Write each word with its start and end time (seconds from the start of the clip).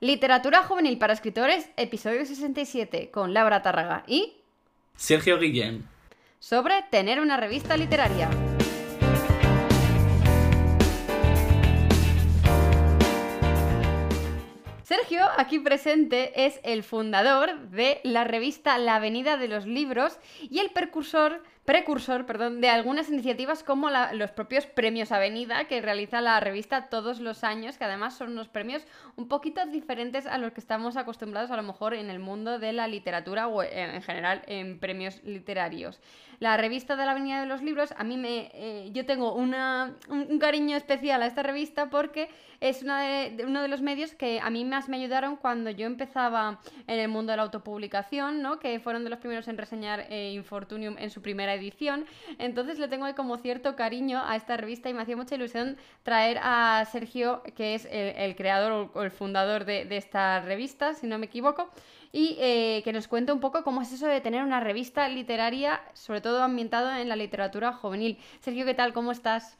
Literatura 0.00 0.62
juvenil 0.62 0.98
para 0.98 1.14
escritores, 1.14 1.70
episodio 1.78 2.26
67, 2.26 3.10
con 3.10 3.32
Laura 3.32 3.62
Tárraga 3.62 4.04
y 4.06 4.34
Sergio 4.94 5.38
Guillén. 5.38 5.88
Sobre 6.38 6.82
tener 6.90 7.18
una 7.18 7.38
revista 7.38 7.78
literaria. 7.78 8.28
Sergio, 14.82 15.22
aquí 15.38 15.60
presente, 15.60 16.44
es 16.44 16.60
el 16.62 16.82
fundador 16.82 17.58
de 17.70 18.02
la 18.04 18.24
revista 18.24 18.76
La 18.76 18.96
Avenida 18.96 19.38
de 19.38 19.48
los 19.48 19.64
Libros 19.64 20.18
y 20.42 20.58
el 20.58 20.68
precursor 20.72 21.42
precursor 21.66 22.24
perdón, 22.24 22.60
de 22.60 22.68
algunas 22.68 23.10
iniciativas 23.10 23.62
como 23.62 23.90
los 23.90 24.30
propios 24.30 24.66
premios 24.66 25.12
Avenida 25.12 25.66
que 25.66 25.82
realiza 25.82 26.20
la 26.20 26.40
revista 26.40 26.88
todos 26.88 27.20
los 27.20 27.44
años, 27.44 27.76
que 27.76 27.84
además 27.84 28.16
son 28.16 28.32
unos 28.32 28.48
premios 28.48 28.86
un 29.16 29.28
poquito 29.28 29.66
diferentes 29.66 30.26
a 30.26 30.38
los 30.38 30.52
que 30.52 30.60
estamos 30.60 30.96
acostumbrados 30.96 31.50
a 31.50 31.56
lo 31.56 31.62
mejor 31.62 31.92
en 31.94 32.08
el 32.08 32.20
mundo 32.20 32.58
de 32.58 32.72
la 32.72 32.88
literatura 32.88 33.48
o 33.48 33.62
en 33.62 34.00
general 34.00 34.42
en 34.46 34.78
premios 34.78 35.22
literarios. 35.24 36.00
La 36.38 36.56
revista 36.56 36.96
de 36.96 37.04
la 37.04 37.12
Avenida 37.12 37.40
de 37.40 37.46
los 37.46 37.62
Libros, 37.62 37.94
a 37.96 38.04
mí 38.04 38.16
me... 38.16 38.50
Eh, 38.54 38.90
yo 38.92 39.06
tengo 39.06 39.34
una, 39.34 39.94
un, 40.08 40.38
cariño 40.38 40.76
especial 40.76 41.22
a 41.22 41.26
esta 41.26 41.42
revista 41.42 41.88
porque 41.88 42.28
es 42.60 42.82
una 42.82 43.00
de, 43.02 43.44
uno 43.44 43.62
de 43.62 43.68
los 43.68 43.80
medios 43.80 44.14
que 44.14 44.40
a 44.40 44.50
mí 44.50 44.64
más 44.64 44.88
me 44.88 44.96
ayudaron 44.96 45.36
cuando 45.36 45.70
yo 45.70 45.86
empezaba 45.86 46.60
en 46.86 46.98
el 46.98 47.08
mundo 47.08 47.32
de 47.32 47.36
la 47.38 47.44
autopublicación, 47.44 48.42
¿no? 48.42 48.58
que 48.58 48.78
fueron 48.80 49.04
de 49.04 49.10
los 49.10 49.18
primeros 49.18 49.48
en 49.48 49.58
reseñar 49.58 50.06
eh, 50.10 50.32
Infortunium 50.32 50.96
en 50.98 51.10
su 51.10 51.22
primera 51.22 51.54
edición. 51.54 52.06
Entonces 52.38 52.78
le 52.78 52.88
tengo 52.88 53.06
como 53.14 53.38
cierto 53.38 53.76
cariño 53.76 54.22
a 54.24 54.36
esta 54.36 54.56
revista 54.56 54.88
y 54.88 54.94
me 54.94 55.02
hacía 55.02 55.16
mucha 55.16 55.34
ilusión 55.34 55.76
traer 56.02 56.38
a 56.42 56.84
Sergio, 56.90 57.42
que 57.56 57.74
es 57.74 57.88
el, 57.90 58.36
creador 58.36 58.90
o 58.94 59.02
el 59.02 59.10
fundador 59.10 59.64
de 59.64 59.96
esta 59.96 60.40
revista, 60.40 60.94
si 60.94 61.06
no 61.06 61.18
me 61.18 61.26
equivoco 61.26 61.70
y 62.12 62.36
eh, 62.40 62.82
que 62.84 62.92
nos 62.92 63.08
cuente 63.08 63.32
un 63.32 63.40
poco 63.40 63.62
cómo 63.64 63.82
es 63.82 63.92
eso 63.92 64.06
de 64.06 64.20
tener 64.20 64.42
una 64.42 64.60
revista 64.60 65.08
literaria, 65.08 65.80
sobre 65.94 66.20
todo 66.20 66.42
ambientado 66.42 66.94
en 66.96 67.08
la 67.08 67.16
literatura 67.16 67.72
juvenil. 67.72 68.18
Sergio, 68.40 68.64
¿qué 68.64 68.74
tal? 68.74 68.92
¿Cómo 68.92 69.12
estás? 69.12 69.58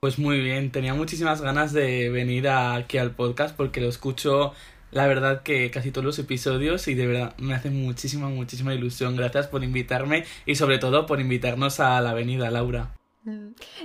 Pues 0.00 0.18
muy 0.18 0.40
bien, 0.40 0.70
tenía 0.70 0.94
muchísimas 0.94 1.40
ganas 1.40 1.72
de 1.72 2.10
venir 2.10 2.48
aquí 2.48 2.98
al 2.98 3.12
podcast 3.12 3.56
porque 3.56 3.80
lo 3.80 3.88
escucho 3.88 4.52
la 4.94 5.08
verdad 5.08 5.42
que 5.42 5.70
casi 5.70 5.90
todos 5.90 6.04
los 6.04 6.18
episodios 6.20 6.86
y 6.86 6.94
de 6.94 7.06
verdad 7.06 7.34
me 7.38 7.54
hace 7.54 7.68
muchísima, 7.68 8.28
muchísima 8.28 8.72
ilusión. 8.74 9.16
Gracias 9.16 9.48
por 9.48 9.64
invitarme 9.64 10.24
y 10.46 10.54
sobre 10.54 10.78
todo 10.78 11.06
por 11.06 11.20
invitarnos 11.20 11.80
a 11.80 12.00
la 12.00 12.10
avenida, 12.10 12.50
Laura. 12.50 12.94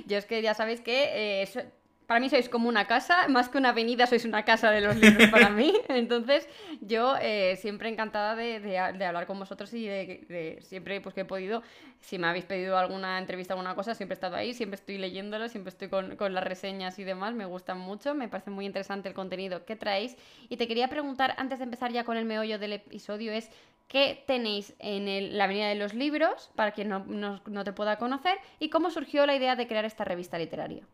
Yo 0.06 0.18
es 0.18 0.25
que 0.25 0.42
ya 0.42 0.53
sabéis 0.53 0.81
que 0.81 1.42
eh, 1.42 1.72
para 2.10 2.20
mí 2.20 2.28
sois 2.28 2.50
como 2.50 2.68
una 2.68 2.88
casa, 2.88 3.28
más 3.28 3.50
que 3.50 3.60
una 3.60 3.70
avenida, 3.70 4.08
sois 4.08 4.26
una 4.26 4.44
casa 4.44 4.72
de 4.72 4.82
los 4.82 4.96
libros 4.96 5.30
para 5.30 5.52
mí. 5.52 5.72
Entonces, 5.90 6.50
yo 6.82 7.16
eh, 7.22 7.56
siempre 7.58 7.88
encantada 7.88 8.36
de, 8.36 8.80
hablar 8.80 9.28
con 9.28 9.38
vosotros 9.38 9.72
y 9.76 9.86
de, 9.86 10.58
siempre 10.64 11.02
pues, 11.02 11.14
que 11.14 11.22
he 11.22 11.26
podido, 11.26 11.62
si 12.02 12.18
me 12.18 12.26
habéis 12.26 12.46
pedido 12.46 12.80
alguna 12.80 13.20
entrevista, 13.20 13.54
alguna 13.54 13.76
cosa, 13.76 13.94
siempre 13.94 14.14
he 14.14 14.18
estado 14.18 14.38
ahí, 14.38 14.56
siempre 14.56 14.78
estoy 14.78 14.98
leyéndolo, 14.98 15.50
siempre 15.50 15.70
estoy 15.70 15.88
con, 15.90 16.34
las 16.34 16.44
reseñas 16.44 16.98
y 16.98 17.04
demás, 17.04 17.36
me 17.36 17.46
gustan 17.46 17.78
mucho, 17.78 18.16
me 18.16 18.28
parece 18.28 18.50
muy 18.50 18.66
interesante 18.66 19.08
el 19.08 19.14
contenido 19.14 19.64
que 19.64 19.76
traéis. 19.76 20.18
Y 20.50 20.58
te 20.58 20.68
quería 20.68 20.88
preguntar, 20.88 21.36
antes 21.38 21.60
de 21.60 21.66
empezar 21.66 21.92
ya 21.92 22.06
con 22.06 22.18
el 22.18 22.26
meollo 22.26 22.58
del 22.58 22.74
episodio, 22.74 23.32
es 23.32 23.52
qué 23.88 24.24
tenéis 24.26 24.74
en 24.80 25.38
la 25.38 25.44
Avenida 25.44 25.68
de 25.68 25.76
los 25.76 25.94
Libros, 25.94 26.50
para 26.56 26.72
quien 26.72 26.90
no, 26.90 27.06
no 27.06 27.64
te 27.64 27.72
pueda 27.72 28.00
conocer, 28.00 28.40
y 28.58 28.70
cómo 28.70 28.90
surgió 28.90 29.28
la 29.28 29.36
idea 29.36 29.56
de 29.56 29.68
crear 29.68 29.86
esta 29.86 30.06
revista 30.06 30.40
literaria. 30.40 30.88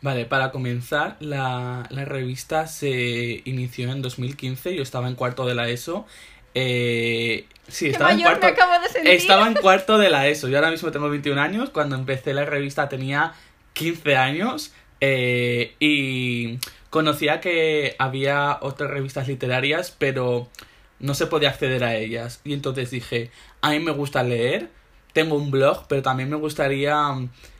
Vale, 0.00 0.26
para 0.26 0.52
comenzar, 0.52 1.16
la, 1.18 1.88
revista 1.90 2.66
se 2.68 3.42
inició 3.44 3.90
en 3.90 4.00
2015, 4.00 4.74
yo 4.74 4.82
estaba 4.82 5.08
en 5.08 5.16
cuarto 5.16 5.44
de 5.44 5.54
la 5.54 5.68
ESO. 5.68 6.06
Eh, 6.54 7.46
sí, 7.66 7.88
estaba 7.88 8.12
en 8.12 8.22
cuarto. 8.22 8.46
Estaba 9.04 9.48
en 9.48 9.54
cuarto 9.54 9.98
de 9.98 10.10
la 10.10 10.28
ESO. 10.28 10.48
Yo 10.48 10.58
ahora 10.58 10.70
mismo 10.70 10.92
tengo 10.92 11.10
21 11.10 11.40
años. 11.40 11.70
Cuando 11.70 11.96
empecé 11.96 12.32
la 12.32 12.44
revista 12.44 12.88
tenía 12.88 13.34
15 13.74 14.16
años. 14.16 14.72
Eh, 15.00 15.74
y 15.78 16.58
conocía 16.90 17.40
que 17.40 17.96
había 17.98 18.58
otras 18.60 18.90
revistas 18.90 19.28
literarias, 19.28 19.94
pero 19.96 20.48
no 21.00 21.14
se 21.14 21.26
podía 21.26 21.50
acceder 21.50 21.84
a 21.84 21.96
ellas. 21.96 22.40
Y 22.44 22.52
entonces 22.52 22.90
dije, 22.90 23.30
a 23.60 23.70
mí 23.70 23.80
me 23.80 23.92
gusta 23.92 24.22
leer, 24.22 24.70
tengo 25.12 25.36
un 25.36 25.50
blog, 25.50 25.86
pero 25.88 26.02
también 26.02 26.30
me 26.30 26.36
gustaría 26.36 26.96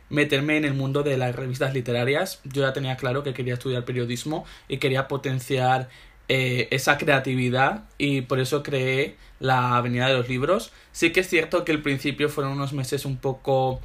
meterme 0.09 0.57
en 0.57 0.65
el 0.65 0.73
mundo 0.73 1.03
de 1.03 1.17
las 1.17 1.35
revistas 1.35 1.73
literarias. 1.73 2.41
Yo 2.43 2.63
ya 2.63 2.73
tenía 2.73 2.97
claro 2.97 3.23
que 3.23 3.33
quería 3.33 3.53
estudiar 3.53 3.85
periodismo 3.85 4.45
y 4.67 4.77
quería 4.77 5.07
potenciar 5.07 5.89
eh, 6.27 6.67
esa 6.71 6.97
creatividad 6.97 7.85
y 7.97 8.21
por 8.21 8.39
eso 8.39 8.61
creé 8.61 9.15
la 9.39 9.77
Avenida 9.77 10.07
de 10.07 10.13
los 10.13 10.29
Libros. 10.29 10.71
Sí 10.91 11.11
que 11.11 11.21
es 11.21 11.29
cierto 11.29 11.65
que 11.65 11.71
el 11.71 11.81
principio 11.81 12.29
fueron 12.29 12.53
unos 12.53 12.73
meses 12.73 13.05
un 13.05 13.17
poco 13.17 13.81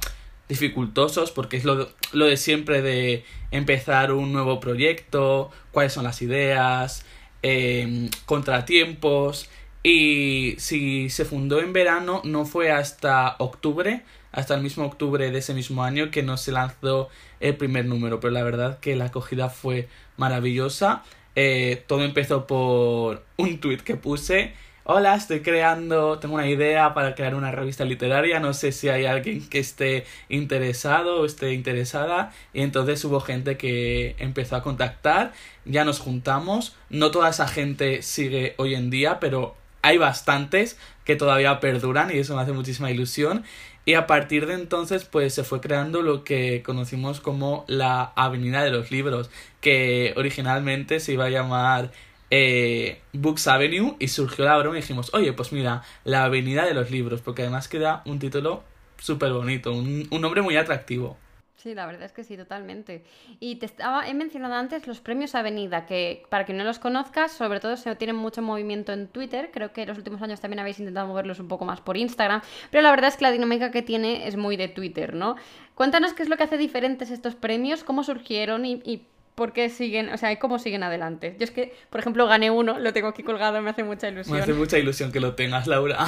dificultosos 0.47 1.31
porque 1.31 1.57
es 1.57 1.65
lo, 1.65 1.89
lo 2.13 2.25
de 2.25 2.37
siempre 2.37 2.81
de 2.81 3.23
empezar 3.51 4.11
un 4.11 4.31
nuevo 4.31 4.59
proyecto, 4.59 5.51
cuáles 5.71 5.93
son 5.93 6.03
las 6.03 6.21
ideas, 6.21 7.05
em, 7.41 8.09
contratiempos 8.25 9.49
y 9.81 10.55
si 10.57 11.09
se 11.09 11.25
fundó 11.25 11.59
en 11.59 11.73
verano 11.73 12.21
no 12.23 12.45
fue 12.45 12.71
hasta 12.71 13.35
octubre 13.39 14.03
hasta 14.35 14.53
el 14.53 14.61
mismo 14.61 14.85
octubre 14.85 15.31
de 15.31 15.37
ese 15.37 15.53
mismo 15.53 15.83
año 15.83 16.11
que 16.11 16.21
no 16.21 16.35
se 16.35 16.51
lanzó 16.51 17.09
el 17.39 17.55
primer 17.55 17.85
número, 17.85 18.19
pero 18.19 18.31
la 18.31 18.43
verdad 18.43 18.79
que 18.79 18.95
la 18.95 19.05
acogida 19.05 19.49
fue 19.49 19.87
maravillosa. 20.17 21.03
Eh, 21.35 21.83
todo 21.87 22.03
empezó 22.03 22.45
por 22.45 23.23
un 23.37 23.59
tweet 23.59 23.77
que 23.77 23.95
puse. 23.95 24.53
Hola, 24.83 25.15
estoy 25.15 25.39
creando, 25.39 26.19
tengo 26.19 26.35
una 26.35 26.47
idea 26.47 26.93
para 26.93 27.15
crear 27.15 27.33
una 27.33 27.49
revista 27.51 27.85
literaria, 27.85 28.39
no 28.39 28.53
sé 28.53 28.71
si 28.71 28.87
hay 28.87 29.05
alguien 29.05 29.47
que 29.49 29.57
esté 29.57 30.05
interesado 30.29 31.21
o 31.21 31.25
esté 31.25 31.53
interesada. 31.53 32.33
Y 32.53 32.61
entonces 32.61 33.03
hubo 33.05 33.21
gente 33.21 33.57
que 33.57 34.15
empezó 34.19 34.57
a 34.57 34.61
contactar, 34.61 35.31
ya 35.63 35.85
nos 35.85 35.99
juntamos, 35.99 36.75
no 36.89 37.09
toda 37.09 37.29
esa 37.29 37.47
gente 37.47 38.01
sigue 38.01 38.53
hoy 38.57 38.75
en 38.75 38.89
día, 38.89 39.19
pero 39.19 39.55
hay 39.81 39.97
bastantes 39.97 40.77
que 41.03 41.15
todavía 41.15 41.59
perduran 41.59 42.09
y 42.13 42.17
eso 42.17 42.35
me 42.35 42.41
hace 42.41 42.51
muchísima 42.51 42.91
ilusión. 42.91 43.43
Y 43.85 43.93
a 43.93 44.07
partir 44.07 44.47
de 44.47 44.55
entonces, 44.55 45.05
pues 45.05 45.33
se 45.35 45.43
fue 45.43 45.61
creando 45.61 46.01
lo 46.01 46.23
que 46.23 46.63
conocimos 46.63 47.21
como 47.21 47.65
la 47.67 48.13
Avenida 48.15 48.63
de 48.63 48.71
los 48.71 48.89
Libros, 48.91 49.29
que 49.61 50.13
originalmente 50.17 50.99
se 50.99 51.13
iba 51.13 51.25
a 51.25 51.29
llamar 51.29 51.91
eh, 52.31 53.01
Books 53.13 53.47
Avenue 53.47 53.95
y 53.99 54.07
surgió 54.07 54.45
la 54.45 54.57
broma 54.57 54.77
y 54.77 54.81
dijimos, 54.81 55.13
oye, 55.13 55.33
pues 55.33 55.51
mira, 55.51 55.83
la 56.03 56.23
Avenida 56.25 56.65
de 56.65 56.73
los 56.73 56.89
Libros, 56.89 57.21
porque 57.21 57.43
además 57.43 57.67
queda 57.67 58.01
un 58.05 58.17
título 58.17 58.63
súper 58.97 59.31
bonito, 59.33 59.71
un 59.71 60.07
nombre 60.09 60.41
muy 60.41 60.57
atractivo. 60.57 61.17
Sí, 61.57 61.73
la 61.73 61.85
verdad 61.85 62.03
es 62.03 62.11
que 62.11 62.23
sí, 62.23 62.35
totalmente. 62.35 63.03
Y 63.39 63.55
te 63.55 63.65
estaba, 63.65 64.07
he 64.07 64.13
mencionado 64.13 64.55
antes 64.55 64.87
los 64.87 64.99
premios 64.99 65.35
Avenida, 65.35 65.85
que 65.85 66.23
para 66.29 66.45
quien 66.45 66.57
no 66.57 66.63
los 66.63 66.79
conozca, 66.79 67.29
sobre 67.29 67.59
todo 67.59 67.77
se 67.77 67.95
tienen 67.95 68.17
mucho 68.17 68.41
movimiento 68.41 68.91
en 68.91 69.07
Twitter. 69.07 69.49
Creo 69.53 69.71
que 69.71 69.83
en 69.83 69.87
los 69.87 69.97
últimos 69.97 70.21
años 70.21 70.41
también 70.41 70.59
habéis 70.59 70.79
intentado 70.79 71.07
moverlos 71.07 71.39
un 71.39 71.47
poco 71.47 71.65
más 71.65 71.79
por 71.79 71.95
Instagram. 71.97 72.41
Pero 72.71 72.81
la 72.81 72.91
verdad 72.91 73.07
es 73.07 73.17
que 73.17 73.23
la 73.23 73.31
dinámica 73.31 73.71
que 73.71 73.81
tiene 73.81 74.27
es 74.27 74.35
muy 74.35 74.57
de 74.57 74.67
Twitter, 74.67 75.13
¿no? 75.13 75.37
Cuéntanos 75.75 76.13
qué 76.13 76.23
es 76.23 76.29
lo 76.29 76.37
que 76.37 76.43
hace 76.43 76.57
diferentes 76.57 77.09
estos 77.09 77.35
premios, 77.35 77.83
cómo 77.83 78.03
surgieron 78.03 78.65
y, 78.65 79.07
por 79.33 79.51
qué 79.51 79.69
siguen, 79.69 80.09
o 80.09 80.17
sea, 80.17 80.37
cómo 80.39 80.59
siguen 80.59 80.83
adelante. 80.83 81.35
Yo 81.37 81.43
es 81.43 81.51
que, 81.51 81.73
por 81.89 81.99
ejemplo, 81.99 82.25
gané 82.25 82.51
uno, 82.51 82.79
lo 82.79 82.93
tengo 82.93 83.09
aquí 83.09 83.21
colgado, 83.21 83.61
me 83.61 83.69
hace 83.69 83.83
mucha 83.83 84.07
ilusión. 84.07 84.37
Me 84.37 84.43
hace 84.43 84.53
mucha 84.53 84.77
ilusión 84.77 85.11
que 85.11 85.19
lo 85.19 85.35
tengas, 85.35 85.67
Laura. 85.67 86.05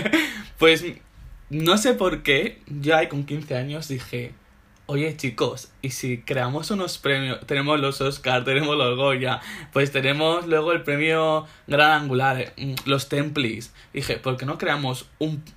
pues 0.58 0.84
no 1.48 1.78
sé 1.78 1.94
por 1.94 2.22
qué, 2.22 2.60
yo 2.66 2.96
ahí 2.96 3.06
con 3.06 3.24
15 3.24 3.56
años 3.56 3.88
dije 3.88 4.34
Oye 4.88 5.16
chicos, 5.16 5.72
y 5.82 5.90
si 5.90 6.18
creamos 6.18 6.70
unos 6.70 6.98
premios, 6.98 7.44
tenemos 7.44 7.80
los 7.80 8.00
Oscar, 8.00 8.44
tenemos 8.44 8.76
los 8.76 8.96
Goya, 8.96 9.40
pues 9.72 9.90
tenemos 9.90 10.46
luego 10.46 10.70
el 10.70 10.84
premio 10.84 11.44
Gran 11.66 12.02
Angular, 12.02 12.52
mm, 12.56 12.74
los 12.84 13.08
Templis. 13.08 13.74
Dije, 13.92 14.18
¿por 14.18 14.36
qué 14.36 14.46
no 14.46 14.58
creamos 14.58 15.08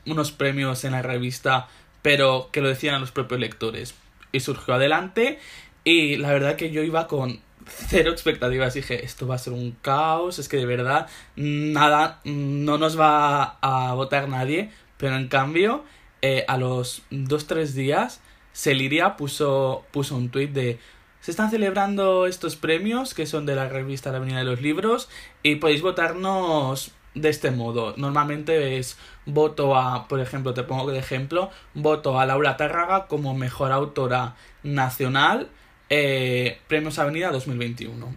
unos 0.06 0.32
premios 0.32 0.84
en 0.84 0.94
la 0.94 1.04
revista, 1.04 1.68
pero 2.02 2.50
que 2.52 2.62
lo 2.62 2.70
decían 2.70 3.00
los 3.02 3.12
propios 3.12 3.40
lectores? 3.40 3.94
Y 4.32 4.40
surgió 4.40 4.74
adelante, 4.74 5.38
y 5.84 6.16
la 6.16 6.32
verdad 6.32 6.56
que 6.56 6.72
yo 6.72 6.82
iba 6.82 7.06
con 7.06 7.40
cero 7.68 8.10
expectativas. 8.10 8.74
Dije, 8.74 9.06
esto 9.06 9.28
va 9.28 9.36
a 9.36 9.38
ser 9.38 9.54
un 9.54 9.78
caos, 9.84 10.40
es 10.40 10.50
que 10.50 10.58
de 10.58 10.66
verdad 10.66 11.08
nada, 11.36 12.20
no 12.24 12.80
nos 12.80 13.00
va 13.00 13.60
a 13.62 13.94
votar 13.94 14.28
nadie, 14.28 14.72
pero 14.98 15.16
en 15.16 15.28
cambio, 15.28 15.84
eh, 16.24 16.46
a 16.48 16.58
los 16.58 17.04
dos, 17.12 17.46
tres 17.46 17.76
días 17.76 18.22
Celiria 18.60 19.16
puso, 19.16 19.86
puso 19.92 20.18
un 20.18 20.30
tuit 20.30 20.52
de 20.52 20.80
se 21.22 21.32
están 21.32 21.50
celebrando 21.50 22.26
estos 22.26 22.58
premios 22.58 23.14
que 23.14 23.26
son 23.26 23.46
de 23.46 23.56
la 23.56 23.70
revista 23.70 24.12
La 24.12 24.18
Avenida 24.18 24.40
de 24.40 24.44
los 24.44 24.62
Libros 24.62 25.10
y 25.44 25.56
podéis 25.56 25.82
votarnos 25.82 26.92
de 27.14 27.30
este 27.30 27.52
modo. 27.52 27.94
Normalmente 27.96 28.78
es 28.78 28.98
voto 29.26 29.78
a, 29.78 30.10
por 30.10 30.20
ejemplo, 30.20 30.54
te 30.54 30.64
pongo 30.64 30.92
de 30.92 31.00
ejemplo, 31.00 31.52
voto 31.74 32.20
a 32.20 32.26
Laura 32.26 32.58
Tárraga 32.58 33.08
como 33.08 33.34
mejor 33.34 33.72
autora 33.72 34.36
nacional, 34.64 35.50
eh, 35.90 36.60
Premios 36.68 37.00
Avenida 37.00 37.32
2021. 37.32 38.14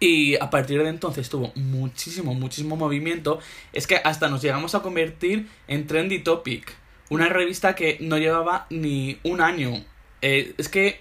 Y 0.00 0.36
a 0.36 0.48
partir 0.48 0.82
de 0.82 0.88
entonces 0.88 1.28
tuvo 1.28 1.52
muchísimo, 1.54 2.32
muchísimo 2.34 2.76
movimiento. 2.76 3.38
Es 3.72 3.86
que 3.86 3.96
hasta 3.96 4.28
nos 4.28 4.40
llegamos 4.42 4.74
a 4.74 4.80
convertir 4.80 5.48
en 5.68 5.86
Trendy 5.86 6.20
Topic. 6.20 6.85
Una 7.08 7.28
revista 7.28 7.74
que 7.74 7.98
no 8.00 8.18
llevaba 8.18 8.66
ni 8.70 9.18
un 9.22 9.40
año. 9.40 9.84
Eh, 10.22 10.54
es 10.58 10.68
que 10.68 11.00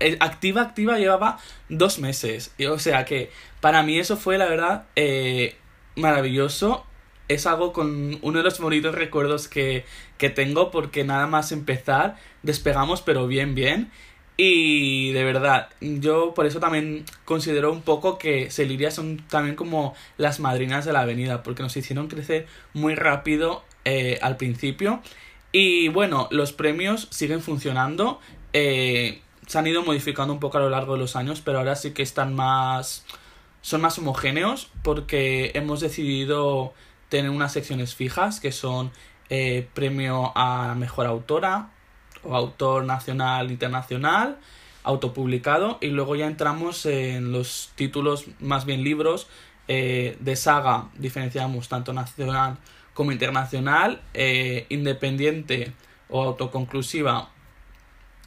eh, 0.00 0.16
activa, 0.20 0.62
activa 0.62 0.98
llevaba 0.98 1.38
dos 1.68 1.98
meses. 1.98 2.54
o 2.70 2.78
sea 2.78 3.04
que 3.04 3.30
para 3.60 3.82
mí 3.82 3.98
eso 3.98 4.16
fue, 4.16 4.38
la 4.38 4.46
verdad, 4.46 4.86
eh, 4.96 5.56
maravilloso. 5.96 6.86
Es 7.28 7.46
algo 7.46 7.72
con 7.72 8.18
uno 8.22 8.38
de 8.38 8.44
los 8.44 8.58
bonitos 8.60 8.94
recuerdos 8.94 9.48
que, 9.48 9.84
que 10.18 10.28
tengo 10.28 10.70
porque 10.70 11.04
nada 11.04 11.26
más 11.26 11.50
empezar 11.52 12.16
despegamos 12.42 13.00
pero 13.02 13.26
bien, 13.26 13.54
bien. 13.54 13.90
Y 14.36 15.12
de 15.12 15.24
verdad, 15.24 15.68
yo 15.80 16.34
por 16.34 16.46
eso 16.46 16.58
también 16.58 17.04
considero 17.24 17.70
un 17.70 17.82
poco 17.82 18.18
que 18.18 18.50
Celiria 18.50 18.90
son 18.90 19.18
también 19.28 19.56
como 19.56 19.94
las 20.16 20.40
madrinas 20.40 20.84
de 20.84 20.92
la 20.92 21.02
avenida, 21.02 21.42
porque 21.42 21.62
nos 21.62 21.76
hicieron 21.76 22.08
crecer 22.08 22.46
muy 22.72 22.94
rápido 22.94 23.62
eh, 23.84 24.18
al 24.22 24.36
principio. 24.36 25.02
Y 25.52 25.88
bueno, 25.88 26.28
los 26.30 26.52
premios 26.52 27.08
siguen 27.10 27.42
funcionando. 27.42 28.20
Eh, 28.54 29.20
se 29.46 29.58
han 29.58 29.66
ido 29.66 29.82
modificando 29.82 30.32
un 30.32 30.40
poco 30.40 30.56
a 30.58 30.60
lo 30.62 30.70
largo 30.70 30.94
de 30.94 30.98
los 30.98 31.14
años, 31.14 31.42
pero 31.42 31.58
ahora 31.58 31.76
sí 31.76 31.92
que 31.92 32.02
están 32.02 32.34
más. 32.34 33.04
son 33.60 33.82
más 33.82 33.98
homogéneos 33.98 34.70
porque 34.82 35.52
hemos 35.54 35.80
decidido 35.80 36.72
tener 37.10 37.30
unas 37.30 37.52
secciones 37.52 37.94
fijas 37.94 38.40
que 38.40 38.50
son 38.52 38.90
eh, 39.28 39.68
premio 39.74 40.32
a 40.34 40.74
mejor 40.74 41.06
autora, 41.06 41.70
o 42.22 42.34
autor 42.34 42.84
nacional, 42.84 43.50
internacional, 43.50 44.38
autopublicado, 44.84 45.78
y 45.80 45.88
luego 45.88 46.16
ya 46.16 46.26
entramos 46.26 46.86
en 46.86 47.32
los 47.32 47.70
títulos, 47.74 48.26
más 48.40 48.64
bien 48.64 48.84
libros, 48.84 49.26
eh, 49.68 50.16
de 50.20 50.36
saga, 50.36 50.88
diferenciamos 50.96 51.68
tanto 51.68 51.92
nacional 51.92 52.58
como 52.94 53.12
internacional, 53.12 54.00
eh, 54.14 54.66
independiente 54.68 55.72
o 56.08 56.22
autoconclusiva 56.22 57.30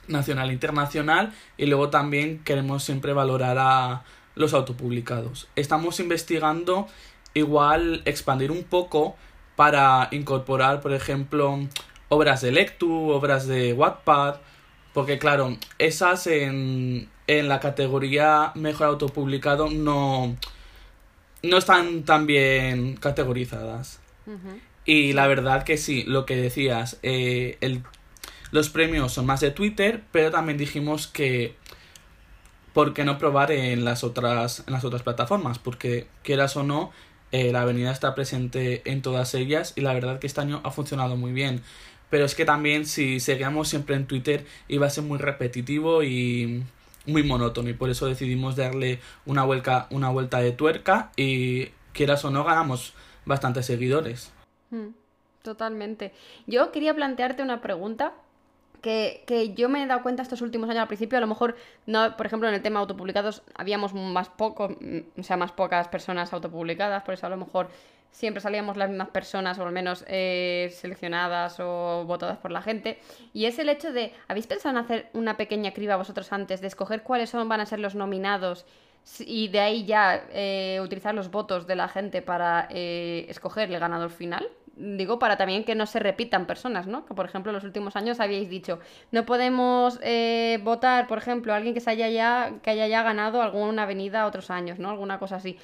nacional 0.07 0.49
e 0.49 0.53
internacional, 0.53 1.33
y 1.57 1.65
luego 1.65 1.89
también 1.89 2.39
queremos 2.43 2.83
siempre 2.83 3.13
valorar 3.13 3.57
a 3.59 4.03
los 4.35 4.53
autopublicados. 4.53 5.47
Estamos 5.55 5.99
investigando 5.99 6.87
igual 7.33 8.01
expandir 8.05 8.51
un 8.51 8.63
poco 8.63 9.15
para 9.55 10.09
incorporar, 10.11 10.81
por 10.81 10.93
ejemplo, 10.93 11.59
obras 12.09 12.41
de 12.41 12.51
Lectu, 12.51 13.09
obras 13.09 13.47
de 13.47 13.73
Wattpad, 13.73 14.37
porque 14.93 15.19
claro, 15.19 15.57
esas 15.77 16.27
en, 16.27 17.09
en 17.27 17.47
la 17.47 17.59
categoría 17.59 18.51
mejor 18.55 18.87
autopublicado 18.87 19.69
no, 19.69 20.35
no 21.43 21.57
están 21.57 22.03
tan 22.03 22.25
bien 22.25 22.95
categorizadas. 22.95 23.99
Y 24.85 25.13
la 25.13 25.27
verdad 25.27 25.63
que 25.63 25.77
sí, 25.77 26.03
lo 26.03 26.25
que 26.25 26.35
decías, 26.35 26.99
eh, 27.03 27.57
el, 27.61 27.83
los 28.51 28.69
premios 28.69 29.13
son 29.13 29.25
más 29.25 29.39
de 29.39 29.51
Twitter, 29.51 30.03
pero 30.11 30.31
también 30.31 30.57
dijimos 30.57 31.07
que 31.07 31.55
¿por 32.75 32.93
qué 32.93 33.05
no 33.05 33.17
probar 33.17 33.53
en 33.53 33.85
las 33.85 34.03
otras, 34.03 34.63
en 34.67 34.73
las 34.73 34.83
otras 34.83 35.01
plataformas? 35.01 35.59
Porque 35.59 36.07
quieras 36.23 36.57
o 36.57 36.63
no, 36.63 36.91
eh, 37.31 37.51
la 37.53 37.61
avenida 37.61 37.89
está 37.89 38.13
presente 38.13 38.81
en 38.83 39.01
todas 39.01 39.33
ellas 39.33 39.71
y 39.77 39.81
la 39.81 39.93
verdad 39.93 40.19
que 40.19 40.27
este 40.27 40.41
año 40.41 40.59
ha 40.65 40.71
funcionado 40.71 41.15
muy 41.15 41.31
bien. 41.31 41.61
Pero 42.09 42.25
es 42.25 42.35
que 42.35 42.43
también 42.43 42.85
si 42.85 43.21
seguíamos 43.21 43.69
siempre 43.69 43.95
en 43.95 44.07
Twitter 44.07 44.45
iba 44.67 44.87
a 44.87 44.89
ser 44.89 45.05
muy 45.05 45.17
repetitivo 45.17 46.03
y 46.03 46.63
muy 47.05 47.23
monótono 47.23 47.69
y 47.69 47.73
por 47.73 47.89
eso 47.89 48.07
decidimos 48.07 48.57
darle 48.57 48.99
una 49.25 49.45
vuelta, 49.45 49.87
una 49.89 50.09
vuelta 50.09 50.39
de 50.39 50.51
tuerca 50.51 51.11
y 51.15 51.69
quieras 51.93 52.25
o 52.25 52.29
no 52.29 52.43
ganamos 52.43 52.93
bastantes 53.25 53.65
seguidores. 53.65 54.31
Hmm, 54.69 54.89
totalmente. 55.41 56.13
Yo 56.47 56.71
quería 56.71 56.93
plantearte 56.93 57.43
una 57.43 57.61
pregunta 57.61 58.13
que, 58.81 59.23
que, 59.25 59.53
yo 59.53 59.67
me 59.67 59.83
he 59.83 59.87
dado 59.87 60.03
cuenta 60.03 60.21
estos 60.21 60.41
últimos 60.41 60.69
años 60.69 60.81
al 60.81 60.87
principio, 60.87 61.17
a 61.17 61.21
lo 61.21 61.27
mejor, 61.27 61.55
no, 61.87 62.15
por 62.17 62.27
ejemplo, 62.27 62.47
en 62.47 62.53
el 62.53 62.61
tema 62.61 62.79
autopublicados 62.79 63.41
habíamos 63.55 63.93
más 63.93 64.29
poco, 64.29 64.77
o 65.17 65.23
sea, 65.23 65.37
más 65.37 65.51
pocas 65.51 65.87
personas 65.87 66.31
autopublicadas, 66.33 67.03
por 67.03 67.15
eso 67.15 67.25
a 67.25 67.29
lo 67.29 67.37
mejor 67.37 67.69
siempre 68.15 68.39
salíamos 68.39 68.77
las 68.77 68.89
mismas 68.89 69.09
personas, 69.09 69.59
o 69.59 69.63
al 69.65 69.73
menos 69.73 70.05
eh, 70.07 70.73
seleccionadas 70.73 71.59
o 71.59 72.05
votadas 72.05 72.37
por 72.37 72.49
la 72.49 72.61
gente. 72.61 72.99
Y 73.33 73.45
es 73.45 73.59
el 73.59 73.67
hecho 73.67 73.91
de, 73.91 74.13
¿habéis 74.29 74.47
pensado 74.47 74.77
en 74.77 74.85
hacer 74.85 75.09
una 75.13 75.35
pequeña 75.35 75.73
criba 75.73 75.97
vosotros 75.97 76.31
antes, 76.31 76.61
de 76.61 76.67
escoger 76.67 77.03
cuáles 77.03 77.29
son, 77.29 77.49
van 77.49 77.59
a 77.59 77.65
ser 77.65 77.79
los 77.79 77.93
nominados? 77.93 78.65
Y 79.19 79.49
de 79.49 79.59
ahí 79.59 79.85
ya 79.85 80.25
eh, 80.31 80.79
utilizar 80.81 81.13
los 81.13 81.29
votos 81.31 81.67
de 81.67 81.75
la 81.75 81.87
gente 81.87 82.21
para 82.21 82.67
eh, 82.71 83.25
escoger 83.29 83.71
el 83.71 83.79
ganador 83.79 84.09
final 84.09 84.47
digo, 84.77 85.19
para 85.19 85.37
también 85.37 85.63
que 85.63 85.73
no 85.73 85.85
se 85.85 85.99
repitan 85.99 86.45
personas, 86.45 86.85
¿no? 86.85 87.05
Que 87.05 87.13
por 87.13 87.25
ejemplo 87.25 87.49
en 87.49 87.55
los 87.55 87.63
últimos 87.63 87.95
años 87.95 88.19
habíais 88.19 88.49
dicho, 88.49 88.79
no 89.13 89.25
podemos 89.25 89.97
votar, 90.63 91.07
por 91.07 91.17
ejemplo, 91.17 91.53
a 91.53 91.55
alguien 91.55 91.73
que 91.73 91.79
se 91.79 91.91
haya 91.91 92.09
ya, 92.09 92.55
que 92.61 92.71
haya 92.71 92.85
ya 92.85 93.01
ganado 93.01 93.41
alguna 93.41 93.83
avenida 93.83 94.25
otros 94.25 94.49
años, 94.49 94.77
¿no? 94.77 94.89
Alguna 94.89 95.17
cosa 95.17 95.37
así. 95.37 95.57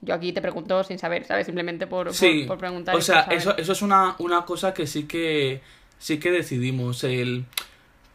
Yo 0.00 0.14
aquí 0.14 0.32
te 0.32 0.40
pregunto 0.40 0.82
sin 0.84 0.98
saber, 0.98 1.24
¿sabes? 1.24 1.46
Simplemente 1.46 1.86
por, 1.86 2.10
por, 2.46 2.58
preguntar. 2.58 2.94
O 2.94 3.00
sea, 3.00 3.22
eso, 3.30 3.56
eso 3.56 3.72
es 3.72 3.82
una, 3.82 4.14
una 4.18 4.44
cosa 4.44 4.74
que 4.74 4.86
sí 4.86 5.04
que 5.04 5.60
sí 5.98 6.18
que 6.18 6.30
decidimos. 6.30 7.02
El, 7.02 7.46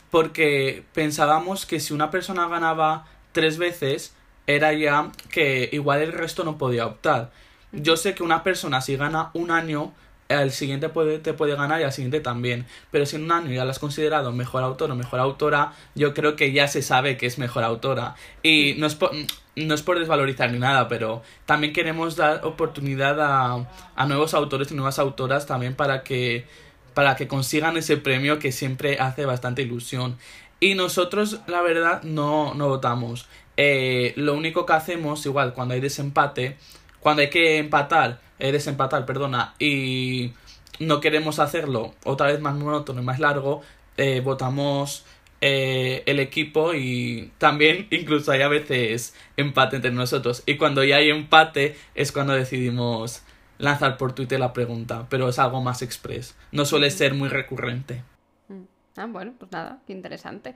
porque 0.10 0.84
pensábamos 0.94 1.66
que 1.66 1.80
si 1.80 1.94
una 1.94 2.10
persona 2.10 2.48
ganaba 2.48 3.06
tres 3.34 3.58
veces, 3.58 4.16
era 4.48 4.74
ya 4.74 5.12
que 5.30 5.70
igual 5.72 6.02
el 6.02 6.12
resto 6.12 6.44
no 6.44 6.58
podía 6.58 6.86
optar. 6.86 7.32
Yo 7.72 7.98
sé 7.98 8.14
que 8.14 8.24
una 8.24 8.44
persona 8.44 8.82
si 8.82 8.96
gana 8.96 9.32
un 9.34 9.52
año, 9.52 9.94
el 10.30 10.52
siguiente 10.52 10.90
puede, 10.90 11.20
te 11.20 11.34
puede 11.34 11.56
ganar 11.56 11.82
y 11.82 11.84
al 11.84 11.92
siguiente 11.92 12.20
también. 12.20 12.66
Pero 12.92 13.06
si 13.06 13.16
en 13.16 13.24
un 13.24 13.32
año 13.32 13.52
ya 13.52 13.66
lo 13.66 13.72
has 13.72 13.80
considerado 13.80 14.32
mejor 14.32 14.64
autor 14.64 14.92
o 14.92 14.96
mejor 14.96 15.20
autora, 15.20 15.74
yo 15.96 16.14
creo 16.14 16.36
que 16.36 16.52
ya 16.52 16.68
se 16.68 16.82
sabe 16.82 17.18
que 17.18 17.26
es 17.26 17.38
mejor 17.38 17.64
autora. 17.64 18.16
Y 18.42 18.76
no 18.78 18.88
es 18.88 18.96
por, 18.96 19.12
no 19.56 19.74
es 19.74 19.82
por 19.82 20.00
desvalorizar 20.00 20.52
ni 20.52 20.60
nada, 20.60 20.88
pero 20.88 21.24
también 21.46 21.74
queremos 21.74 22.16
dar 22.16 22.46
oportunidad 22.46 23.20
a, 23.22 23.68
a 23.96 24.06
nuevos 24.06 24.34
autores 24.34 24.72
y 24.72 24.76
nuevas 24.76 25.00
autoras 25.00 25.46
también 25.46 25.76
para 25.76 26.04
que, 26.04 26.46
para 26.94 27.16
que 27.16 27.28
consigan 27.28 27.78
ese 27.78 27.98
premio 27.98 28.40
que 28.40 28.52
siempre 28.52 29.00
hace 29.00 29.26
bastante 29.26 29.62
ilusión. 29.62 30.18
Y 30.60 30.76
nosotros, 30.76 31.42
la 31.48 31.62
verdad, 31.62 32.04
no, 32.04 32.54
no 32.54 32.70
votamos. 32.70 33.28
Eh, 33.58 34.14
lo 34.16 34.34
único 34.34 34.66
que 34.66 34.74
hacemos, 34.74 35.26
igual, 35.26 35.54
cuando 35.54 35.74
hay 35.74 35.82
desempate, 35.82 36.58
cuando 37.00 37.22
hay 37.22 37.30
que 37.30 37.58
empatar, 37.58 38.20
eh, 38.40 38.52
desempatar, 38.52 39.06
perdona, 39.06 39.54
y 39.60 40.34
no 40.80 41.02
queremos 41.02 41.40
hacerlo 41.40 41.94
otra 42.04 42.28
vez 42.28 42.40
más 42.40 42.56
monótono 42.56 43.02
y 43.02 43.06
más 43.06 43.20
largo, 43.20 43.62
eh, 43.98 44.22
votamos 44.22 45.06
eh, 45.42 46.04
el 46.06 46.20
equipo 46.20 46.74
y 46.74 47.32
también 47.38 47.88
incluso 47.92 48.32
hay 48.32 48.42
a 48.42 48.48
veces 48.48 49.16
empate 49.38 49.76
entre 49.76 49.92
nosotros. 49.92 50.44
Y 50.46 50.58
cuando 50.58 50.84
ya 50.84 50.98
hay 50.98 51.10
empate 51.10 51.76
es 51.96 52.12
cuando 52.12 52.34
decidimos 52.34 53.24
lanzar 53.58 53.98
por 53.98 54.14
Twitter 54.14 54.40
la 54.40 54.54
pregunta, 54.54 55.06
pero 55.10 55.30
es 55.30 55.40
algo 55.40 55.62
más 55.62 55.82
express. 55.82 56.36
No 56.52 56.66
suele 56.66 56.90
ser 56.92 57.14
muy 57.14 57.30
recurrente. 57.30 58.04
Mm. 58.48 58.64
Ah, 58.96 59.08
bueno, 59.08 59.34
pues 59.38 59.52
nada, 59.52 59.80
qué 59.86 59.94
interesante. 59.94 60.56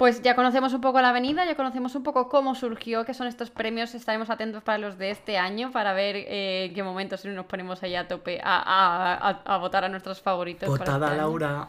Pues 0.00 0.22
ya 0.22 0.34
conocemos 0.34 0.72
un 0.72 0.80
poco 0.80 1.02
la 1.02 1.10
avenida, 1.10 1.44
ya 1.44 1.56
conocemos 1.56 1.94
un 1.94 2.02
poco 2.02 2.30
cómo 2.30 2.54
surgió, 2.54 3.04
qué 3.04 3.12
son 3.12 3.26
estos 3.26 3.50
premios. 3.50 3.94
Estaremos 3.94 4.30
atentos 4.30 4.62
para 4.62 4.78
los 4.78 4.96
de 4.96 5.10
este 5.10 5.36
año 5.36 5.72
para 5.72 5.92
ver 5.92 6.16
eh, 6.16 6.64
en 6.64 6.74
qué 6.74 6.82
momentos 6.82 7.22
nos 7.26 7.44
ponemos 7.44 7.82
ahí 7.82 7.94
a 7.94 8.08
tope 8.08 8.40
a, 8.42 9.58
votar 9.60 9.84
a 9.84 9.90
nuestros 9.90 10.22
favoritos. 10.22 10.70
Votada 10.70 11.08
este 11.08 11.18
Laura. 11.18 11.68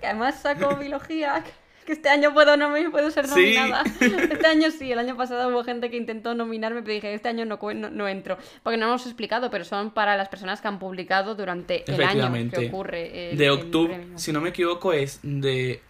que 0.00 0.06
además 0.06 0.40
sacó 0.40 0.74
biología. 0.80 1.44
Que 1.86 1.92
este 1.92 2.08
año 2.08 2.34
puedo, 2.34 2.56
no 2.56 2.68
me 2.68 2.90
puedo 2.90 3.12
ser 3.12 3.28
nominada. 3.28 3.84
Este 4.00 4.46
año 4.48 4.72
sí, 4.72 4.90
el 4.90 4.98
año 4.98 5.16
pasado 5.16 5.50
hubo 5.50 5.62
gente 5.62 5.88
que 5.88 5.96
intentó 5.96 6.34
nominarme, 6.34 6.82
pero 6.82 6.94
dije, 6.94 7.14
este 7.14 7.28
año 7.28 7.44
no, 7.44 7.60
no, 7.72 8.08
entro. 8.08 8.38
Porque 8.64 8.76
no 8.76 8.86
hemos 8.86 9.06
explicado, 9.06 9.52
pero 9.52 9.64
son 9.64 9.92
para 9.92 10.16
las 10.16 10.28
personas 10.28 10.60
que 10.60 10.66
han 10.66 10.80
publicado 10.80 11.36
durante 11.36 11.88
el 11.92 12.02
año 12.02 12.50
que 12.50 12.66
ocurre. 12.66 13.36
de 13.36 13.50
octubre, 13.50 14.08
si 14.16 14.32
no 14.32 14.40
me 14.40 14.48
equivoco, 14.48 14.92
es 14.92 15.20
de 15.22 15.80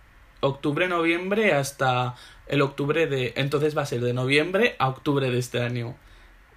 octubre, 0.40 0.88
noviembre 0.88 1.52
hasta 1.52 2.14
el 2.46 2.62
octubre 2.62 3.06
de... 3.06 3.32
Entonces 3.36 3.76
va 3.76 3.82
a 3.82 3.86
ser 3.86 4.00
de 4.00 4.12
noviembre 4.12 4.76
a 4.78 4.88
octubre 4.88 5.30
de 5.30 5.38
este 5.38 5.60
año. 5.62 5.94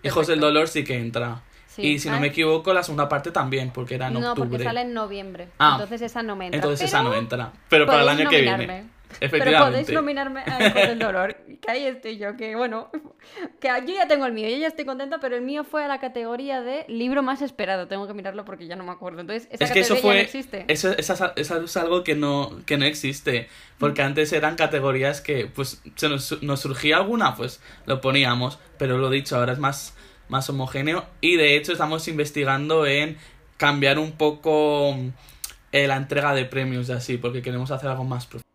Hijos 0.03 0.27
del 0.27 0.39
Dolor 0.39 0.67
sí 0.67 0.83
que 0.83 0.97
entra. 0.97 1.43
Y 1.77 1.99
si 1.99 2.09
no 2.09 2.19
me 2.19 2.27
equivoco, 2.27 2.73
la 2.73 2.83
segunda 2.83 3.09
parte 3.09 3.31
también, 3.31 3.71
porque 3.71 3.95
era 3.95 4.07
en 4.07 4.17
octubre. 4.17 4.29
No, 4.29 4.35
porque 4.35 4.63
sale 4.63 4.81
en 4.81 4.93
noviembre. 4.93 5.49
Ah, 5.57 5.71
entonces 5.73 6.01
esa 6.03 6.21
no 6.21 6.35
me 6.35 6.45
entra. 6.45 6.57
Entonces 6.57 6.87
esa 6.87 7.01
no 7.01 7.13
entra. 7.15 7.51
Pero 7.69 7.85
para 7.85 8.03
el 8.03 8.09
año 8.09 8.29
que 8.29 8.41
viene. 8.41 8.85
Pero 9.19 9.65
podéis 9.65 9.89
nominarme 9.91 10.41
a 10.45 10.67
Hijo 10.67 10.79
del 10.79 10.99
Dolor. 10.99 11.35
Que 11.61 11.71
ahí 11.71 11.85
estoy 11.85 12.17
yo, 12.17 12.35
que 12.35 12.55
bueno, 12.55 12.89
que 13.59 13.67
yo 13.67 13.93
ya 13.93 14.07
tengo 14.07 14.25
el 14.25 14.33
mío, 14.33 14.49
yo 14.49 14.57
ya 14.57 14.67
estoy 14.67 14.85
contenta, 14.85 15.19
pero 15.19 15.35
el 15.35 15.41
mío 15.41 15.63
fue 15.63 15.83
a 15.83 15.87
la 15.87 15.99
categoría 15.99 16.61
de 16.61 16.85
libro 16.87 17.23
más 17.23 17.41
esperado. 17.41 17.87
Tengo 17.87 18.07
que 18.07 18.13
mirarlo 18.13 18.45
porque 18.45 18.67
ya 18.67 18.75
no 18.75 18.83
me 18.83 18.91
acuerdo. 18.91 19.21
Entonces, 19.21 19.47
esa 19.51 19.65
es 19.65 19.71
que 19.71 19.79
eso 19.81 19.95
fue, 19.95 20.15
no 20.15 20.21
existe. 20.21 20.65
Eso, 20.67 20.91
es 20.97 21.77
algo 21.77 22.03
que 22.03 22.15
no, 22.15 22.51
que 22.65 22.77
no 22.77 22.85
existe. 22.85 23.47
Porque 23.77 24.01
mm. 24.01 24.05
antes 24.05 24.33
eran 24.33 24.55
categorías 24.55 25.21
que, 25.21 25.47
pues, 25.47 25.81
se 25.95 26.09
nos, 26.09 26.41
nos 26.41 26.59
surgía 26.59 26.97
alguna, 26.97 27.35
pues 27.35 27.61
lo 27.85 28.01
poníamos. 28.01 28.59
Pero 28.77 28.97
lo 28.97 29.09
dicho, 29.09 29.35
ahora 29.37 29.53
es 29.53 29.59
más, 29.59 29.95
más 30.29 30.49
homogéneo. 30.49 31.05
Y 31.21 31.37
de 31.37 31.55
hecho, 31.55 31.71
estamos 31.71 32.07
investigando 32.07 32.85
en 32.85 33.17
cambiar 33.57 33.99
un 33.99 34.13
poco 34.13 34.95
eh, 35.71 35.87
la 35.87 35.95
entrega 35.95 36.33
de 36.33 36.45
premios 36.45 36.89
y 36.89 36.91
así, 36.91 37.17
porque 37.17 37.41
queremos 37.41 37.71
hacer 37.71 37.89
algo 37.89 38.03
más 38.03 38.25
profundo. 38.25 38.52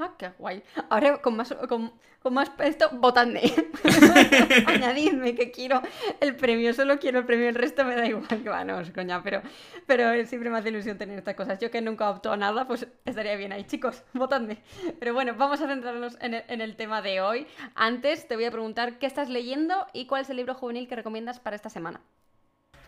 Ah, 0.00 0.14
qué 0.16 0.30
guay. 0.38 0.62
Ahora 0.90 1.20
con 1.20 1.36
más, 1.36 1.52
con, 1.68 1.92
más 2.32 2.52
esto, 2.60 2.88
votadme. 2.92 3.40
Añadidme 4.66 5.34
que 5.34 5.50
quiero 5.50 5.82
el 6.20 6.36
premio, 6.36 6.72
solo 6.72 7.00
quiero 7.00 7.18
el 7.18 7.26
premio, 7.26 7.48
el 7.48 7.56
resto 7.56 7.84
me 7.84 7.96
da 7.96 8.06
igual 8.06 8.28
que 8.28 8.48
va, 8.48 8.62
no, 8.62 8.80
coña, 8.94 9.20
pero, 9.24 9.42
pero 9.86 10.24
siempre 10.24 10.50
me 10.50 10.58
hace 10.58 10.68
ilusión 10.68 10.98
tener 10.98 11.18
estas 11.18 11.34
cosas. 11.34 11.58
Yo 11.58 11.72
que 11.72 11.80
nunca 11.80 12.08
opto 12.10 12.30
a 12.30 12.36
nada, 12.36 12.68
pues 12.68 12.86
estaría 13.04 13.34
bien 13.34 13.52
ahí, 13.52 13.64
chicos, 13.64 14.04
votadme. 14.12 14.58
Pero 15.00 15.14
bueno, 15.14 15.34
vamos 15.36 15.60
a 15.62 15.66
centrarnos 15.66 16.16
en 16.20 16.34
el, 16.34 16.44
en 16.46 16.60
el 16.60 16.76
tema 16.76 17.02
de 17.02 17.20
hoy. 17.20 17.48
Antes 17.74 18.28
te 18.28 18.36
voy 18.36 18.44
a 18.44 18.52
preguntar 18.52 19.00
qué 19.00 19.06
estás 19.06 19.28
leyendo 19.28 19.88
y 19.92 20.06
cuál 20.06 20.22
es 20.22 20.30
el 20.30 20.36
libro 20.36 20.54
juvenil 20.54 20.86
que 20.86 20.94
recomiendas 20.94 21.40
para 21.40 21.56
esta 21.56 21.70
semana. 21.70 22.00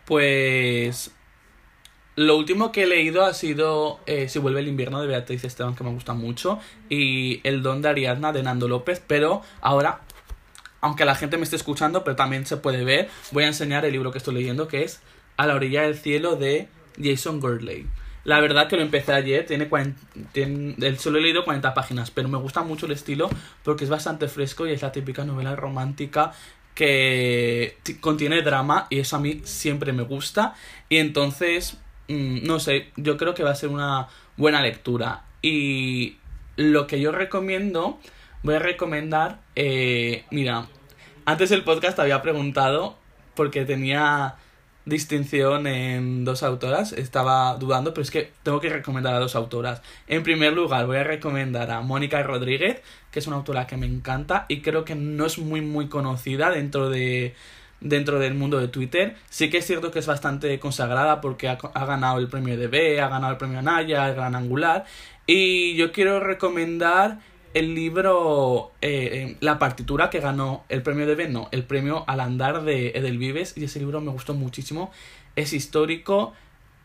Pues 0.05 1.13
lo 2.21 2.37
último 2.37 2.71
que 2.71 2.83
he 2.83 2.87
leído 2.87 3.25
ha 3.25 3.33
sido 3.33 3.99
eh, 4.05 4.29
Si 4.29 4.39
vuelve 4.39 4.61
el 4.61 4.69
invierno 4.69 5.01
de 5.01 5.07
Beatriz 5.07 5.43
Esteban, 5.43 5.75
que 5.75 5.85
me 5.85 5.91
gusta 5.91 6.13
mucho, 6.13 6.59
y 6.91 7.41
El 7.45 7.63
don 7.63 7.81
de 7.81 7.89
Ariadna 7.89 8.31
de 8.31 8.43
Nando 8.43 8.69
López, 8.69 9.03
pero 9.07 9.41
ahora, 9.63 10.03
aunque 10.83 11.07
la 11.07 11.15
gente 11.15 11.39
me 11.39 11.45
esté 11.45 11.57
escuchando, 11.57 12.05
pero 12.05 12.17
también 12.17 12.45
se 12.45 12.59
puede 12.59 12.85
ver, 12.85 13.09
voy 13.31 13.45
a 13.45 13.47
enseñar 13.47 13.87
el 13.87 13.93
libro 13.93 14.13
que 14.13 14.19
estoy 14.19 14.35
leyendo, 14.35 14.69
que 14.69 14.83
es 14.83 15.01
A 15.39 15.47
la 15.47 15.55
orilla 15.55 15.81
del 15.81 15.97
cielo 15.97 16.37
de 16.37 16.69
Jason 17.03 17.41
Gurley. 17.41 17.87
La 18.25 18.39
verdad 18.41 18.69
que 18.69 18.77
lo 18.77 18.83
empecé 18.83 19.15
ayer, 19.15 19.47
tiene, 19.47 19.71
40, 19.71 19.99
tiene 20.33 20.97
solo 20.99 21.17
he 21.17 21.23
leído 21.23 21.47
40 21.47 21.73
páginas, 21.73 22.11
pero 22.11 22.29
me 22.29 22.37
gusta 22.37 22.63
mucho 22.63 22.85
el 22.85 22.93
estilo 22.93 23.31
porque 23.65 23.85
es 23.85 23.91
bastante 23.91 24.29
fresco 24.29 24.67
y 24.67 24.73
es 24.73 24.83
la 24.83 24.93
típica 24.93 25.25
novela 25.25 25.57
romántica 25.57 26.33
que 26.75 27.79
contiene 28.01 28.43
drama 28.43 28.89
y 28.91 28.99
eso 28.99 29.17
a 29.17 29.21
mí 29.21 29.41
siempre 29.45 29.95
me 29.95 30.03
gusta 30.03 30.55
y 30.91 30.99
entonces 30.99 31.79
Mm, 32.11 32.45
no 32.45 32.59
sé, 32.59 32.89
yo 32.97 33.17
creo 33.17 33.35
que 33.35 33.45
va 33.45 33.53
a 33.53 33.55
ser 33.55 33.69
una 33.69 34.09
buena 34.37 34.61
lectura. 34.61 35.23
Y 35.43 36.17
lo 36.57 36.89
que 36.89 37.01
yo 37.01 37.13
recomiendo, 37.13 38.01
voy 38.43 38.57
a 38.57 38.59
recomendar, 38.59 39.39
eh, 39.55 40.25
mira, 40.33 40.67
antes 41.25 41.53
el 41.53 41.63
podcast 41.63 42.01
había 42.01 42.21
preguntado 42.21 42.97
porque 43.37 43.65
tenía 43.65 44.35
distinción 44.87 45.69
en 45.69 46.25
dos 46.25 46.43
autoras, 46.43 46.93
estaba 46.93 47.55
dudando, 47.57 47.95
pero 47.95 48.03
es 48.03 48.11
que 48.11 48.33
tengo 48.43 48.61
que 48.61 48.71
recomendar 48.71 49.15
a 49.15 49.21
dos 49.21 49.37
autoras. 49.37 49.81
En 50.09 50.25
primer 50.25 50.53
lugar, 50.53 50.87
voy 50.87 50.97
a 50.97 51.05
recomendar 51.05 51.71
a 51.71 51.81
Mónica 51.81 52.21
Rodríguez, 52.25 52.83
que 53.13 53.21
es 53.21 53.27
una 53.29 53.37
autora 53.37 53.69
que 53.69 53.77
me 53.77 53.87
encanta 53.87 54.47
y 54.49 54.63
creo 54.63 54.85
que 54.85 54.97
no 54.97 55.27
es 55.27 55.39
muy 55.39 55.61
muy 55.61 55.89
conocida 55.89 56.51
dentro 56.51 56.91
de 56.91 57.37
dentro 57.81 58.19
del 58.19 58.35
mundo 58.35 58.59
de 58.59 58.69
Twitter. 58.69 59.17
Sí 59.29 59.51
que 59.51 59.59
es 59.59 59.67
cierto 59.67 59.91
que 59.91 59.99
es 59.99 60.07
bastante 60.07 60.59
consagrada 60.59 61.21
porque 61.21 61.49
ha, 61.49 61.57
ganado 61.87 62.19
el 62.19 62.29
premio 62.29 62.57
de 62.57 62.69
B, 62.69 63.01
ha 63.01 63.09
ganado 63.09 63.33
el 63.33 63.39
premio 63.39 63.63
Naya, 63.63 64.09
el 64.09 64.15
Gran 64.15 64.35
Angular. 64.35 64.85
Y 65.27 65.77
yo 65.77 65.93
quiero 65.93 66.21
recomendar 66.21 67.19
el 67.55 67.75
libro, 67.75 68.73
eh, 68.81 69.11
eh, 69.13 69.37
la 69.41 69.59
partitura 69.59 70.11
que 70.11 70.21
ganó 70.21 70.65
el 70.69 70.83
premio 70.83 71.07
de 71.07 71.15
B, 71.15 71.29
no, 71.29 71.49
el 71.51 71.65
premio 71.65 72.05
al 72.07 72.21
andar 72.21 72.63
de 72.63 72.89
Edelvives. 72.91 73.57
Y 73.57 73.65
ese 73.65 73.81
libro 73.81 74.01
me 74.01 74.11
gustó 74.11 74.35
muchísimo. 74.35 74.91
Es 75.37 75.53
histórico, 75.53 76.33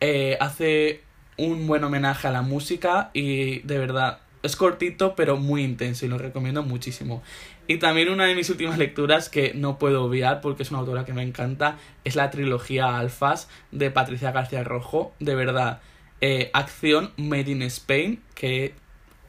eh, 0.00 0.36
hace 0.40 1.02
un 1.36 1.66
buen 1.66 1.84
homenaje 1.84 2.28
a 2.28 2.30
la 2.30 2.42
música 2.42 3.10
y 3.12 3.60
de 3.60 3.78
verdad 3.78 4.20
es 4.42 4.56
cortito 4.56 5.14
pero 5.14 5.36
muy 5.36 5.62
intenso 5.62 6.06
y 6.06 6.08
lo 6.08 6.18
recomiendo 6.18 6.62
muchísimo. 6.62 7.22
Y 7.68 7.78
también 7.78 8.10
una 8.10 8.26
de 8.26 8.34
mis 8.34 8.48
últimas 8.48 8.78
lecturas 8.78 9.28
que 9.28 9.52
no 9.54 9.78
puedo 9.78 10.04
obviar 10.04 10.40
porque 10.40 10.62
es 10.62 10.70
una 10.70 10.80
autora 10.80 11.04
que 11.04 11.12
me 11.12 11.22
encanta 11.22 11.76
es 12.04 12.14
la 12.14 12.30
trilogía 12.30 12.98
Alfas 12.98 13.48
de 13.72 13.90
Patricia 13.90 14.30
García 14.30 14.62
Rojo. 14.62 15.12
De 15.18 15.34
verdad, 15.34 15.80
eh, 16.20 16.50
acción 16.52 17.12
Made 17.16 17.50
in 17.50 17.62
Spain 17.62 18.22
que 18.34 18.74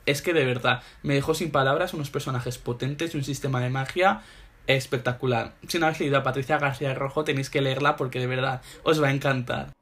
es 0.05 0.21
que 0.21 0.33
de 0.33 0.45
verdad 0.45 0.83
me 1.01 1.15
dejó 1.15 1.33
sin 1.33 1.51
palabras 1.51 1.93
unos 1.93 2.09
personajes 2.09 2.57
potentes 2.57 3.13
y 3.13 3.17
un 3.17 3.23
sistema 3.23 3.59
de 3.59 3.69
magia 3.69 4.21
espectacular. 4.67 5.53
Si 5.67 5.79
no 5.79 5.87
habéis 5.87 5.99
leído 5.99 6.17
a 6.17 6.23
Patricia 6.23 6.59
García 6.59 6.93
Rojo 6.93 7.23
tenéis 7.23 7.49
que 7.49 7.61
leerla 7.61 7.95
porque 7.95 8.19
de 8.19 8.27
verdad 8.27 8.61
os 8.83 9.01
va 9.01 9.07
a 9.07 9.11
encantar. 9.11 9.73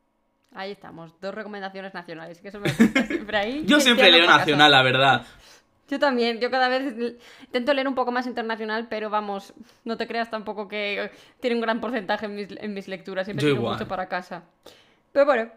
Ahí 0.53 0.71
estamos, 0.71 1.13
dos 1.19 1.35
recomendaciones 1.35 1.93
nacionales, 1.93 2.39
que 2.39 2.47
eso 2.47 2.61
me 2.61 2.71
gusta 2.71 3.05
siempre 3.05 3.37
ahí. 3.37 3.63
Yo 3.65 3.81
siempre 3.81 4.09
leo 4.09 4.25
nacional, 4.25 4.71
la 4.71 4.83
verdad. 4.83 5.25
Yo 5.87 5.99
también, 5.99 6.39
yo 6.39 6.49
cada 6.49 6.67
vez 6.67 6.95
intento 7.41 7.73
leer 7.73 7.87
un 7.87 7.93
poco 7.93 8.11
más 8.11 8.25
internacional, 8.25 8.87
pero 8.89 9.09
vamos, 9.09 9.53
no 9.83 9.97
te 9.97 10.07
creas 10.07 10.31
tampoco 10.31 10.67
que 10.67 11.11
tiene 11.39 11.55
un 11.55 11.61
gran 11.61 11.79
porcentaje 11.79 12.25
en 12.25 12.35
mis, 12.35 12.47
en 12.51 12.73
mis 12.73 12.87
lecturas, 12.87 13.25
siempre 13.25 13.45
tengo 13.45 13.69
mucho 13.69 13.87
para 13.87 14.07
casa. 14.07 14.43
Pero 15.11 15.25
bueno, 15.25 15.51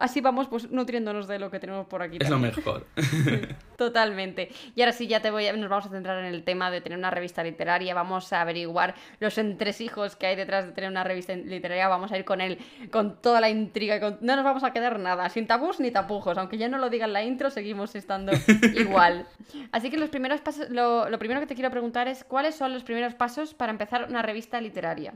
así 0.00 0.20
vamos 0.20 0.48
pues 0.48 0.70
nutriéndonos 0.70 1.28
de 1.28 1.38
lo 1.38 1.50
que 1.50 1.60
tenemos 1.60 1.86
por 1.86 2.02
aquí. 2.02 2.18
Es 2.20 2.28
lo 2.28 2.38
mejor. 2.38 2.86
totalmente. 3.76 4.50
Y 4.74 4.80
ahora 4.82 4.92
sí, 4.92 5.06
ya 5.06 5.20
te 5.20 5.30
voy 5.30 5.46
a, 5.46 5.52
nos 5.52 5.70
vamos 5.70 5.86
a 5.86 5.90
centrar 5.90 6.18
en 6.18 6.24
el 6.24 6.42
tema 6.42 6.70
de 6.70 6.80
tener 6.80 6.98
una 6.98 7.10
revista 7.10 7.42
literaria, 7.44 7.94
vamos 7.94 8.32
a 8.32 8.40
averiguar 8.40 8.94
los 9.20 9.38
entresijos 9.38 10.16
que 10.16 10.26
hay 10.26 10.36
detrás 10.36 10.66
de 10.66 10.72
tener 10.72 10.90
una 10.90 11.04
revista 11.04 11.34
literaria, 11.34 11.88
vamos 11.88 12.10
a 12.12 12.18
ir 12.18 12.24
con 12.24 12.40
él, 12.40 12.58
con 12.90 13.20
toda 13.20 13.40
la 13.40 13.50
intriga, 13.50 14.18
no 14.20 14.36
nos 14.36 14.44
vamos 14.44 14.64
a 14.64 14.72
quedar 14.72 14.98
nada, 14.98 15.28
sin 15.28 15.46
tabús 15.46 15.80
ni 15.80 15.90
tapujos, 15.90 16.36
aunque 16.38 16.58
ya 16.58 16.68
no 16.68 16.78
lo 16.78 16.90
digan 16.90 17.12
la 17.12 17.22
intro, 17.22 17.50
seguimos 17.50 17.94
estando 17.94 18.32
igual. 18.74 19.26
Así 19.72 19.90
que 19.90 19.98
los 19.98 20.08
primeros 20.08 20.40
pasos, 20.40 20.70
lo, 20.70 21.08
lo 21.08 21.18
primero 21.18 21.40
que 21.40 21.46
te 21.46 21.54
quiero 21.54 21.70
preguntar 21.70 22.08
es, 22.08 22.24
¿cuáles 22.24 22.54
son 22.54 22.72
los 22.72 22.84
primeros 22.84 23.14
pasos 23.14 23.54
para 23.54 23.70
empezar 23.70 24.06
una 24.08 24.22
revista 24.22 24.60
literaria? 24.60 25.14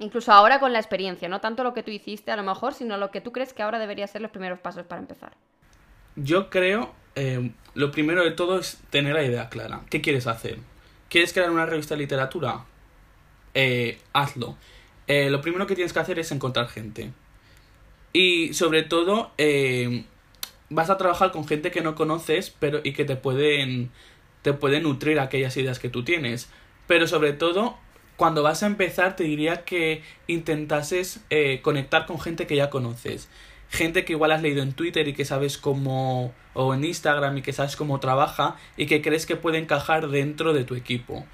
Incluso 0.00 0.32
ahora 0.32 0.60
con 0.60 0.72
la 0.72 0.78
experiencia, 0.78 1.28
no 1.28 1.42
tanto 1.42 1.62
lo 1.62 1.74
que 1.74 1.82
tú 1.82 1.90
hiciste 1.90 2.32
a 2.32 2.36
lo 2.36 2.42
mejor, 2.42 2.72
sino 2.72 2.96
lo 2.96 3.10
que 3.10 3.20
tú 3.20 3.32
crees 3.32 3.52
que 3.52 3.62
ahora 3.62 3.78
deberían 3.78 4.08
ser 4.08 4.22
los 4.22 4.30
primeros 4.30 4.58
pasos 4.58 4.86
para 4.86 5.02
empezar. 5.02 5.32
Yo 6.16 6.48
creo, 6.48 6.94
eh, 7.16 7.50
lo 7.74 7.90
primero 7.90 8.24
de 8.24 8.30
todo 8.30 8.58
es 8.58 8.78
tener 8.88 9.12
la 9.12 9.22
idea 9.22 9.50
clara. 9.50 9.82
¿Qué 9.90 10.00
quieres 10.00 10.26
hacer? 10.26 10.58
¿Quieres 11.10 11.34
crear 11.34 11.50
una 11.50 11.66
revista 11.66 11.94
de 11.94 12.00
literatura? 12.00 12.64
Eh, 13.52 14.00
hazlo. 14.14 14.56
Eh, 15.06 15.28
lo 15.28 15.42
primero 15.42 15.66
que 15.66 15.74
tienes 15.74 15.92
que 15.92 15.98
hacer 15.98 16.18
es 16.18 16.32
encontrar 16.32 16.68
gente. 16.68 17.12
Y 18.14 18.54
sobre 18.54 18.82
todo, 18.82 19.32
vas 20.70 20.88
a 20.88 20.96
trabajar 20.96 21.30
con 21.30 21.46
gente 21.46 21.70
que 21.70 21.82
no 21.82 21.94
conoces 21.94 22.54
pero, 22.58 22.80
y 22.82 22.94
que 22.94 23.04
te 23.04 23.16
pueden, 23.16 23.90
te 24.40 24.54
pueden 24.54 24.84
nutrir 24.84 25.20
aquellas 25.20 25.54
ideas 25.58 25.78
que 25.78 25.90
tú 25.90 26.04
tienes. 26.04 26.48
Pero 26.86 27.06
sobre 27.06 27.34
todo, 27.34 27.76
cuando 28.20 28.42
vas 28.42 28.62
a 28.62 28.66
empezar 28.66 29.16
te 29.16 29.24
diría 29.24 29.64
que 29.64 30.02
intentases 30.26 31.20
eh, 31.30 31.60
conectar 31.62 32.04
con 32.04 32.20
gente 32.20 32.46
que 32.46 32.54
ya 32.54 32.68
conoces. 32.68 33.30
Gente 33.70 34.04
que 34.04 34.12
igual 34.12 34.30
has 34.30 34.42
leído 34.42 34.62
en 34.62 34.74
Twitter 34.74 35.08
y 35.08 35.14
que 35.14 35.24
sabes 35.24 35.56
cómo, 35.56 36.34
o 36.52 36.74
en 36.74 36.84
Instagram 36.84 37.38
y 37.38 37.40
que 37.40 37.54
sabes 37.54 37.76
cómo 37.76 37.98
trabaja 37.98 38.56
y 38.76 38.84
que 38.84 39.00
crees 39.00 39.24
que 39.24 39.36
puede 39.36 39.56
encajar 39.56 40.08
dentro 40.08 40.52
de 40.52 40.64
tu 40.64 40.74
equipo. 40.74 41.24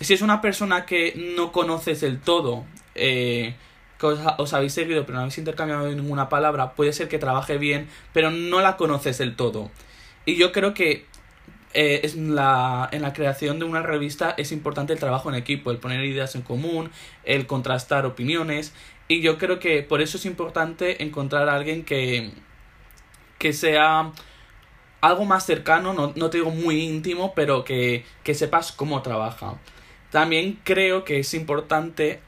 Si 0.00 0.12
es 0.12 0.20
una 0.20 0.42
persona 0.42 0.84
que 0.84 1.14
no 1.16 1.52
conoces 1.52 2.02
del 2.02 2.20
todo, 2.20 2.66
eh, 2.94 3.54
que 3.98 4.06
os, 4.06 4.52
habéis 4.52 4.74
seguido 4.74 5.06
pero 5.06 5.14
no 5.14 5.20
habéis 5.20 5.38
intercambiado 5.38 5.88
ninguna 5.88 6.28
palabra, 6.28 6.74
puede 6.74 6.92
ser 6.92 7.08
que 7.08 7.18
trabaje 7.18 7.56
bien, 7.56 7.88
pero 8.12 8.30
no 8.30 8.60
la 8.60 8.76
conoces 8.76 9.16
del 9.16 9.36
todo. 9.36 9.70
Y 10.26 10.36
yo 10.36 10.52
creo 10.52 10.74
que 10.74 11.06
eh, 11.72 12.00
es 12.02 12.16
la, 12.16 12.88
en 12.92 13.02
la 13.02 13.12
creación 13.12 13.58
de 13.58 13.64
una 13.64 13.82
revista 13.82 14.34
es 14.36 14.52
importante 14.52 14.92
el 14.92 14.98
trabajo 14.98 15.28
en 15.28 15.36
equipo, 15.36 15.70
el 15.70 15.78
poner 15.78 16.04
ideas 16.04 16.34
en 16.34 16.42
común, 16.42 16.90
el 17.24 17.46
contrastar 17.46 18.06
opiniones. 18.06 18.72
Y 19.08 19.20
yo 19.20 19.38
creo 19.38 19.58
que 19.58 19.82
por 19.82 20.00
eso 20.00 20.16
es 20.16 20.26
importante 20.26 21.02
encontrar 21.02 21.48
a 21.48 21.54
alguien 21.54 21.84
que, 21.84 22.32
que 23.38 23.52
sea 23.52 24.12
algo 25.00 25.24
más 25.24 25.46
cercano, 25.46 25.92
no, 25.92 26.12
no 26.14 26.30
te 26.30 26.38
digo 26.38 26.50
muy 26.50 26.80
íntimo, 26.82 27.32
pero 27.34 27.64
que, 27.64 28.04
que 28.22 28.34
sepas 28.34 28.72
cómo 28.72 29.02
trabaja. 29.02 29.58
También 30.10 30.58
creo 30.64 31.04
que 31.04 31.20
es 31.20 31.34
importante, 31.34 32.20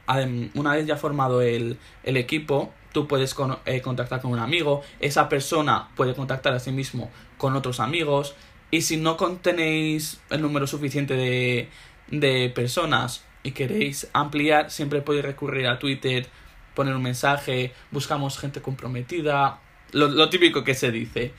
una 0.53 0.73
vez 0.73 0.87
ya 0.87 0.95
formado 0.95 1.41
el, 1.41 1.77
el 2.03 2.17
equipo, 2.17 2.73
tú 2.93 3.07
puedes 3.07 3.35
eh, 3.65 3.81
contactar 3.81 4.21
con 4.21 4.31
un 4.31 4.39
amigo, 4.39 4.81
esa 5.01 5.27
persona 5.27 5.89
puede 5.95 6.15
contactar 6.15 6.53
a 6.53 6.59
sí 6.59 6.71
mismo 6.71 7.11
con 7.37 7.55
otros 7.57 7.81
amigos, 7.81 8.35
y 8.73 8.81
si 8.81 8.97
no 8.97 9.17
contenéis 9.17 10.19
el 10.31 10.41
número 10.41 10.65
suficiente 10.65 11.13
de, 11.13 11.69
de 12.07 12.49
personas 12.49 13.23
y 13.43 13.51
queréis 13.51 14.09
ampliar, 14.13 14.71
siempre 14.71 15.03
podéis 15.03 15.25
recurrir 15.25 15.67
a 15.67 15.77
Twitter, 15.77 16.25
poner 16.73 16.95
un 16.95 17.03
mensaje, 17.03 17.71
buscamos 17.91 18.39
gente 18.39 18.63
comprometida, 18.63 19.59
lo, 19.91 20.27
típico 20.31 20.63
que 20.63 20.73
se 20.73 20.89
dice. 20.89 21.33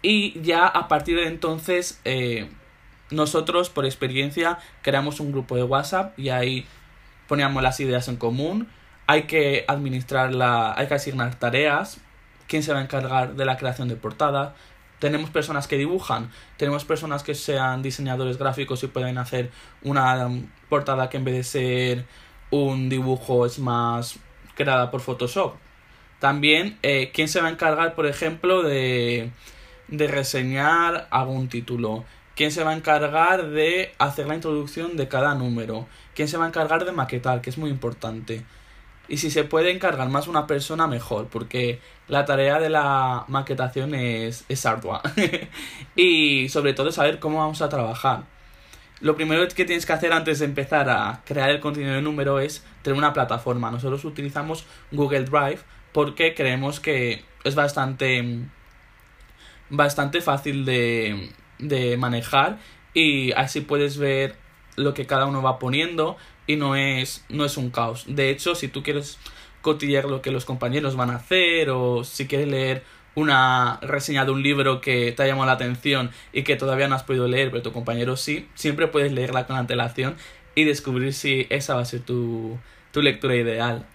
Y 0.00 0.40
ya 0.40 0.66
a 0.66 0.88
partir 0.88 1.16
de 1.16 1.26
entonces, 1.26 2.00
eh, 2.06 2.48
nosotros, 3.10 3.68
por 3.68 3.84
experiencia, 3.84 4.58
creamos 4.80 5.20
un 5.20 5.32
grupo 5.32 5.56
de 5.56 5.64
WhatsApp 5.64 6.18
y 6.18 6.30
ahí 6.30 6.66
poníamos 7.28 7.62
las 7.62 7.78
ideas 7.80 8.08
en 8.08 8.16
común. 8.16 8.68
Hay 9.06 9.24
que 9.24 9.66
administrar 9.68 10.34
la, 10.34 10.72
hay 10.72 10.86
que 10.86 10.94
asignar 10.94 11.38
tareas. 11.38 12.00
¿Quién 12.46 12.62
se 12.62 12.72
va 12.72 12.78
a 12.78 12.82
encargar 12.82 13.34
de 13.34 13.44
la 13.44 13.58
creación 13.58 13.88
de 13.88 13.96
portada? 13.96 14.54
Tenemos 15.00 15.30
personas 15.30 15.66
que 15.66 15.76
dibujan, 15.76 16.30
tenemos 16.56 16.84
personas 16.84 17.24
que 17.24 17.34
sean 17.34 17.82
diseñadores 17.82 18.38
gráficos 18.38 18.82
y 18.84 18.86
pueden 18.86 19.18
hacer 19.18 19.50
una 19.82 20.28
portada 20.68 21.08
que 21.08 21.16
en 21.16 21.24
vez 21.24 21.34
de 21.34 21.42
ser 21.42 22.04
un 22.50 22.88
dibujo 22.88 23.46
es 23.46 23.58
más 23.58 24.18
creada 24.54 24.90
por 24.90 25.00
Photoshop. 25.00 25.54
También, 26.18 26.78
eh, 26.82 27.10
¿quién 27.14 27.28
se 27.28 27.40
va 27.40 27.48
a 27.48 27.50
encargar, 27.50 27.94
por 27.94 28.06
ejemplo, 28.06 28.62
de, 28.62 29.30
de 29.88 30.06
reseñar 30.06 31.08
algún 31.10 31.48
título? 31.48 32.04
¿Quién 32.36 32.52
se 32.52 32.62
va 32.62 32.70
a 32.70 32.76
encargar 32.76 33.48
de 33.48 33.92
hacer 33.98 34.26
la 34.26 34.34
introducción 34.34 34.96
de 34.96 35.08
cada 35.08 35.34
número? 35.34 35.88
¿Quién 36.14 36.28
se 36.28 36.36
va 36.36 36.44
a 36.44 36.48
encargar 36.48 36.84
de 36.84 36.92
maquetar? 36.92 37.40
Que 37.40 37.48
es 37.48 37.58
muy 37.58 37.70
importante. 37.70 38.44
Y 39.10 39.16
si 39.16 39.30
se 39.32 39.42
puede 39.42 39.72
encargar 39.72 40.08
más 40.08 40.28
una 40.28 40.46
persona, 40.46 40.86
mejor, 40.86 41.26
porque 41.26 41.80
la 42.06 42.24
tarea 42.24 42.60
de 42.60 42.70
la 42.70 43.24
maquetación 43.26 43.92
es, 43.94 44.44
es 44.48 44.64
ardua. 44.64 45.02
y 45.96 46.48
sobre 46.48 46.74
todo 46.74 46.92
saber 46.92 47.18
cómo 47.18 47.38
vamos 47.38 47.60
a 47.60 47.68
trabajar. 47.68 48.22
Lo 49.00 49.16
primero 49.16 49.46
que 49.48 49.64
tienes 49.64 49.84
que 49.84 49.92
hacer 49.92 50.12
antes 50.12 50.38
de 50.38 50.44
empezar 50.44 50.88
a 50.88 51.22
crear 51.24 51.50
el 51.50 51.58
contenido 51.58 51.94
de 51.94 52.02
número 52.02 52.38
es 52.38 52.64
tener 52.82 52.96
una 52.96 53.12
plataforma. 53.12 53.72
Nosotros 53.72 54.04
utilizamos 54.04 54.64
Google 54.92 55.24
Drive 55.24 55.58
porque 55.90 56.34
creemos 56.34 56.78
que 56.78 57.24
es 57.42 57.56
bastante 57.56 58.38
bastante 59.70 60.20
fácil 60.20 60.64
de, 60.64 61.32
de 61.58 61.96
manejar 61.96 62.58
y 62.94 63.32
así 63.32 63.60
puedes 63.60 63.98
ver 63.98 64.36
lo 64.76 64.94
que 64.94 65.06
cada 65.06 65.26
uno 65.26 65.42
va 65.42 65.58
poniendo 65.58 66.16
y 66.50 66.56
no 66.56 66.74
es, 66.74 67.24
no 67.28 67.44
es 67.44 67.56
un 67.56 67.70
caos. 67.70 68.04
De 68.08 68.28
hecho, 68.28 68.56
si 68.56 68.66
tú 68.66 68.82
quieres 68.82 69.18
cotillear 69.62 70.06
lo 70.06 70.20
que 70.20 70.32
los 70.32 70.44
compañeros 70.44 70.96
van 70.96 71.10
a 71.10 71.16
hacer 71.16 71.70
o 71.70 72.02
si 72.02 72.26
quieres 72.26 72.48
leer 72.48 72.82
una 73.14 73.78
reseña 73.82 74.24
de 74.24 74.32
un 74.32 74.42
libro 74.42 74.80
que 74.80 75.12
te 75.12 75.22
ha 75.22 75.26
llamado 75.26 75.46
la 75.46 75.52
atención 75.52 76.10
y 76.32 76.42
que 76.42 76.56
todavía 76.56 76.88
no 76.88 76.96
has 76.96 77.04
podido 77.04 77.28
leer, 77.28 77.52
pero 77.52 77.62
tu 77.62 77.72
compañero 77.72 78.16
sí, 78.16 78.48
siempre 78.56 78.88
puedes 78.88 79.12
leerla 79.12 79.46
con 79.46 79.56
antelación 79.56 80.16
y 80.56 80.64
descubrir 80.64 81.12
si 81.12 81.46
esa 81.50 81.76
va 81.76 81.82
a 81.82 81.84
ser 81.84 82.00
tu, 82.00 82.58
tu 82.90 83.00
lectura 83.00 83.36
ideal. 83.36 83.86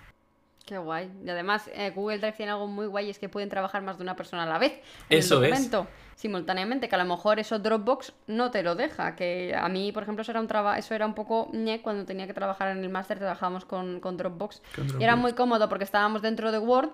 Qué 0.66 0.80
guay. 0.80 1.12
Y 1.24 1.30
además, 1.30 1.70
eh, 1.76 1.92
Google 1.92 2.18
Drive 2.18 2.34
tiene 2.34 2.52
algo 2.52 2.66
muy 2.66 2.88
guay, 2.88 3.12
es 3.12 3.20
que 3.20 3.30
pueden 3.30 3.50
trabajar 3.50 3.84
más 3.84 3.98
de 3.98 4.04
una 4.04 4.16
persona 4.16 4.44
a 4.44 4.46
la 4.48 4.58
vez. 4.58 4.74
eso 5.10 5.44
es. 5.44 5.70
Simultáneamente, 6.16 6.88
que 6.90 6.96
a 6.96 6.98
lo 6.98 7.06
mejor 7.06 7.40
eso 7.40 7.60
Dropbox 7.60 8.14
no 8.28 8.50
te 8.50 8.64
lo 8.64 8.74
deja. 8.74 9.16
Que 9.16 9.54
a 9.56 9.70
mí, 9.70 9.92
por 9.92 10.04
ejemplo, 10.04 10.24
eso 10.24 10.32
era 10.32 10.40
un, 10.40 10.48
traba 10.48 10.78
eso 10.80 10.96
era 10.96 11.06
un 11.06 11.14
poco 11.14 11.50
ñe 11.52 11.82
cuando 11.82 12.06
tenía 12.06 12.26
que 12.26 12.34
trabajar 12.34 12.70
en 12.70 12.84
el 12.84 12.90
máster, 12.90 13.20
trabajábamos 13.20 13.66
con, 13.66 14.00
con 14.00 14.18
Dropbox. 14.18 14.62
Y 15.00 15.04
era 15.04 15.16
muy 15.16 15.34
cómodo 15.34 15.70
porque 15.70 15.84
estábamos 15.84 16.22
dentro 16.22 16.52
de 16.52 16.58
Word 16.58 16.90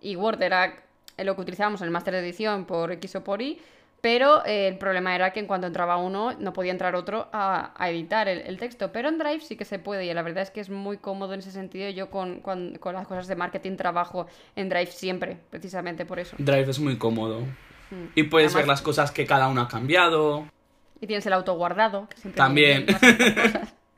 y 0.00 0.16
Word 0.16 0.40
era 0.42 0.84
lo 1.18 1.34
que 1.34 1.40
utilizábamos 1.42 1.80
en 1.80 1.86
el 1.86 1.90
máster 1.90 2.14
de 2.14 2.20
edición 2.20 2.64
por 2.64 2.92
X 2.92 3.16
o 3.16 3.24
por 3.24 3.42
Y 3.42 3.60
pero 4.04 4.44
eh, 4.44 4.68
el 4.68 4.76
problema 4.76 5.14
era 5.14 5.32
que 5.32 5.40
en 5.40 5.46
cuanto 5.46 5.66
entraba 5.66 5.96
uno 5.96 6.34
no 6.38 6.52
podía 6.52 6.72
entrar 6.72 6.94
otro 6.94 7.30
a, 7.32 7.72
editar 7.88 8.28
el, 8.28 8.58
texto. 8.58 8.92
Pero 8.92 9.08
en 9.08 9.16
Drive 9.16 9.40
sí 9.40 9.56
que 9.56 9.64
se 9.64 9.78
puede 9.78 10.04
y 10.04 10.12
la 10.12 10.20
verdad 10.20 10.42
es 10.42 10.50
que 10.50 10.60
es 10.60 10.68
muy 10.68 10.98
cómodo 10.98 11.32
en 11.32 11.38
ese 11.38 11.50
sentido. 11.50 11.88
Yo 11.88 12.10
con, 12.10 12.40
con, 12.40 12.78
las 12.92 13.06
cosas 13.06 13.28
de 13.28 13.34
marketing 13.34 13.76
trabajo 13.76 14.26
en 14.56 14.68
Drive 14.68 14.88
siempre, 14.88 15.38
precisamente 15.48 16.04
por 16.04 16.18
eso. 16.18 16.36
Drive 16.38 16.68
es 16.68 16.80
muy 16.80 16.98
cómodo. 16.98 17.40
Mm. 17.40 18.08
Y 18.14 18.24
puedes 18.24 18.52
ver 18.52 18.68
las 18.68 18.82
cosas 18.82 19.10
que 19.10 19.24
cada 19.24 19.48
uno 19.48 19.62
ha 19.62 19.68
cambiado. 19.68 20.44
Y 21.00 21.06
tienes 21.06 21.24
el 21.24 21.32
auto 21.32 21.54
guardado. 21.54 22.06
Que 22.10 22.18
siempre 22.18 22.36
También. 22.36 22.86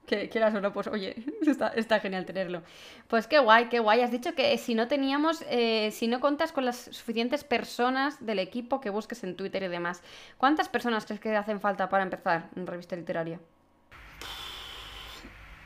Que 0.06 0.28
quieras 0.28 0.54
o 0.54 0.60
no, 0.60 0.72
pues 0.72 0.86
oye, 0.86 1.16
está, 1.76 2.00
genial 2.00 2.24
tenerlo. 2.24 2.62
Pues 3.08 3.26
qué 3.26 3.38
guay, 3.38 3.68
qué 3.68 3.80
guay. 3.80 4.00
Has 4.00 4.10
dicho 4.10 4.34
que 4.34 4.56
si 4.58 4.74
no 4.74 4.88
teníamos, 4.88 5.44
eh, 5.48 5.90
si 5.92 6.08
no 6.08 6.20
contas 6.20 6.52
con 6.52 6.64
las 6.64 6.76
suficientes 6.76 7.44
personas 7.44 8.24
del 8.24 8.38
equipo 8.38 8.80
que 8.80 8.90
busques 8.90 9.22
en 9.24 9.36
Twitter 9.36 9.62
y 9.64 9.68
demás, 9.68 10.02
¿cuántas 10.38 10.68
personas 10.68 11.04
crees 11.04 11.20
que 11.20 11.36
hacen 11.36 11.60
falta 11.60 11.88
para 11.88 12.04
empezar 12.04 12.48
en 12.56 12.66
revista 12.66 12.96
literaria? 12.96 13.40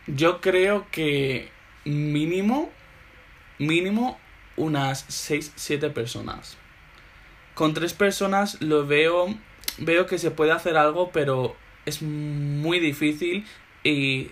Yo 0.06 0.40
creo 0.40 0.87
que 0.90 1.50
mínimo, 1.85 2.70
mínimo 3.59 4.18
unas 4.56 5.06
6-7 5.09 5.92
personas. 5.92 6.56
Con 7.54 7.75
tres 7.75 7.93
personas 7.93 8.60
lo 8.62 8.86
veo, 8.86 9.34
veo 9.78 10.06
que 10.06 10.19
se 10.19 10.30
puede 10.30 10.52
hacer 10.52 10.76
algo, 10.76 11.10
pero 11.12 11.56
es 11.86 12.02
muy 12.02 12.78
difícil 12.78 13.45
y 13.84 14.30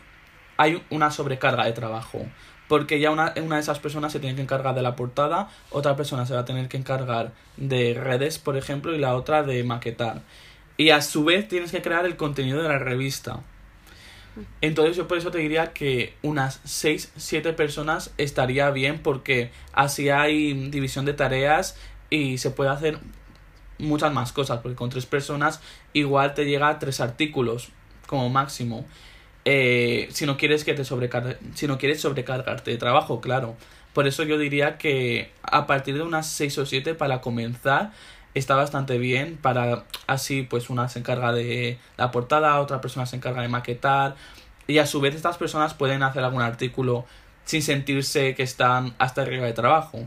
hay 0.56 0.82
una 0.90 1.10
sobrecarga 1.10 1.64
de 1.64 1.72
trabajo. 1.72 2.26
Porque 2.68 3.00
ya 3.00 3.10
una, 3.10 3.32
una 3.42 3.56
de 3.56 3.62
esas 3.62 3.78
personas 3.78 4.12
se 4.12 4.20
tiene 4.20 4.36
que 4.36 4.42
encargar 4.42 4.74
de 4.74 4.82
la 4.82 4.94
portada, 4.94 5.48
otra 5.70 5.96
persona 5.96 6.26
se 6.26 6.34
va 6.34 6.40
a 6.40 6.44
tener 6.44 6.68
que 6.68 6.76
encargar 6.76 7.32
de 7.56 7.94
redes, 7.94 8.38
por 8.38 8.58
ejemplo, 8.58 8.94
y 8.94 8.98
la 8.98 9.14
otra 9.14 9.42
de 9.42 9.64
maquetar. 9.64 10.20
Y 10.76 10.90
a 10.90 11.00
su 11.00 11.24
vez 11.24 11.48
tienes 11.48 11.70
que 11.70 11.80
crear 11.80 12.04
el 12.04 12.16
contenido 12.16 12.62
de 12.62 12.68
la 12.68 12.78
revista. 12.78 13.40
Entonces 14.60 14.96
yo 14.96 15.08
por 15.08 15.18
eso 15.18 15.30
te 15.30 15.38
diría 15.38 15.72
que 15.72 16.14
unas 16.22 16.60
6, 16.64 17.12
7 17.16 17.52
personas 17.54 18.12
estaría 18.18 18.70
bien 18.70 19.00
porque 19.02 19.50
así 19.72 20.10
hay 20.10 20.68
división 20.70 21.04
de 21.04 21.14
tareas 21.14 21.76
y 22.10 22.38
se 22.38 22.50
puede 22.50 22.70
hacer 22.70 22.98
muchas 23.78 24.12
más 24.12 24.32
cosas 24.32 24.60
porque 24.60 24.76
con 24.76 24.90
tres 24.90 25.06
personas 25.06 25.60
igual 25.92 26.34
te 26.34 26.44
llega 26.44 26.68
a 26.68 26.78
tres 26.78 27.00
artículos 27.00 27.70
como 28.06 28.28
máximo 28.28 28.86
eh, 29.50 30.08
si 30.10 30.26
no 30.26 30.36
quieres 30.36 30.62
que 30.62 30.74
te 30.74 30.84
sobrecargue, 30.84 31.38
si 31.54 31.66
no 31.66 31.78
quieres 31.78 32.02
sobrecargarte 32.02 32.70
de 32.70 32.76
trabajo, 32.76 33.22
claro. 33.22 33.56
Por 33.94 34.06
eso 34.06 34.22
yo 34.24 34.36
diría 34.36 34.76
que 34.76 35.32
a 35.40 35.66
partir 35.66 35.94
de 35.94 36.02
unas 36.02 36.26
6 36.26 36.58
o 36.58 36.66
7 36.66 36.94
para 36.94 37.22
comenzar 37.22 37.92
está 38.34 38.56
bastante 38.56 38.98
bien 38.98 39.38
para 39.40 39.84
así 40.06 40.42
pues 40.42 40.68
una 40.68 40.90
se 40.90 40.98
encarga 40.98 41.32
de 41.32 41.78
la 41.96 42.10
portada, 42.10 42.60
otra 42.60 42.82
persona 42.82 43.06
se 43.06 43.16
encarga 43.16 43.40
de 43.40 43.48
maquetar 43.48 44.16
y 44.66 44.80
a 44.80 44.86
su 44.86 45.00
vez 45.00 45.14
estas 45.14 45.38
personas 45.38 45.72
pueden 45.72 46.02
hacer 46.02 46.22
algún 46.24 46.42
artículo 46.42 47.06
sin 47.46 47.62
sentirse 47.62 48.34
que 48.34 48.42
están 48.42 48.94
hasta 48.98 49.22
arriba 49.22 49.46
de 49.46 49.54
trabajo. 49.54 50.00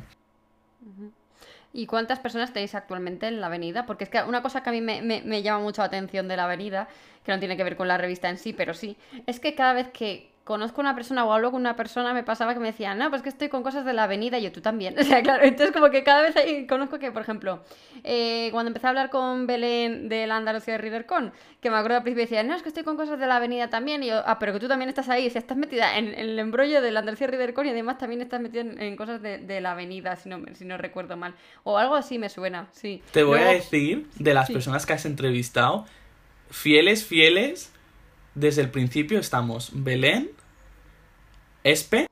¿Y 1.74 1.88
cuántas 1.88 2.20
personas 2.20 2.54
tenéis 2.54 2.76
actualmente 2.76 3.28
en 3.28 3.42
la 3.42 3.48
avenida? 3.48 3.88
Porque 3.88 4.04
es 4.04 4.10
que 4.12 4.22
una 4.22 4.44
cosa 4.44 4.62
que 4.62 4.70
a 4.70 4.74
mí 4.74 4.82
me, 4.82 5.02
me 5.02 5.42
llama 5.42 5.64
mucho 5.64 5.82
la 5.82 5.88
atención 5.88 6.28
de 6.28 6.38
la 6.38 6.44
avenida 6.44 6.90
que 7.24 7.32
no 7.32 7.40
tiene 7.40 7.58
que 7.58 7.64
ver 7.64 7.76
con 7.76 7.88
la 7.88 7.98
revista 7.98 8.30
en 8.30 8.38
sí, 8.38 8.54
pero 8.54 8.74
sí, 8.74 8.98
es 9.26 9.40
que 9.40 9.56
cada 9.56 9.74
vez 9.74 9.90
que 9.90 10.32
conozco 10.44 10.82
a 10.82 10.84
una 10.84 10.96
persona 10.96 11.24
o 11.24 11.32
hablo 11.32 11.52
con 11.52 11.62
una 11.62 11.76
persona, 11.76 12.14
me 12.14 12.24
pasaba 12.24 12.54
que 12.54 12.60
me 12.60 12.68
decían, 12.68 12.98
no, 12.98 13.10
pues 13.10 13.22
que 13.22 13.30
estoy 13.30 13.50
con 13.50 13.64
cosas 13.64 13.86
de 13.86 13.94
la 13.94 14.04
avenida 14.04 14.40
y 14.40 14.44
yo 14.44 14.52
tú 14.52 14.62
también. 14.62 14.96
O 15.02 15.04
sea, 15.04 15.22
claro, 15.24 15.44
entonces 15.44 15.74
como 15.74 15.90
que 15.90 16.04
cada 16.04 16.22
vez 16.22 16.36
hay, 16.36 16.68
conozco 16.68 17.00
que, 17.00 17.12
por 17.12 17.22
ejemplo, 17.22 17.64
eh, 18.04 18.50
cuando 18.52 18.68
empecé 18.68 18.88
a 18.88 18.90
hablar 18.90 19.10
con 19.10 19.48
Belén 19.48 20.10
de 20.10 20.28
la 20.28 20.38
Andalucía 20.38 20.74
de 20.74 20.78
ReaderCon, 20.78 21.34
que 21.60 21.70
me 21.70 21.78
acuerdo 21.78 21.98
al 21.98 22.04
principio 22.04 22.24
decía, 22.24 22.44
no, 22.44 22.56
es 22.56 22.62
que 22.62 22.70
estoy 22.70 22.84
con 22.84 22.98
cosas 22.98 23.20
de 23.20 23.28
la 23.28 23.38
avenida 23.38 23.70
también, 23.70 24.04
y 24.04 24.08
yo, 24.08 24.22
ah, 24.26 24.40
pero 24.40 24.54
que 24.54 24.60
tú 24.60 24.68
también 24.68 24.90
estás 24.90 25.10
ahí, 25.10 25.30
si 25.30 25.38
estás 25.38 25.58
metida 25.58 25.98
en, 25.98 26.14
el 26.14 26.38
embrollo 26.40 26.82
de 26.82 26.92
la 26.92 27.00
Andalucía 27.00 27.28
de 27.28 27.32
ReaderCon 27.32 27.68
y 27.68 27.70
además 27.70 27.98
también 27.98 28.22
estás 28.22 28.42
metida 28.42 28.62
en, 28.62 28.96
cosas 28.96 29.22
de, 29.22 29.62
la 29.62 29.72
avenida, 29.72 30.16
si 30.16 30.30
no, 30.30 30.42
si 30.54 30.66
no 30.66 30.78
recuerdo 30.78 31.18
mal. 31.18 31.34
O 31.64 31.78
algo 31.78 31.96
así 31.96 32.20
me 32.20 32.30
suena, 32.30 32.68
sí. 32.72 33.02
Te 33.12 33.24
voy 33.24 33.40
a 33.40 33.46
decir, 33.46 34.08
de 34.18 34.34
las 34.34 34.50
personas 34.50 34.86
que 34.86 34.94
has 34.94 35.06
entrevistado, 35.06 35.86
fieles, 36.52 37.04
fieles, 37.04 37.72
desde 38.36 38.62
el 38.62 38.70
principio 38.70 39.20
estamos 39.20 39.72
Belén, 39.74 40.30
Espe. 41.64 42.08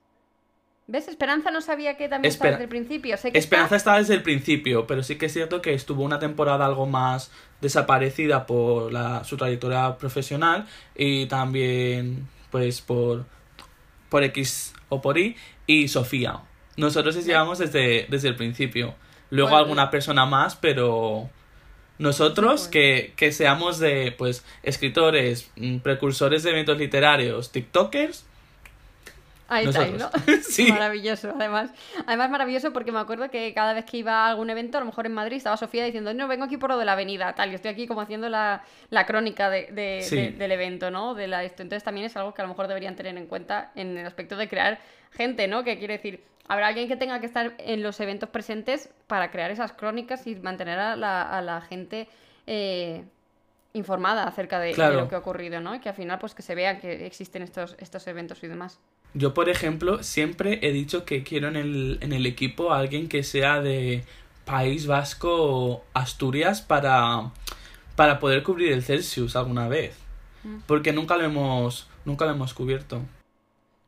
¿Ves? 0.87 1.07
Esperanza 1.07 1.51
no 1.51 1.61
sabía 1.61 1.97
que 1.97 2.09
también 2.09 2.31
estaba 2.31 2.51
desde 2.51 2.63
el 2.63 2.69
principio. 2.69 3.15
Esperanza 3.33 3.75
estaba 3.75 3.99
desde 3.99 4.15
el 4.15 4.23
principio, 4.23 4.87
pero 4.87 5.03
sí 5.03 5.17
que 5.17 5.27
es 5.27 5.33
cierto 5.33 5.61
que 5.61 5.75
estuvo 5.75 6.03
una 6.03 6.17
temporada 6.17 6.65
algo 6.65 6.87
más 6.87 7.31
desaparecida 7.61 8.47
por 8.47 8.91
la, 8.91 9.23
su 9.23 9.37
trayectoria 9.37 9.97
profesional 9.97 10.65
y 10.95 11.27
también 11.27 12.27
pues 12.49 12.81
por, 12.81 13.25
por 14.09 14.23
X 14.23 14.73
o 14.89 14.99
por 14.99 15.19
Y 15.19 15.35
y 15.67 15.87
Sofía. 15.89 16.39
Nosotros 16.75 17.23
llevamos 17.23 17.59
desde, 17.59 18.07
desde 18.09 18.29
el 18.29 18.35
principio. 18.35 18.95
Luego 19.29 19.57
alguna 19.57 19.91
persona 19.91 20.25
más, 20.25 20.55
pero 20.55 21.29
nosotros 21.99 22.67
que, 22.67 23.13
que 23.15 23.31
seamos 23.31 23.77
de 23.77 24.13
pues 24.17 24.43
escritores, 24.63 25.51
mm, 25.57 25.79
precursores 25.79 26.43
de 26.43 26.51
eventos 26.51 26.77
literarios, 26.79 27.51
TikTokers, 27.51 28.25
Ahí 29.49 29.65
está, 29.65 29.87
¿no? 29.87 30.09
sí. 30.43 30.71
Maravilloso, 30.71 31.33
además. 31.35 31.71
Además, 32.05 32.29
maravilloso 32.29 32.71
porque 32.71 32.91
me 32.91 32.99
acuerdo 32.99 33.29
que 33.29 33.51
cada 33.53 33.73
vez 33.73 33.83
que 33.85 33.97
iba 33.97 34.25
a 34.25 34.29
algún 34.29 34.49
evento, 34.49 34.77
a 34.77 34.81
lo 34.81 34.85
mejor 34.85 35.07
en 35.07 35.13
Madrid, 35.13 35.37
estaba 35.37 35.57
Sofía 35.57 35.83
diciendo, 35.83 36.13
no, 36.13 36.27
vengo 36.27 36.45
aquí 36.45 36.57
por 36.57 36.69
lo 36.69 36.77
de 36.77 36.85
la 36.85 36.93
avenida, 36.93 37.33
tal, 37.33 37.51
y 37.51 37.55
estoy 37.55 37.71
aquí 37.71 37.87
como 37.87 38.01
haciendo 38.01 38.29
la, 38.29 38.63
la 38.91 39.05
crónica 39.05 39.49
de, 39.49 39.67
de, 39.71 40.35
del 40.37 40.51
evento, 40.51 40.91
¿no? 40.91 41.15
De 41.15 41.27
la, 41.27 41.43
esto. 41.43 41.63
Entonces 41.63 41.83
también 41.83 42.05
es 42.05 42.15
algo 42.15 42.33
que 42.33 42.41
a 42.41 42.45
lo 42.45 42.49
mejor 42.49 42.67
deberían 42.67 42.95
tener 42.95 43.17
en 43.17 43.25
cuenta 43.25 43.71
en 43.75 43.97
el 43.97 44.05
aspecto 44.05 44.37
de 44.37 44.47
crear 44.47 44.79
gente, 45.11 45.47
¿no? 45.47 45.63
Que 45.63 45.79
quiere 45.79 45.95
decir, 45.95 46.23
habrá 46.47 46.67
alguien 46.67 46.87
que 46.87 46.95
tenga 46.95 47.19
que 47.19 47.25
estar 47.25 47.55
en 47.57 47.81
los 47.81 47.99
eventos 47.99 48.29
presentes 48.29 48.89
para 49.07 49.31
crear 49.31 49.49
esas 49.49 49.73
crónicas 49.73 50.27
y 50.27 50.35
mantener 50.35 50.77
a 50.79 50.95
la, 50.95 51.23
a 51.23 51.41
la 51.41 51.61
gente... 51.61 52.07
Eh, 52.45 53.03
informada 53.73 54.23
acerca 54.23 54.59
de, 54.59 54.75
lo 54.75 55.07
que 55.07 55.15
ha 55.15 55.19
ocurrido, 55.19 55.61
¿no? 55.61 55.75
Y 55.75 55.79
que 55.79 55.89
al 55.89 55.95
final, 55.95 56.17
pues 56.19 56.33
que 56.33 56.41
se 56.41 56.55
vea 56.55 56.79
que 56.79 57.05
existen 57.05 57.43
estos, 57.43 57.75
estos 57.79 58.07
eventos 58.07 58.43
y 58.43 58.47
demás. 58.47 58.79
Yo, 59.13 59.33
por 59.33 59.49
ejemplo, 59.49 60.03
siempre 60.03 60.59
he 60.61 60.71
dicho 60.71 61.03
que 61.03 61.23
quiero 61.23 61.47
en 61.47 61.55
el, 61.55 61.97
en 62.01 62.13
el 62.13 62.25
equipo 62.25 62.71
a 62.71 62.79
alguien 62.79 63.09
que 63.09 63.23
sea 63.23 63.59
de 63.61 64.03
País 64.45 64.87
Vasco 64.87 65.29
o 65.31 65.83
Asturias 65.93 66.61
para, 66.61 67.31
para 67.95 68.19
poder 68.19 68.43
cubrir 68.43 68.71
el 68.71 68.83
Celsius 68.83 69.35
alguna 69.35 69.67
vez. 69.67 69.97
Mm. 70.43 70.57
Porque 70.67 70.93
nunca 70.93 71.17
lo 71.17 71.23
hemos, 71.23 71.87
nunca 72.05 72.25
lo 72.25 72.31
hemos 72.31 72.53
cubierto. 72.53 73.01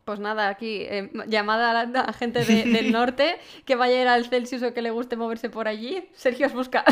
Pues 0.06 0.20
nada, 0.20 0.50
aquí 0.50 0.82
eh, 0.82 1.12
llamada 1.28 1.80
a 1.80 1.86
la 1.86 2.14
gente 2.14 2.44
del 2.44 2.92
norte 2.92 3.38
que 3.66 3.76
vaya 3.76 3.98
a 3.98 4.02
ir 4.02 4.08
al 4.08 4.26
Celsius 4.26 4.64
o 4.64 4.74
que 4.74 4.82
le 4.82 4.90
guste 4.90 5.16
moverse 5.16 5.50
por 5.50 5.68
allí. 5.68 6.10
Sergio 6.16 6.48
os 6.48 6.54
busca. 6.54 6.84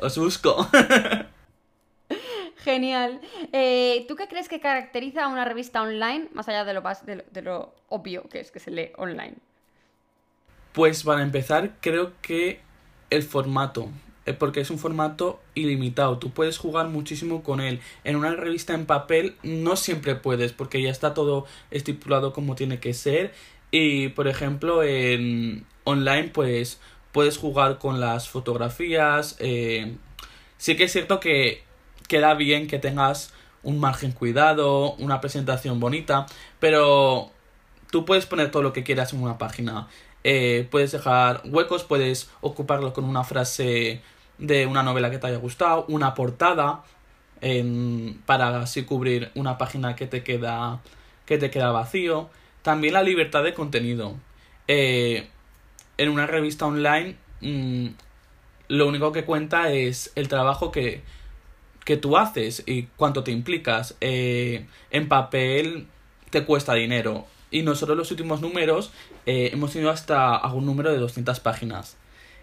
Os 0.00 0.16
busco. 0.16 0.68
Genial. 2.66 3.20
Eh, 3.52 4.04
¿Tú 4.08 4.16
qué 4.16 4.26
crees 4.26 4.48
que 4.48 4.58
caracteriza 4.58 5.26
a 5.26 5.28
una 5.28 5.44
revista 5.44 5.82
online, 5.82 6.26
más 6.34 6.48
allá 6.48 6.64
de 6.64 6.74
lo, 6.74 6.82
de 7.30 7.42
lo, 7.42 7.72
obvio 7.88 8.28
que 8.28 8.40
es 8.40 8.50
que 8.50 8.58
se 8.58 8.72
lee 8.72 8.90
online? 8.98 9.34
Pues 10.72 11.04
para 11.04 11.22
empezar, 11.22 11.76
creo 11.80 12.14
que 12.22 12.58
el 13.10 13.22
formato 13.22 13.88
eh, 14.26 14.32
porque 14.32 14.60
es 14.60 14.70
un 14.70 14.80
formato 14.80 15.40
ilimitado. 15.54 16.18
Tú 16.18 16.30
puedes 16.30 16.58
jugar 16.58 16.88
muchísimo 16.88 17.44
con 17.44 17.60
él. 17.60 17.78
En 18.02 18.16
una 18.16 18.34
revista 18.34 18.74
en 18.74 18.84
papel 18.84 19.36
no 19.44 19.76
siempre 19.76 20.16
puedes, 20.16 20.52
porque 20.52 20.82
ya 20.82 20.90
está 20.90 21.14
todo 21.14 21.46
estipulado 21.70 22.32
como 22.32 22.56
tiene 22.56 22.80
que 22.80 22.94
ser. 22.94 23.32
Y 23.70 24.08
por 24.08 24.26
ejemplo, 24.26 24.82
en 24.82 25.66
online, 25.84 26.30
pues 26.34 26.80
puedes 27.12 27.38
jugar 27.38 27.78
con 27.78 28.00
las 28.00 28.28
fotografías. 28.28 29.36
Eh, 29.38 29.94
sí 30.58 30.76
que 30.76 30.84
es 30.84 30.92
cierto 30.92 31.20
que 31.20 31.65
queda 32.08 32.34
bien 32.34 32.66
que 32.66 32.78
tengas 32.78 33.32
un 33.62 33.80
margen 33.80 34.12
cuidado, 34.12 34.94
una 34.94 35.20
presentación 35.20 35.80
bonita, 35.80 36.26
pero 36.60 37.30
tú 37.90 38.04
puedes 38.04 38.26
poner 38.26 38.50
todo 38.50 38.62
lo 38.62 38.72
que 38.72 38.84
quieras 38.84 39.12
en 39.12 39.22
una 39.22 39.38
página. 39.38 39.88
Eh, 40.24 40.66
puedes 40.70 40.92
dejar 40.92 41.42
huecos, 41.44 41.84
puedes 41.84 42.30
ocuparlo 42.40 42.92
con 42.92 43.04
una 43.04 43.24
frase 43.24 44.02
de 44.38 44.66
una 44.66 44.82
novela 44.82 45.10
que 45.10 45.18
te 45.18 45.26
haya 45.26 45.38
gustado, 45.38 45.84
una 45.88 46.14
portada 46.14 46.82
para 48.24 48.60
así 48.60 48.84
cubrir 48.84 49.30
una 49.34 49.58
página 49.58 49.94
que 49.94 50.06
te 50.06 50.24
queda 50.24 50.80
que 51.26 51.38
te 51.38 51.50
queda 51.50 51.70
vacío. 51.70 52.30
También 52.62 52.94
la 52.94 53.02
libertad 53.02 53.42
de 53.44 53.52
contenido. 53.54 54.14
Eh, 54.68 55.28
en 55.98 56.08
una 56.08 56.26
revista 56.26 56.66
online 56.66 57.16
mm, 57.40 57.86
lo 58.68 58.88
único 58.88 59.12
que 59.12 59.24
cuenta 59.24 59.70
es 59.70 60.12
el 60.16 60.28
trabajo 60.28 60.72
que, 60.72 61.02
que 61.86 61.96
tú 61.96 62.16
haces 62.18 62.64
y 62.66 62.88
cuánto 62.96 63.22
te 63.22 63.30
implicas. 63.30 63.94
Eh, 64.00 64.66
en 64.90 65.08
papel 65.08 65.86
te 66.30 66.44
cuesta 66.44 66.74
dinero. 66.74 67.26
Y 67.52 67.62
nosotros 67.62 67.96
los 67.96 68.10
últimos 68.10 68.40
números 68.40 68.90
eh, 69.24 69.50
hemos 69.52 69.72
tenido 69.72 69.90
hasta 69.90 70.34
algún 70.34 70.66
número 70.66 70.92
de 70.92 70.98
200 70.98 71.38
páginas. 71.38 71.96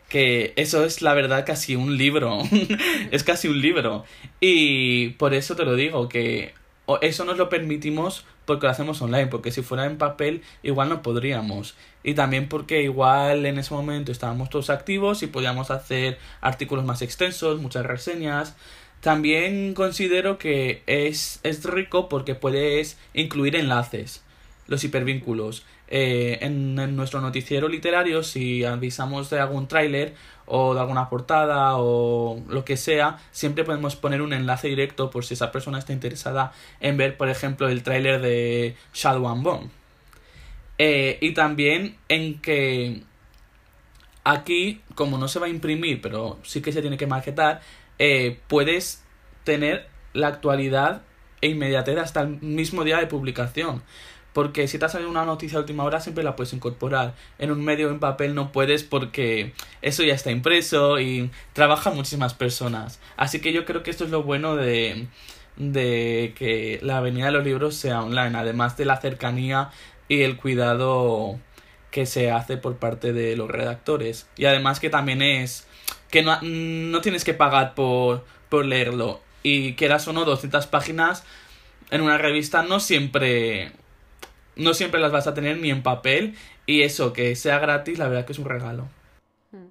Que 0.08 0.54
eso 0.56 0.86
es 0.86 1.02
la 1.02 1.14
verdad 1.14 1.46
casi 1.46 1.76
un 1.76 1.98
libro. 1.98 2.40
es 3.12 3.26
casi 3.26 3.50
un 3.50 3.62
libro. 3.62 4.06
Y 4.40 5.10
por 5.10 5.34
eso 5.34 5.58
te 5.58 5.66
lo 5.66 5.76
digo, 5.76 6.08
que 6.08 6.54
eso 7.02 7.26
nos 7.26 7.38
lo 7.38 7.50
permitimos 7.50 8.26
porque 8.46 8.66
lo 8.66 8.72
hacemos 8.72 9.02
online, 9.02 9.28
porque 9.28 9.52
si 9.52 9.62
fuera 9.62 9.86
en 9.86 9.98
papel 9.98 10.42
igual 10.64 10.88
no 10.88 11.02
podríamos. 11.02 11.76
Y 12.02 12.14
también 12.14 12.48
porque 12.48 12.82
igual 12.82 13.46
en 13.46 13.58
ese 13.58 13.74
momento 13.74 14.14
estábamos 14.14 14.50
todos 14.50 14.70
activos 14.70 15.22
y 15.22 15.28
podíamos 15.28 15.70
hacer 15.70 16.18
artículos 16.40 16.86
más 16.86 17.02
extensos, 17.02 17.60
muchas 17.60 17.86
reseñas. 17.86 18.56
También 19.04 19.74
considero 19.74 20.38
que 20.38 20.82
es, 20.88 21.42
es 21.44 21.66
rico 21.66 22.08
porque 22.08 22.36
puedes 22.36 22.98
incluir 23.14 23.58
enlaces, 23.58 24.24
los 24.68 24.82
hipervínculos. 24.86 25.66
Eh, 25.90 26.38
en, 26.40 26.76
nuestro 26.96 27.20
noticiero 27.20 27.68
literario, 27.68 28.24
si 28.24 28.64
avisamos 28.64 29.30
de 29.30 29.42
algún 29.42 29.68
tráiler 29.68 30.16
o 30.46 30.74
de 30.74 30.80
alguna 30.80 31.10
portada 31.10 31.76
o 31.76 32.42
lo 32.48 32.64
que 32.64 32.78
sea, 32.78 33.20
siempre 33.32 33.66
podemos 33.66 33.98
poner 33.98 34.22
un 34.22 34.32
enlace 34.32 34.70
directo 34.70 35.10
por 35.10 35.26
si 35.26 35.34
esa 35.34 35.52
persona 35.52 35.80
está 35.80 35.92
interesada 35.92 36.54
en 36.80 36.96
ver, 36.96 37.18
por 37.18 37.28
ejemplo, 37.28 37.68
el 37.68 37.84
tráiler 37.84 38.22
de 38.22 38.78
Shadow 38.94 39.28
and 39.28 39.44
Bone. 39.44 39.70
Eh, 40.78 41.18
y 41.20 41.34
también 41.34 41.98
en 42.08 42.40
que 42.40 43.04
aquí, 44.24 44.82
como 44.96 45.18
no 45.18 45.28
se 45.28 45.40
va 45.40 45.48
a 45.48 45.50
imprimir, 45.50 46.00
pero 46.00 46.40
sí 46.44 46.62
que 46.62 46.72
se 46.72 46.80
tiene 46.80 46.96
que 46.96 47.06
maquetar, 47.06 47.60
eh, 48.00 48.40
puedes 48.48 49.04
tener 49.44 49.88
la 50.14 50.28
actualidad 50.28 51.02
e 51.42 51.48
inmediatez 51.48 51.98
hasta 51.98 52.22
el 52.22 52.42
mismo 52.42 52.84
día 52.84 52.98
de 52.98 53.08
publicación. 53.08 53.84
Porque 54.34 54.68
si 54.68 54.80
te 54.80 54.86
ha 54.86 54.90
salido 54.90 55.12
una 55.12 55.26
noticia 55.26 55.58
a 55.58 55.62
última 55.62 55.84
hora, 55.84 56.00
siempre 56.00 56.24
la 56.24 56.36
puedes 56.36 56.54
incorporar. 56.54 57.14
En 57.38 57.52
un 57.52 57.64
medio 57.64 57.90
en 57.90 58.00
papel 58.00 58.34
no 58.34 58.52
puedes 58.52 58.84
porque 58.84 59.54
eso 59.84 60.04
ya 60.04 60.16
está 60.16 60.32
impreso 60.32 61.00
y 61.00 61.30
trabajan 61.54 61.96
muchísimas 61.96 62.34
personas. 62.34 63.00
Así 63.16 63.42
que 63.42 63.54
yo 63.54 63.66
creo 63.66 63.84
que 63.84 63.92
esto 63.92 64.06
es 64.06 64.10
lo 64.10 64.24
bueno 64.24 64.56
de, 64.56 65.08
de 65.56 66.34
que 66.36 66.80
la 66.82 66.98
avenida 66.98 67.28
de 67.28 67.32
los 67.32 67.44
libros 67.44 67.76
sea 67.76 68.02
online, 68.02 68.36
además 68.36 68.76
de 68.76 68.86
la 68.86 69.00
cercanía 69.00 69.70
y 70.08 70.24
el 70.24 70.38
cuidado 70.38 71.40
que 71.92 72.08
se 72.08 72.32
hace 72.32 72.58
por 72.58 72.78
parte 72.78 73.14
de 73.14 73.36
los 73.36 73.52
redactores. 73.52 74.28
Y 74.36 74.46
además 74.46 74.80
que 74.80 74.90
también 74.90 75.22
es 75.22 75.68
que 76.14 76.22
no, 76.22 76.40
no 76.44 77.02
tienes 77.02 77.24
que 77.24 77.34
pagar 77.34 77.74
por, 77.74 78.24
por 78.48 78.66
leerlo. 78.66 79.20
Y 79.42 79.74
quieras 79.74 80.08
o 80.08 80.14
no, 80.14 80.26
200 80.26 80.68
páginas 80.68 81.26
en 81.90 82.02
una 82.02 82.20
revista 82.20 82.62
no 82.62 82.80
siempre 82.80 83.72
no 84.56 84.76
siempre 84.76 85.02
las 85.02 85.12
vas 85.12 85.26
a 85.26 85.34
tener 85.34 85.58
ni 85.58 85.72
en 85.72 85.82
papel 85.82 86.36
y 86.68 86.84
eso, 86.84 87.14
que 87.14 87.36
sea 87.36 87.58
gratis, 87.58 87.98
la 87.98 88.08
verdad 88.08 88.26
que 88.26 88.34
es 88.34 88.38
un 88.38 88.46
regalo. 88.46 88.88
Hmm. 89.52 89.70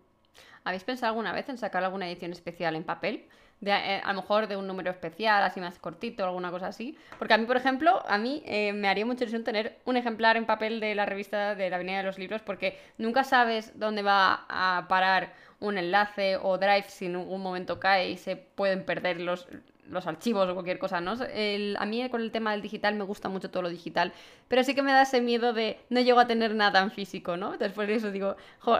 ¿Habéis 0.64 0.82
pensado 0.82 1.10
alguna 1.10 1.32
vez 1.32 1.48
en 1.48 1.58
sacar 1.58 1.84
alguna 1.84 2.10
edición 2.10 2.32
especial 2.32 2.74
en 2.74 2.82
papel? 2.82 3.24
De, 3.62 3.70
eh, 3.70 4.02
a 4.04 4.12
lo 4.12 4.20
mejor 4.20 4.48
de 4.48 4.56
un 4.56 4.66
número 4.66 4.90
especial, 4.90 5.42
así 5.44 5.60
más 5.60 5.78
cortito, 5.78 6.24
alguna 6.24 6.50
cosa 6.50 6.66
así. 6.66 6.98
Porque 7.16 7.32
a 7.32 7.38
mí, 7.38 7.46
por 7.46 7.56
ejemplo, 7.56 8.02
a 8.08 8.18
mí 8.18 8.42
eh, 8.44 8.72
me 8.72 8.88
haría 8.88 9.06
mucha 9.06 9.22
ilusión 9.22 9.44
tener 9.44 9.78
un 9.84 9.96
ejemplar 9.96 10.36
en 10.36 10.46
papel 10.46 10.80
de 10.80 10.96
la 10.96 11.06
revista 11.06 11.54
de 11.54 11.70
la 11.70 11.76
Avenida 11.76 11.98
de 11.98 12.02
los 12.02 12.18
Libros, 12.18 12.42
porque 12.42 12.78
nunca 12.98 13.22
sabes 13.22 13.78
dónde 13.78 14.02
va 14.02 14.46
a 14.48 14.86
parar 14.88 15.32
un 15.60 15.78
enlace 15.78 16.36
o 16.36 16.58
Drive 16.58 16.86
si 16.88 17.06
en 17.06 17.14
algún 17.14 17.40
momento 17.40 17.78
cae 17.78 18.10
y 18.10 18.16
se 18.16 18.34
pueden 18.34 18.84
perder 18.84 19.20
los, 19.20 19.46
los 19.88 20.06
archivos 20.06 20.48
o 20.48 20.54
cualquier 20.54 20.78
cosa, 20.78 21.00
¿no? 21.00 21.12
a 21.12 21.86
mí 21.86 22.08
con 22.08 22.20
el 22.20 22.30
tema 22.30 22.52
del 22.52 22.62
digital 22.62 22.94
me 22.94 23.04
gusta 23.04 23.28
mucho 23.28 23.50
todo 23.50 23.64
lo 23.64 23.68
digital, 23.68 24.12
pero 24.48 24.62
sí 24.64 24.74
que 24.74 24.82
me 24.82 24.92
da 24.92 25.02
ese 25.02 25.20
miedo 25.20 25.52
de 25.52 25.78
no 25.90 26.00
llego 26.00 26.20
a 26.20 26.26
tener 26.26 26.54
nada 26.54 26.80
en 26.80 26.90
físico, 26.90 27.36
¿no? 27.36 27.56
Después 27.56 27.88
de 27.88 27.96
eso 27.96 28.10
digo, 28.10 28.36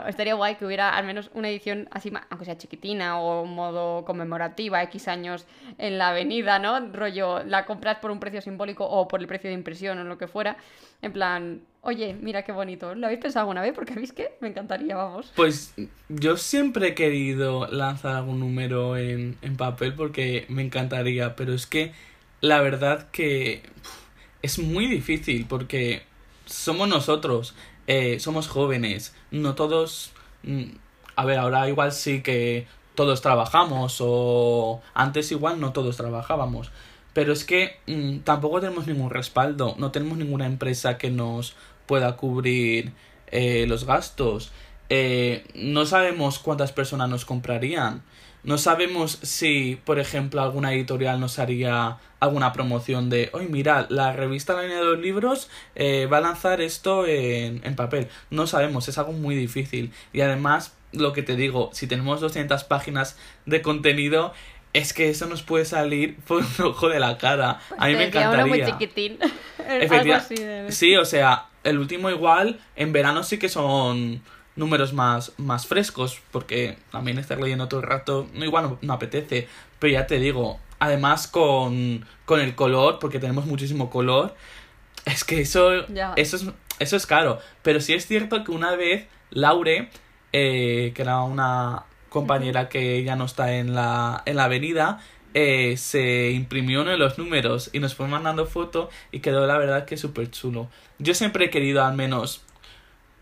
estaría 0.06 0.34
guay 0.34 0.56
que 0.56 0.64
hubiera 0.64 0.96
al 0.96 1.04
menos 1.04 1.30
una 1.34 1.48
edición 1.48 1.88
así, 1.90 2.12
aunque 2.30 2.44
sea 2.44 2.56
chiquitina 2.56 3.20
o 3.20 3.44
modo 3.44 4.04
conmemorativa, 4.04 4.82
X 4.84 5.08
años 5.08 5.46
en 5.78 5.98
la 5.98 6.10
avenida, 6.10 6.58
¿no? 6.58 6.78
Rollo, 6.92 7.42
la 7.44 7.66
compras 7.66 7.98
por 7.98 8.10
un 8.10 8.20
precio 8.20 8.40
simbólico 8.40 8.86
o 8.86 9.08
por 9.08 9.20
el 9.20 9.26
precio 9.26 9.50
de 9.50 9.54
impresión 9.54 9.98
o 9.98 10.04
lo 10.04 10.18
que 10.18 10.28
fuera, 10.28 10.56
en 11.00 11.12
plan, 11.12 11.62
Oye, 11.84 12.14
mira 12.14 12.44
qué 12.44 12.52
bonito. 12.52 12.94
¿Lo 12.94 13.06
habéis 13.06 13.20
pensado 13.20 13.42
alguna 13.42 13.60
vez? 13.60 13.72
Porque 13.74 13.94
veis 13.94 14.12
que 14.12 14.36
me 14.40 14.48
encantaría, 14.48 14.94
vamos. 14.94 15.32
Pues 15.34 15.74
yo 16.08 16.36
siempre 16.36 16.88
he 16.88 16.94
querido 16.94 17.66
lanzar 17.66 18.14
algún 18.14 18.38
número 18.38 18.96
en, 18.96 19.36
en 19.42 19.56
papel 19.56 19.92
porque 19.94 20.46
me 20.48 20.62
encantaría, 20.62 21.34
pero 21.34 21.52
es 21.52 21.66
que 21.66 21.92
la 22.40 22.60
verdad 22.60 23.10
que 23.10 23.62
es 24.42 24.60
muy 24.60 24.86
difícil 24.86 25.46
porque 25.48 26.04
somos 26.46 26.88
nosotros, 26.88 27.54
eh, 27.88 28.20
somos 28.20 28.48
jóvenes, 28.48 29.14
no 29.32 29.54
todos... 29.56 30.12
Mm, 30.44 30.76
a 31.14 31.24
ver, 31.24 31.38
ahora 31.38 31.68
igual 31.68 31.92
sí 31.92 32.22
que 32.22 32.66
todos 32.94 33.22
trabajamos 33.22 33.98
o 34.00 34.80
antes 34.94 35.32
igual 35.32 35.60
no 35.60 35.72
todos 35.72 35.96
trabajábamos. 35.96 36.70
Pero 37.12 37.32
es 37.32 37.44
que 37.44 37.76
mm, 37.86 38.20
tampoco 38.20 38.60
tenemos 38.60 38.86
ningún 38.86 39.10
respaldo, 39.10 39.74
no 39.78 39.90
tenemos 39.90 40.16
ninguna 40.18 40.46
empresa 40.46 40.96
que 40.96 41.10
nos 41.10 41.54
pueda 41.86 42.16
cubrir 42.16 42.92
eh, 43.28 43.66
los 43.68 43.84
gastos. 43.84 44.52
Eh, 44.88 45.44
no 45.54 45.86
sabemos 45.86 46.38
cuántas 46.38 46.72
personas 46.72 47.08
nos 47.08 47.24
comprarían. 47.24 48.02
No 48.44 48.58
sabemos 48.58 49.18
si, 49.22 49.78
por 49.84 50.00
ejemplo, 50.00 50.42
alguna 50.42 50.72
editorial 50.72 51.20
nos 51.20 51.38
haría 51.38 51.98
alguna 52.18 52.52
promoción 52.52 53.08
de, 53.08 53.30
hoy 53.32 53.46
mira, 53.48 53.86
la 53.88 54.12
revista 54.12 54.54
La 54.54 54.62
línea 54.62 54.78
de 54.78 54.84
los 54.84 54.98
libros 54.98 55.48
eh, 55.76 56.06
va 56.06 56.18
a 56.18 56.20
lanzar 56.20 56.60
esto 56.60 57.06
en, 57.06 57.60
en 57.64 57.76
papel. 57.76 58.08
No 58.30 58.46
sabemos, 58.48 58.88
es 58.88 58.98
algo 58.98 59.12
muy 59.12 59.36
difícil. 59.36 59.92
Y 60.12 60.22
además, 60.22 60.74
lo 60.92 61.12
que 61.12 61.22
te 61.22 61.36
digo, 61.36 61.70
si 61.72 61.86
tenemos 61.86 62.20
200 62.20 62.64
páginas 62.64 63.16
de 63.46 63.62
contenido, 63.62 64.32
es 64.72 64.92
que 64.92 65.10
eso 65.10 65.26
nos 65.26 65.42
puede 65.42 65.64
salir 65.64 66.16
por 66.26 66.42
un 66.42 66.66
ojo 66.66 66.88
de 66.88 67.00
la 67.00 67.18
cara. 67.18 67.60
a 67.78 67.86
mí 67.88 67.94
me 67.94 68.04
encantaría. 68.04 68.46
muy 68.46 68.64
chiquitín. 68.64 69.18
Sí, 70.68 70.96
o 70.96 71.04
sea, 71.04 71.41
el 71.64 71.78
último 71.78 72.10
igual, 72.10 72.60
en 72.76 72.92
verano 72.92 73.22
sí 73.22 73.38
que 73.38 73.48
son 73.48 74.22
números 74.56 74.92
más, 74.92 75.32
más 75.38 75.66
frescos, 75.66 76.20
porque 76.30 76.78
también 76.90 77.18
estar 77.18 77.40
leyendo 77.40 77.68
todo 77.68 77.80
el 77.80 77.86
rato, 77.86 78.28
no 78.34 78.44
igual 78.44 78.78
no, 78.80 78.92
apetece, 78.92 79.48
pero 79.78 79.92
ya 79.92 80.06
te 80.06 80.18
digo, 80.18 80.60
además 80.78 81.26
con, 81.26 82.04
con 82.24 82.40
el 82.40 82.54
color, 82.54 82.98
porque 82.98 83.18
tenemos 83.18 83.46
muchísimo 83.46 83.90
color, 83.90 84.34
es 85.04 85.24
que 85.24 85.40
eso, 85.40 85.72
eso, 86.16 86.36
es, 86.36 86.46
eso 86.78 86.96
es 86.96 87.06
caro. 87.06 87.38
Pero 87.62 87.80
sí 87.80 87.94
es 87.94 88.06
cierto 88.06 88.44
que 88.44 88.52
una 88.52 88.76
vez 88.76 89.06
Laure, 89.30 89.90
eh, 90.32 90.92
que 90.94 91.02
era 91.02 91.22
una 91.22 91.84
compañera 92.08 92.68
que 92.68 93.02
ya 93.02 93.16
no 93.16 93.24
está 93.24 93.54
en 93.54 93.74
la, 93.74 94.22
en 94.26 94.36
la 94.36 94.44
avenida, 94.44 95.00
eh, 95.34 95.76
se 95.76 96.30
imprimió 96.30 96.82
uno 96.82 96.90
de 96.90 96.98
los 96.98 97.18
números 97.18 97.70
y 97.72 97.78
nos 97.78 97.94
fue 97.94 98.06
mandando 98.06 98.46
foto 98.46 98.90
y 99.10 99.20
quedó 99.20 99.46
la 99.46 99.58
verdad 99.58 99.84
que 99.84 99.96
súper 99.96 100.30
chulo. 100.30 100.68
Yo 100.98 101.14
siempre 101.14 101.46
he 101.46 101.50
querido 101.50 101.84
al 101.84 101.96
menos 101.96 102.42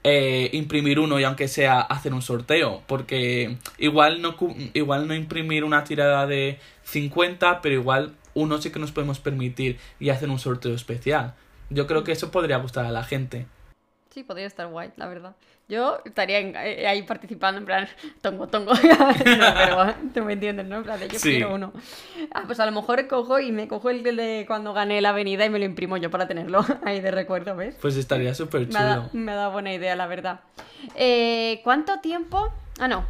eh, 0.02 0.48
imprimir 0.52 0.98
uno 0.98 1.20
y 1.20 1.24
aunque 1.24 1.46
sea 1.46 1.80
hacer 1.80 2.14
un 2.14 2.22
sorteo, 2.22 2.82
porque 2.86 3.56
igual 3.78 4.22
no, 4.22 4.36
igual 4.72 5.06
no 5.06 5.14
imprimir 5.14 5.62
una 5.62 5.84
tirada 5.84 6.26
de 6.26 6.58
50, 6.84 7.60
pero 7.60 7.74
igual 7.74 8.14
uno 8.34 8.60
sí 8.60 8.70
que 8.70 8.78
nos 8.78 8.92
podemos 8.92 9.20
permitir 9.20 9.78
y 9.98 10.10
hacer 10.10 10.30
un 10.30 10.38
sorteo 10.38 10.74
especial. 10.74 11.34
Yo 11.68 11.86
creo 11.86 12.02
que 12.02 12.12
eso 12.12 12.30
podría 12.30 12.56
gustar 12.56 12.86
a 12.86 12.90
la 12.90 13.04
gente. 13.04 13.46
Sí, 14.10 14.24
podría 14.24 14.46
estar 14.46 14.66
guay, 14.66 14.90
la 14.96 15.06
verdad. 15.06 15.36
Yo 15.68 16.00
estaría 16.04 16.40
eh, 16.40 16.88
ahí 16.88 17.02
participando 17.04 17.60
en 17.60 17.64
plan, 17.64 17.88
tongo, 18.20 18.48
tongo. 18.48 18.72
pero 19.24 19.94
tú 20.12 20.24
me 20.24 20.32
entiendes, 20.32 20.66
¿no? 20.66 20.78
En 20.78 20.82
plan, 20.82 20.98
yo 21.00 21.20
quiero 21.20 21.54
uno. 21.54 21.72
Ah, 22.32 22.42
pues 22.44 22.58
a 22.58 22.66
lo 22.66 22.72
mejor 22.72 23.06
cojo 23.06 23.38
y 23.38 23.52
me 23.52 23.68
cojo 23.68 23.88
el 23.88 24.02
de 24.02 24.44
cuando 24.48 24.72
gané 24.72 25.00
la 25.00 25.10
avenida 25.10 25.44
y 25.44 25.50
me 25.50 25.60
lo 25.60 25.64
imprimo 25.64 25.96
yo 25.96 26.10
para 26.10 26.26
tenerlo 26.26 26.64
ahí 26.84 27.00
de 27.00 27.12
recuerdo, 27.12 27.54
¿ves? 27.54 27.76
Pues 27.80 27.96
estaría 27.96 28.34
súper 28.34 28.68
chulo. 28.68 29.10
Me 29.12 29.30
ha, 29.30 29.36
dado 29.36 29.52
buena 29.52 29.72
idea, 29.72 29.94
la 29.94 30.08
verdad. 30.08 30.40
Eh, 30.96 31.60
¿Cuánto 31.62 32.00
tiempo? 32.00 32.52
Ah, 32.80 32.88
no, 32.88 33.04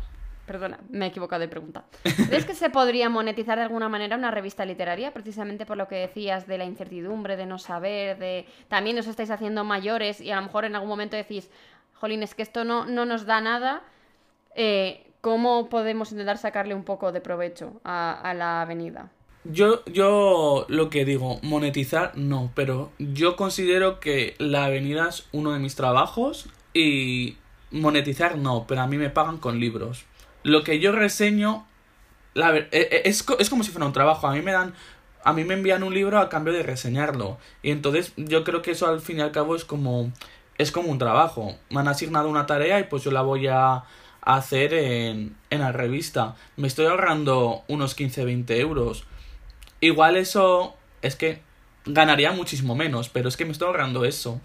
Perdona, 0.50 0.80
me 0.90 1.04
he 1.04 1.08
equivocado 1.10 1.38
de 1.38 1.46
pregunta. 1.46 1.84
¿Crees 2.02 2.44
que 2.44 2.56
se 2.56 2.70
podría 2.70 3.08
monetizar 3.08 3.56
de 3.56 3.62
alguna 3.62 3.88
manera 3.88 4.16
una 4.16 4.32
revista 4.32 4.64
literaria? 4.64 5.12
Precisamente 5.12 5.64
por 5.64 5.76
lo 5.76 5.86
que 5.86 5.94
decías 5.94 6.48
de 6.48 6.58
la 6.58 6.64
incertidumbre, 6.64 7.36
de 7.36 7.46
no 7.46 7.56
saber, 7.60 8.18
de 8.18 8.46
también 8.66 8.98
os 8.98 9.06
estáis 9.06 9.30
haciendo 9.30 9.62
mayores 9.62 10.20
y 10.20 10.32
a 10.32 10.34
lo 10.34 10.42
mejor 10.42 10.64
en 10.64 10.74
algún 10.74 10.88
momento 10.88 11.16
decís, 11.16 11.48
jolín, 11.94 12.24
es 12.24 12.34
que 12.34 12.42
esto 12.42 12.64
no, 12.64 12.84
no 12.84 13.06
nos 13.06 13.26
da 13.26 13.40
nada. 13.40 13.84
Eh, 14.56 15.06
¿Cómo 15.20 15.68
podemos 15.68 16.10
intentar 16.10 16.36
sacarle 16.36 16.74
un 16.74 16.82
poco 16.82 17.12
de 17.12 17.20
provecho 17.20 17.80
a, 17.84 18.34
la 18.36 18.62
avenida? 18.62 19.12
Yo, 19.44 19.84
yo 19.84 20.66
lo 20.68 20.90
que 20.90 21.04
digo, 21.04 21.38
monetizar 21.42 22.10
no, 22.16 22.50
pero 22.56 22.90
yo 22.98 23.36
considero 23.36 24.00
que 24.00 24.34
la 24.38 24.64
avenida 24.64 25.10
es 25.10 25.28
uno 25.30 25.52
de 25.52 25.60
mis 25.60 25.76
trabajos 25.76 26.48
y 26.74 27.36
monetizar 27.70 28.36
no, 28.36 28.64
pero 28.66 28.80
a 28.80 28.88
mí 28.88 28.96
me 28.96 29.10
pagan 29.10 29.38
con 29.38 29.60
libros 29.60 30.10
lo 30.42 30.62
que 30.62 30.81
yo 30.81 30.92
reseño, 30.92 31.66
la 32.35 32.57
e, 32.57 32.68
e, 32.70 33.03
es, 33.05 33.24
es 33.38 33.50
como 33.50 33.64
si 33.64 33.70
fuera 33.70 33.87
un 33.87 33.92
trabajo. 33.92 34.26
A 34.26 34.33
mí 34.33 34.42
me 34.42 34.53
dan 34.53 34.74
a 35.22 35.33
mí 35.33 35.44
me 35.44 35.55
envían 35.55 35.83
un 35.83 35.92
libro 35.92 36.18
a 36.18 36.29
cambio 36.29 36.53
de 36.53 36.62
reseñarlo. 36.62 37.38
Y 37.62 37.70
entonces 37.70 38.12
yo 38.16 38.44
creo 38.44 38.62
que 38.62 38.72
eso 38.72 38.87
al 38.87 39.00
fin 39.00 39.18
y 39.18 39.20
al 39.20 39.33
cabo 39.33 39.55
es 39.55 39.64
como 39.64 40.12
es 40.59 40.72
como 40.72 40.90
un 40.90 40.98
trabajo. 40.98 41.57
Me 41.70 41.81
han 41.81 41.88
asignado 41.88 42.29
una 42.29 42.46
tarea 42.46 42.81
y 42.81 42.85
pues 42.85 43.03
yo 43.03 43.11
la 43.11 43.22
voy 43.22 43.46
a 43.46 43.85
hacer 44.22 44.74
en, 44.74 45.37
en 45.50 45.61
la 45.61 45.72
revista. 45.72 46.37
Me 46.57 46.68
estoy 46.68 46.87
ahorrando 46.87 47.62
unos 47.68 47.96
15-20 47.96 48.50
euros. 48.59 49.05
Igual 49.81 50.16
eso 50.16 50.76
es 51.00 51.16
que 51.16 51.40
ganaría 51.87 52.33
muchísimo 52.33 52.74
menos, 52.74 53.09
pero 53.09 53.29
es 53.29 53.37
que 53.37 53.46
me 53.46 53.53
estoy 53.53 53.68
ahorrando 53.68 54.05
eso. 54.05 54.40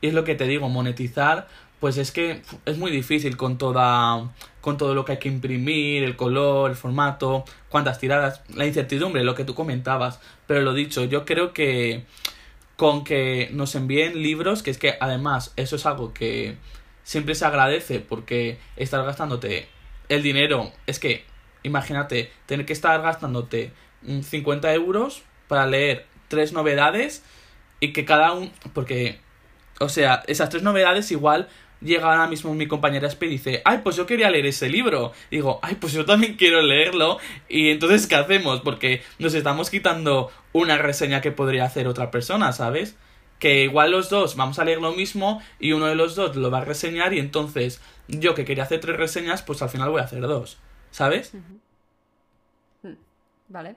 Y 0.00 0.08
es 0.08 0.14
lo 0.14 0.24
que 0.24 0.34
te 0.34 0.46
digo, 0.46 0.68
monetizar 0.68 1.48
pues 1.82 1.98
es 1.98 2.12
que 2.12 2.42
es 2.64 2.78
muy 2.78 2.92
difícil 2.92 3.36
con 3.36 3.58
toda 3.58 4.30
con 4.60 4.76
todo 4.76 4.94
lo 4.94 5.04
que 5.04 5.12
hay 5.12 5.18
que 5.18 5.28
imprimir, 5.28 6.04
el 6.04 6.14
color, 6.14 6.70
el 6.70 6.76
formato, 6.76 7.44
cuántas 7.68 7.98
tiradas, 7.98 8.40
la 8.54 8.66
incertidumbre, 8.66 9.24
lo 9.24 9.34
que 9.34 9.44
tú 9.44 9.56
comentabas. 9.56 10.20
Pero 10.46 10.60
lo 10.60 10.74
dicho, 10.74 11.04
yo 11.04 11.24
creo 11.24 11.52
que 11.52 12.04
con 12.76 13.02
que 13.02 13.50
nos 13.52 13.74
envíen 13.74 14.22
libros, 14.22 14.62
que 14.62 14.70
es 14.70 14.78
que 14.78 14.94
además 15.00 15.52
eso 15.56 15.74
es 15.74 15.84
algo 15.84 16.14
que 16.14 16.56
siempre 17.02 17.34
se 17.34 17.46
agradece 17.46 17.98
porque 17.98 18.58
estar 18.76 19.04
gastándote 19.04 19.66
el 20.08 20.22
dinero, 20.22 20.70
es 20.86 21.00
que 21.00 21.24
imagínate 21.64 22.30
tener 22.46 22.64
que 22.64 22.74
estar 22.74 23.02
gastándote 23.02 23.72
50 24.06 24.72
euros 24.74 25.22
para 25.48 25.66
leer 25.66 26.06
tres 26.28 26.52
novedades 26.52 27.24
y 27.80 27.92
que 27.92 28.04
cada 28.04 28.32
uno, 28.34 28.52
porque, 28.72 29.18
o 29.82 29.88
sea, 29.88 30.22
esas 30.26 30.48
tres 30.48 30.62
novedades 30.62 31.10
igual 31.10 31.48
llega 31.80 32.10
ahora 32.10 32.26
mismo 32.26 32.54
mi 32.54 32.66
compañera 32.66 33.08
Espe 33.08 33.26
y 33.26 33.30
dice, 33.30 33.62
ay, 33.64 33.80
pues 33.82 33.96
yo 33.96 34.06
quería 34.06 34.30
leer 34.30 34.46
ese 34.46 34.68
libro. 34.68 35.12
digo, 35.30 35.58
ay, 35.62 35.76
pues 35.76 35.92
yo 35.92 36.04
también 36.04 36.36
quiero 36.36 36.62
leerlo. 36.62 37.18
Y 37.48 37.70
entonces, 37.70 38.06
¿qué 38.06 38.14
hacemos? 38.14 38.60
Porque 38.60 39.02
nos 39.18 39.34
estamos 39.34 39.70
quitando 39.70 40.30
una 40.52 40.78
reseña 40.78 41.20
que 41.20 41.32
podría 41.32 41.64
hacer 41.64 41.88
otra 41.88 42.10
persona, 42.10 42.52
¿sabes? 42.52 42.96
Que 43.38 43.64
igual 43.64 43.90
los 43.90 44.08
dos 44.08 44.36
vamos 44.36 44.58
a 44.58 44.64
leer 44.64 44.80
lo 44.80 44.92
mismo 44.92 45.42
y 45.58 45.72
uno 45.72 45.86
de 45.86 45.96
los 45.96 46.14
dos 46.14 46.36
lo 46.36 46.50
va 46.50 46.58
a 46.58 46.64
reseñar 46.64 47.12
y 47.12 47.18
entonces 47.18 47.80
yo 48.06 48.34
que 48.34 48.44
quería 48.44 48.64
hacer 48.64 48.80
tres 48.80 48.96
reseñas, 48.96 49.42
pues 49.42 49.62
al 49.62 49.68
final 49.68 49.90
voy 49.90 50.00
a 50.00 50.04
hacer 50.04 50.20
dos, 50.20 50.58
¿sabes? 50.90 51.32
Hmm. 52.82 52.94
Vale. 53.48 53.76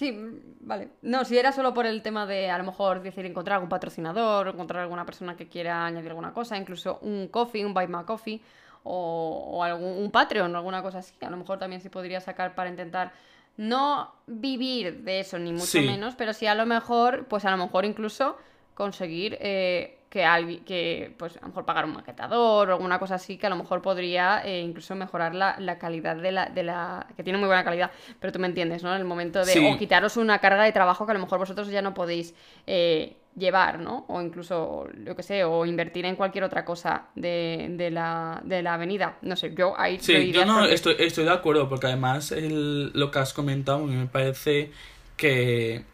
Sí, 0.00 0.18
vale. 0.60 0.88
No, 1.02 1.26
si 1.26 1.36
era 1.36 1.52
solo 1.52 1.74
por 1.74 1.84
el 1.84 2.00
tema 2.00 2.24
de 2.24 2.48
a 2.48 2.56
lo 2.56 2.64
mejor 2.64 3.02
decir 3.02 3.26
encontrar 3.26 3.56
algún 3.56 3.68
patrocinador, 3.68 4.48
encontrar 4.48 4.80
alguna 4.80 5.04
persona 5.04 5.36
que 5.36 5.46
quiera 5.46 5.84
añadir 5.84 6.08
alguna 6.08 6.32
cosa, 6.32 6.56
incluso 6.56 6.98
un 7.02 7.28
coffee, 7.28 7.66
un 7.66 7.74
buy 7.74 7.86
my 7.86 8.04
coffee 8.06 8.40
o, 8.82 9.62
algún 9.62 9.98
un 9.98 10.10
Patreon 10.10 10.54
o 10.54 10.56
alguna 10.56 10.80
cosa 10.80 11.00
así. 11.00 11.12
A 11.20 11.28
lo 11.28 11.36
mejor 11.36 11.58
también 11.58 11.82
se 11.82 11.90
podría 11.90 12.18
sacar 12.22 12.54
para 12.54 12.70
intentar 12.70 13.12
no 13.58 14.14
vivir 14.26 15.02
de 15.02 15.20
eso 15.20 15.38
ni 15.38 15.52
mucho 15.52 15.82
menos, 15.82 16.14
pero 16.14 16.32
sí 16.32 16.46
a 16.46 16.54
lo 16.54 16.64
mejor, 16.64 17.26
pues 17.26 17.44
a 17.44 17.50
lo 17.50 17.58
mejor 17.58 17.84
incluso 17.84 18.38
conseguir 18.72 19.36
eh, 19.38 19.98
que 20.10 20.24
alguien, 20.24 20.64
que 20.64 21.14
pues 21.16 21.36
a 21.36 21.42
lo 21.42 21.48
mejor 21.48 21.64
pagar 21.64 21.84
un 21.84 21.94
maquetador 21.94 22.68
o 22.68 22.72
alguna 22.72 22.98
cosa 22.98 23.14
así 23.14 23.38
que 23.38 23.46
a 23.46 23.50
lo 23.50 23.54
mejor 23.54 23.80
podría 23.80 24.42
eh, 24.44 24.60
incluso 24.60 24.96
mejorar 24.96 25.36
la, 25.36 25.54
la, 25.60 25.78
calidad 25.78 26.16
de 26.16 26.32
la, 26.32 26.46
de 26.46 26.64
la, 26.64 27.06
que 27.16 27.22
tiene 27.22 27.38
muy 27.38 27.46
buena 27.46 27.62
calidad, 27.62 27.92
pero 28.18 28.32
tú 28.32 28.40
me 28.40 28.48
entiendes, 28.48 28.82
¿no? 28.82 28.92
En 28.92 29.00
el 29.00 29.06
momento 29.06 29.44
de, 29.44 29.72
o 29.72 29.78
quitaros 29.78 30.16
una 30.16 30.40
carga 30.40 30.64
de 30.64 30.72
trabajo 30.72 31.06
que 31.06 31.12
a 31.12 31.14
lo 31.14 31.20
mejor 31.20 31.38
vosotros 31.38 31.68
ya 31.68 31.80
no 31.80 31.94
podéis 31.94 32.34
eh, 32.66 33.18
llevar, 33.36 33.78
¿no? 33.78 34.04
O 34.08 34.20
incluso, 34.20 34.88
yo 35.04 35.14
que 35.14 35.22
sé, 35.22 35.44
o 35.44 35.64
invertir 35.64 36.04
en 36.04 36.16
cualquier 36.16 36.42
otra 36.42 36.64
cosa 36.64 37.04
de, 37.14 37.68
de, 37.70 37.92
la, 37.92 38.40
de 38.42 38.62
la 38.62 38.74
avenida. 38.74 39.16
No 39.22 39.36
sé, 39.36 39.54
yo 39.54 39.78
ahí... 39.78 40.00
Sí, 40.00 40.32
yo 40.32 40.44
no 40.44 40.64
estoy, 40.64 40.96
estoy 40.98 41.24
de 41.24 41.30
acuerdo, 41.30 41.68
porque 41.68 41.86
además 41.86 42.32
el, 42.32 42.90
lo 42.94 43.12
que 43.12 43.20
has 43.20 43.32
comentado 43.32 43.78
me 43.80 44.06
parece 44.06 44.72
que... 45.16 45.84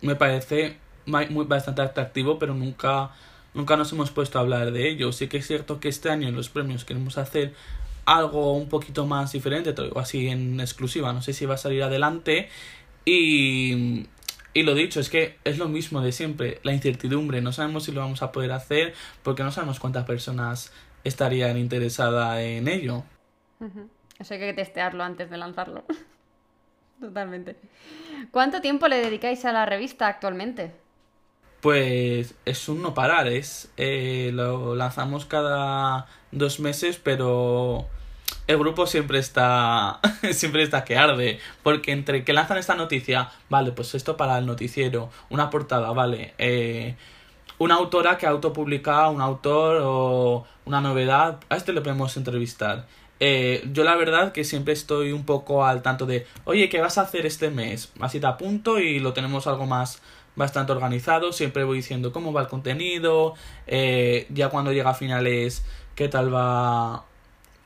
Me 0.00 0.16
parece 0.16 0.76
muy, 1.06 1.44
bastante 1.46 1.82
atractivo, 1.82 2.38
pero 2.38 2.52
nunca 2.52 3.10
nunca 3.54 3.76
nos 3.76 3.92
hemos 3.92 4.10
puesto 4.10 4.38
a 4.38 4.42
hablar 4.42 4.72
de 4.72 4.88
ello. 4.88 5.12
Sí 5.12 5.28
que 5.28 5.38
es 5.38 5.46
cierto 5.46 5.80
que 5.80 5.88
este 5.88 6.10
año 6.10 6.28
en 6.28 6.36
los 6.36 6.48
premios 6.48 6.84
queremos 6.84 7.18
hacer 7.18 7.54
algo 8.04 8.54
un 8.54 8.68
poquito 8.68 9.06
más 9.06 9.32
diferente, 9.32 9.74
o 9.92 9.98
así 9.98 10.28
en 10.28 10.60
exclusiva, 10.60 11.12
no 11.12 11.22
sé 11.22 11.32
si 11.32 11.46
va 11.46 11.54
a 11.54 11.58
salir 11.58 11.82
adelante. 11.82 12.48
Y, 13.04 14.06
y 14.52 14.62
lo 14.62 14.74
dicho, 14.74 15.00
es 15.00 15.08
que 15.08 15.38
es 15.44 15.58
lo 15.58 15.68
mismo 15.68 16.00
de 16.00 16.12
siempre, 16.12 16.60
la 16.62 16.72
incertidumbre, 16.72 17.40
no 17.40 17.52
sabemos 17.52 17.84
si 17.84 17.92
lo 17.92 18.00
vamos 18.00 18.22
a 18.22 18.32
poder 18.32 18.52
hacer 18.52 18.94
porque 19.22 19.42
no 19.42 19.50
sabemos 19.50 19.80
cuántas 19.80 20.04
personas 20.04 20.72
estarían 21.02 21.56
interesadas 21.56 22.40
en 22.40 22.68
ello. 22.68 23.04
Eso 24.18 24.34
hay 24.34 24.40
que 24.40 24.52
testearlo 24.52 25.02
antes 25.02 25.30
de 25.30 25.38
lanzarlo. 25.38 25.84
Totalmente. 27.00 27.56
¿Cuánto 28.30 28.60
tiempo 28.60 28.88
le 28.88 28.96
dedicáis 28.96 29.44
a 29.44 29.52
la 29.52 29.66
revista 29.66 30.06
actualmente? 30.06 30.72
Pues 31.64 32.34
es 32.44 32.68
un 32.68 32.82
no 32.82 32.92
parar, 32.92 33.26
es 33.26 33.70
eh, 33.78 34.32
lo 34.34 34.74
lanzamos 34.74 35.24
cada 35.24 36.06
dos 36.30 36.60
meses, 36.60 37.00
pero 37.02 37.86
el 38.46 38.58
grupo 38.58 38.86
siempre 38.86 39.18
está 39.18 39.98
siempre 40.32 40.62
está 40.62 40.84
que 40.84 40.98
arde, 40.98 41.38
porque 41.62 41.92
entre 41.92 42.22
que 42.22 42.34
lanzan 42.34 42.58
esta 42.58 42.74
noticia, 42.74 43.30
vale, 43.48 43.72
pues 43.72 43.94
esto 43.94 44.18
para 44.18 44.36
el 44.36 44.44
noticiero, 44.44 45.08
una 45.30 45.48
portada, 45.48 45.90
vale, 45.92 46.34
eh, 46.36 46.96
una 47.56 47.76
autora 47.76 48.18
que 48.18 48.26
ha 48.26 48.30
autopublicado 48.30 49.10
un 49.12 49.22
autor 49.22 49.80
o 49.82 50.44
una 50.66 50.82
novedad, 50.82 51.40
a 51.48 51.56
este 51.56 51.72
le 51.72 51.80
podemos 51.80 52.14
entrevistar. 52.18 52.84
Eh, 53.20 53.66
yo 53.72 53.84
la 53.84 53.96
verdad 53.96 54.32
que 54.32 54.44
siempre 54.44 54.74
estoy 54.74 55.12
un 55.12 55.24
poco 55.24 55.64
al 55.64 55.80
tanto 55.80 56.04
de, 56.04 56.26
oye, 56.44 56.68
¿qué 56.68 56.82
vas 56.82 56.98
a 56.98 57.02
hacer 57.02 57.24
este 57.24 57.48
mes? 57.48 57.90
Así 58.00 58.20
te 58.20 58.26
apunto 58.26 58.78
y 58.78 58.98
lo 58.98 59.14
tenemos 59.14 59.46
algo 59.46 59.64
más 59.64 60.02
bastante 60.36 60.72
organizado, 60.72 61.32
siempre 61.32 61.64
voy 61.64 61.78
diciendo 61.78 62.12
cómo 62.12 62.32
va 62.32 62.42
el 62.42 62.48
contenido, 62.48 63.34
eh, 63.66 64.26
ya 64.30 64.48
cuando 64.48 64.72
llega 64.72 64.90
a 64.90 64.94
finales, 64.94 65.64
qué 65.94 66.08
tal 66.08 66.34
va, 66.34 67.04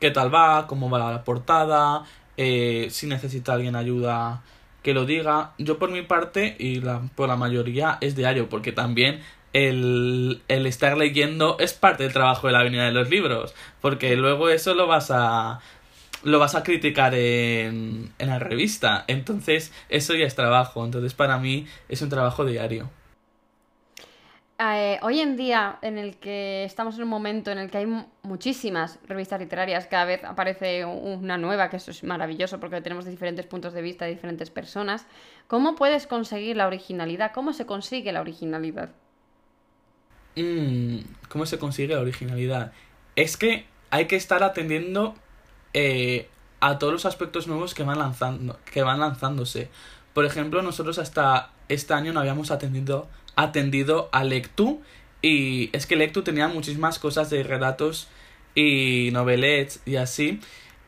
qué 0.01 0.11
tal 0.11 0.35
va, 0.35 0.67
cómo 0.67 0.91
va 0.91 1.13
la 1.13 1.25
portada, 1.25 2.05
eh, 2.37 2.89
si 2.91 3.07
necesita 3.07 3.55
alguien 3.55 3.77
ayuda 3.77 4.43
que 4.83 4.95
lo 4.95 5.05
diga. 5.05 5.53
Yo 5.59 5.79
por 5.79 5.91
mi 5.91 6.03
parte, 6.03 6.57
y 6.59 6.81
la, 6.81 7.03
por 7.15 7.29
la 7.29 7.37
mayoría, 7.37 7.99
es 8.01 8.17
diario, 8.17 8.49
porque 8.49 8.73
también 8.73 9.21
el, 9.53 10.43
el 10.49 10.67
estar 10.67 10.97
leyendo 10.97 11.57
es 11.59 11.73
parte 11.73 12.05
del 12.05 12.13
trabajo 12.13 12.47
de 12.47 12.53
la 12.53 12.61
Avenida 12.61 12.85
de 12.85 12.93
los 12.93 13.09
Libros, 13.09 13.55
porque 13.81 14.15
luego 14.17 14.49
eso 14.51 14.75
lo 14.75 14.87
vas 14.87 15.11
a 15.11 15.61
lo 16.23 16.39
vas 16.39 16.55
a 16.55 16.63
criticar 16.63 17.15
en, 17.15 18.13
en 18.19 18.29
la 18.29 18.39
revista. 18.39 19.05
Entonces, 19.07 19.73
eso 19.89 20.15
ya 20.15 20.27
es 20.27 20.35
trabajo. 20.35 20.85
Entonces, 20.85 21.15
para 21.15 21.39
mí 21.39 21.67
es 21.89 22.03
un 22.03 22.09
trabajo 22.09 22.45
diario. 22.45 22.91
Eh, 24.61 24.99
hoy 25.03 25.21
en 25.21 25.37
día, 25.37 25.79
en 25.83 25.99
el 25.99 26.17
que 26.17 26.65
estamos 26.65 26.97
en 26.97 27.05
un 27.05 27.09
momento 27.09 27.53
en 27.53 27.59
el 27.59 27.71
que 27.71 27.79
hay 27.79 27.87
muchísimas 28.23 28.99
revistas 29.07 29.39
literarias, 29.39 29.87
cada 29.87 30.05
vez 30.05 30.25
aparece 30.25 30.85
una 30.85 31.39
nueva, 31.39 31.71
que 31.71 31.77
eso 31.77 31.93
es 31.93 32.03
maravilloso 32.03 32.59
porque 32.59 32.81
tenemos 32.81 33.05
diferentes 33.05 33.47
puntos 33.47 33.73
de 33.73 33.83
vista 33.83 34.05
de 34.05 34.11
diferentes 34.11 34.51
personas, 34.51 35.07
¿cómo 35.47 35.77
puedes 35.77 36.09
conseguir 36.09 36.57
la 36.57 36.67
originalidad? 36.67 37.31
¿Cómo 37.33 37.53
se 37.53 37.67
consigue 37.67 38.11
la 38.11 38.21
originalidad? 38.21 38.91
Mm, 40.35 41.03
¿Cómo 41.29 41.47
se 41.47 41.61
consigue 41.61 41.95
la 41.95 42.01
originalidad? 42.01 42.73
Es 43.15 43.37
que 43.37 43.65
hay 43.91 44.07
que 44.07 44.17
estar 44.17 44.43
atendiendo 44.43 45.15
eh, 45.81 46.29
a 46.59 46.81
todos 46.81 46.93
los 46.93 47.07
aspectos 47.07 47.47
nuevos 47.47 47.73
que 47.73 47.85
van, 47.85 48.01
lanzando, 48.01 48.59
que 48.65 48.83
van 48.83 48.99
lanzándose. 48.99 49.69
Por 50.13 50.25
ejemplo, 50.25 50.61
nosotros 50.61 50.99
hasta 50.99 51.53
este 51.69 51.95
año 51.95 52.13
no 52.13 52.19
habíamos 52.19 52.51
atendido 52.51 53.09
atendido 53.37 54.09
a 54.11 54.25
Lectu 54.25 54.83
y 55.23 55.71
es 55.73 55.87
que 55.87 55.95
Lectu 55.95 56.23
tenía 56.23 56.49
muchísimas 56.49 56.99
cosas 56.99 57.31
de 57.31 57.45
relatos 57.45 58.09
y 58.57 59.11
novelets 59.13 59.81
y 59.87 59.95
así 59.95 60.41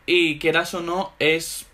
y 0.07 0.41
quieras 0.41 0.75
o 0.75 0.81
no 0.81 1.13
es 1.21 1.67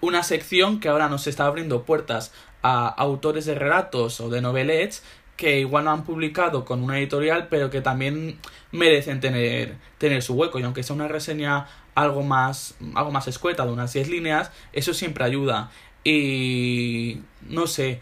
una 0.00 0.22
sección 0.22 0.80
que 0.80 0.88
ahora 0.88 1.10
nos 1.10 1.26
está 1.26 1.44
abriendo 1.44 1.82
puertas 1.82 2.32
a 2.62 2.88
autores 2.88 3.44
de 3.44 3.54
relatos 3.54 4.18
o 4.22 4.30
de 4.30 4.40
novelets 4.40 5.02
que 5.36 5.60
igual 5.60 5.84
no 5.84 5.90
han 5.90 6.04
publicado 6.04 6.64
con 6.64 6.82
una 6.82 6.98
editorial 6.98 7.48
pero 7.50 7.68
que 7.68 7.82
también 7.82 8.38
merecen 8.70 9.20
tener, 9.20 9.76
tener 9.98 10.22
su 10.22 10.32
hueco 10.32 10.58
y 10.58 10.62
aunque 10.62 10.82
sea 10.82 10.96
una 10.96 11.08
reseña 11.08 11.66
algo 11.94 12.22
más 12.22 12.76
algo 12.94 13.10
más 13.10 13.28
escueta 13.28 13.66
de 13.66 13.72
unas 13.72 13.92
10 13.92 14.08
líneas 14.08 14.50
eso 14.72 14.94
siempre 14.94 15.24
ayuda. 15.24 15.70
Y 16.04 17.20
no 17.48 17.66
sé 17.66 18.00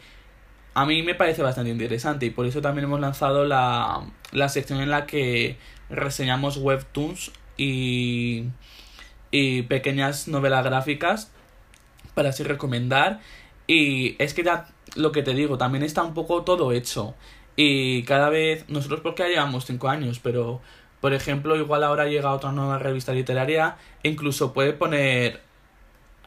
a 0.74 0.87
mí 0.87 1.03
me 1.03 1.14
parece 1.14 1.42
bastante 1.42 1.70
interesante 1.70 2.26
y 2.26 2.31
por 2.31 2.46
eso 2.46 2.61
también 2.61 2.85
hemos 2.85 3.00
lanzado 3.00 3.44
la, 3.44 4.03
la 4.33 4.48
sección 4.48 4.81
en 4.81 4.90
la 4.90 5.07
que 5.07 5.57
reseñamos 5.88 6.57
webtoons 6.57 7.33
y, 7.57 8.46
y 9.31 9.62
pequeñas 9.62 10.29
novelas 10.29 10.64
gráficas 10.64 11.33
para 12.14 12.31
así 12.31 12.44
recomendar. 12.44 13.20
Y 13.66 14.16
es 14.22 14.35
que 14.35 14.42
ya 14.44 14.68
lo 14.96 15.12
que 15.12 15.22
te 15.22 15.35
digo 15.35 15.59
también 15.59 15.85
está 15.85 16.03
un 16.03 16.14
poco 16.14 16.42
todo 16.42 16.72
hecho. 16.72 17.14
Y 17.57 18.05
cada 18.05 18.29
vez 18.31 18.68
nosotros 18.68 19.00
porque 19.00 19.24
ya 19.24 19.29
llevamos 19.29 19.66
cinco 19.66 19.88
años 19.88 20.20
pero 20.20 20.61
por 21.01 21.15
ejemplo 21.15 21.57
igual 21.57 21.85
ahora 21.85 22.07
llega 22.07 22.33
otra 22.33 22.53
nueva 22.53 22.79
revista 22.79 23.13
literaria 23.13 23.77
e 24.03 24.09
incluso 24.09 24.53
puede 24.53 24.73
poner 24.73 25.41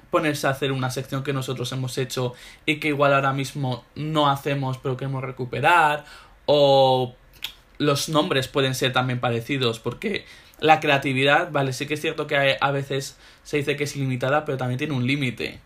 ponerse 0.09 0.45
a 0.45 0.51
hacer 0.51 0.71
una 0.71 0.91
sección 0.91 1.23
que 1.23 1.33
nosotros 1.33 1.71
hemos 1.71 1.97
hecho 1.97 2.33
y 2.65 2.79
que 2.79 2.89
igual 2.89 3.13
ahora 3.13 3.33
mismo 3.33 3.83
no 3.95 4.29
hacemos 4.29 4.77
pero 4.77 4.97
queremos 4.97 5.23
recuperar 5.23 6.05
o 6.45 7.15
los 7.79 8.09
nombres 8.09 8.47
pueden 8.47 8.75
ser 8.75 8.93
también 8.93 9.19
parecidos 9.19 9.79
porque 9.79 10.25
la 10.59 10.79
creatividad, 10.79 11.51
vale, 11.51 11.73
sí 11.73 11.87
que 11.87 11.95
es 11.95 12.01
cierto 12.01 12.27
que 12.27 12.57
a 12.59 12.71
veces 12.71 13.17
se 13.43 13.57
dice 13.57 13.75
que 13.75 13.83
es 13.83 13.95
ilimitada 13.95 14.45
pero 14.45 14.57
también 14.57 14.77
tiene 14.77 14.93
un 14.93 15.05
límite. 15.05 15.59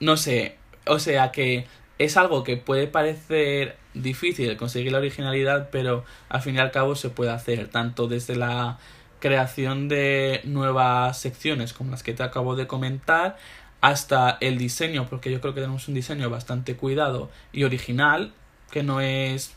No 0.00 0.16
sé, 0.16 0.56
o 0.86 0.98
sea 0.98 1.30
que 1.30 1.66
es 1.98 2.16
algo 2.16 2.42
que 2.42 2.56
puede 2.56 2.86
parecer 2.86 3.76
difícil 3.94 4.56
conseguir 4.56 4.92
la 4.92 4.98
originalidad, 4.98 5.68
pero 5.70 6.04
al 6.28 6.42
fin 6.42 6.56
y 6.56 6.58
al 6.58 6.70
cabo 6.70 6.94
se 6.94 7.10
puede 7.10 7.30
hacer, 7.30 7.68
tanto 7.68 8.08
desde 8.08 8.36
la 8.36 8.78
creación 9.20 9.88
de 9.88 10.40
nuevas 10.44 11.20
secciones 11.20 11.72
como 11.72 11.90
las 11.90 12.02
que 12.02 12.14
te 12.14 12.22
acabo 12.22 12.56
de 12.56 12.66
comentar, 12.66 13.36
hasta 13.80 14.36
el 14.40 14.58
diseño, 14.58 15.06
porque 15.08 15.30
yo 15.30 15.40
creo 15.40 15.54
que 15.54 15.60
tenemos 15.60 15.88
un 15.88 15.94
diseño 15.94 16.28
bastante 16.30 16.76
cuidado 16.76 17.30
y 17.52 17.64
original, 17.64 18.32
que 18.70 18.82
no 18.82 19.00
es 19.00 19.54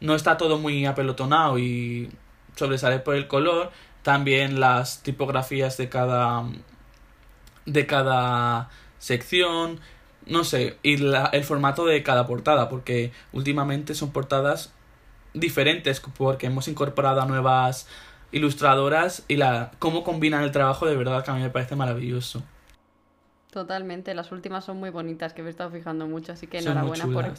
no 0.00 0.14
está 0.14 0.36
todo 0.36 0.58
muy 0.58 0.84
apelotonado 0.84 1.58
y 1.58 2.10
sobresale 2.54 2.98
por 2.98 3.14
el 3.14 3.28
color, 3.28 3.70
también 4.02 4.60
las 4.60 5.02
tipografías 5.02 5.76
de 5.76 5.88
cada 5.88 6.44
de 7.66 7.86
cada 7.86 8.70
sección, 8.98 9.80
no 10.26 10.44
sé, 10.44 10.76
y 10.82 10.96
la, 10.98 11.26
el 11.26 11.44
formato 11.44 11.86
de 11.86 12.02
cada 12.02 12.26
portada, 12.26 12.68
porque 12.68 13.12
últimamente 13.32 13.94
son 13.94 14.12
portadas 14.12 14.72
diferentes 15.34 16.00
porque 16.00 16.46
hemos 16.46 16.66
incorporado 16.68 17.20
a 17.20 17.26
nuevas 17.26 17.88
ilustradoras 18.32 19.24
y 19.28 19.36
la 19.36 19.70
cómo 19.78 20.02
combinan 20.02 20.42
el 20.42 20.50
trabajo 20.50 20.86
de 20.86 20.96
verdad 20.96 21.24
que 21.24 21.30
a 21.30 21.34
mí 21.34 21.42
me 21.42 21.50
parece 21.50 21.76
maravilloso. 21.76 22.42
Totalmente, 23.50 24.14
las 24.14 24.32
últimas 24.32 24.64
son 24.64 24.78
muy 24.78 24.90
bonitas, 24.90 25.32
que 25.32 25.42
me 25.42 25.48
he 25.48 25.50
estado 25.50 25.70
fijando 25.70 26.06
mucho, 26.06 26.32
así 26.32 26.46
que 26.46 26.58
enhorabuena 26.58 27.06
por, 27.06 27.32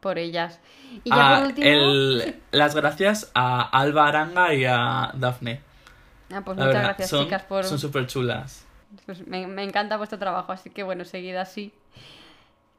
por 0.00 0.18
ellas. 0.18 0.60
Y 1.04 1.10
ya 1.10 1.14
por 1.14 1.22
ah, 1.22 1.44
último... 1.46 2.34
Las 2.50 2.74
gracias 2.74 3.30
a 3.34 3.62
Alba 3.62 4.08
Aranga 4.08 4.52
y 4.52 4.66
a 4.66 5.12
Dafne. 5.14 5.62
Ah, 6.30 6.42
pues 6.44 6.58
muchas 6.58 6.82
gracias, 6.82 7.10
chicas, 7.10 7.42
por... 7.44 7.64
Son 7.64 7.78
súper 7.78 8.06
chulas. 8.06 8.66
Pues 9.06 9.26
me, 9.26 9.46
me 9.46 9.64
encanta 9.64 9.96
vuestro 9.96 10.18
trabajo, 10.18 10.52
así 10.52 10.68
que 10.68 10.82
bueno, 10.82 11.06
seguid 11.06 11.36
así. 11.36 11.72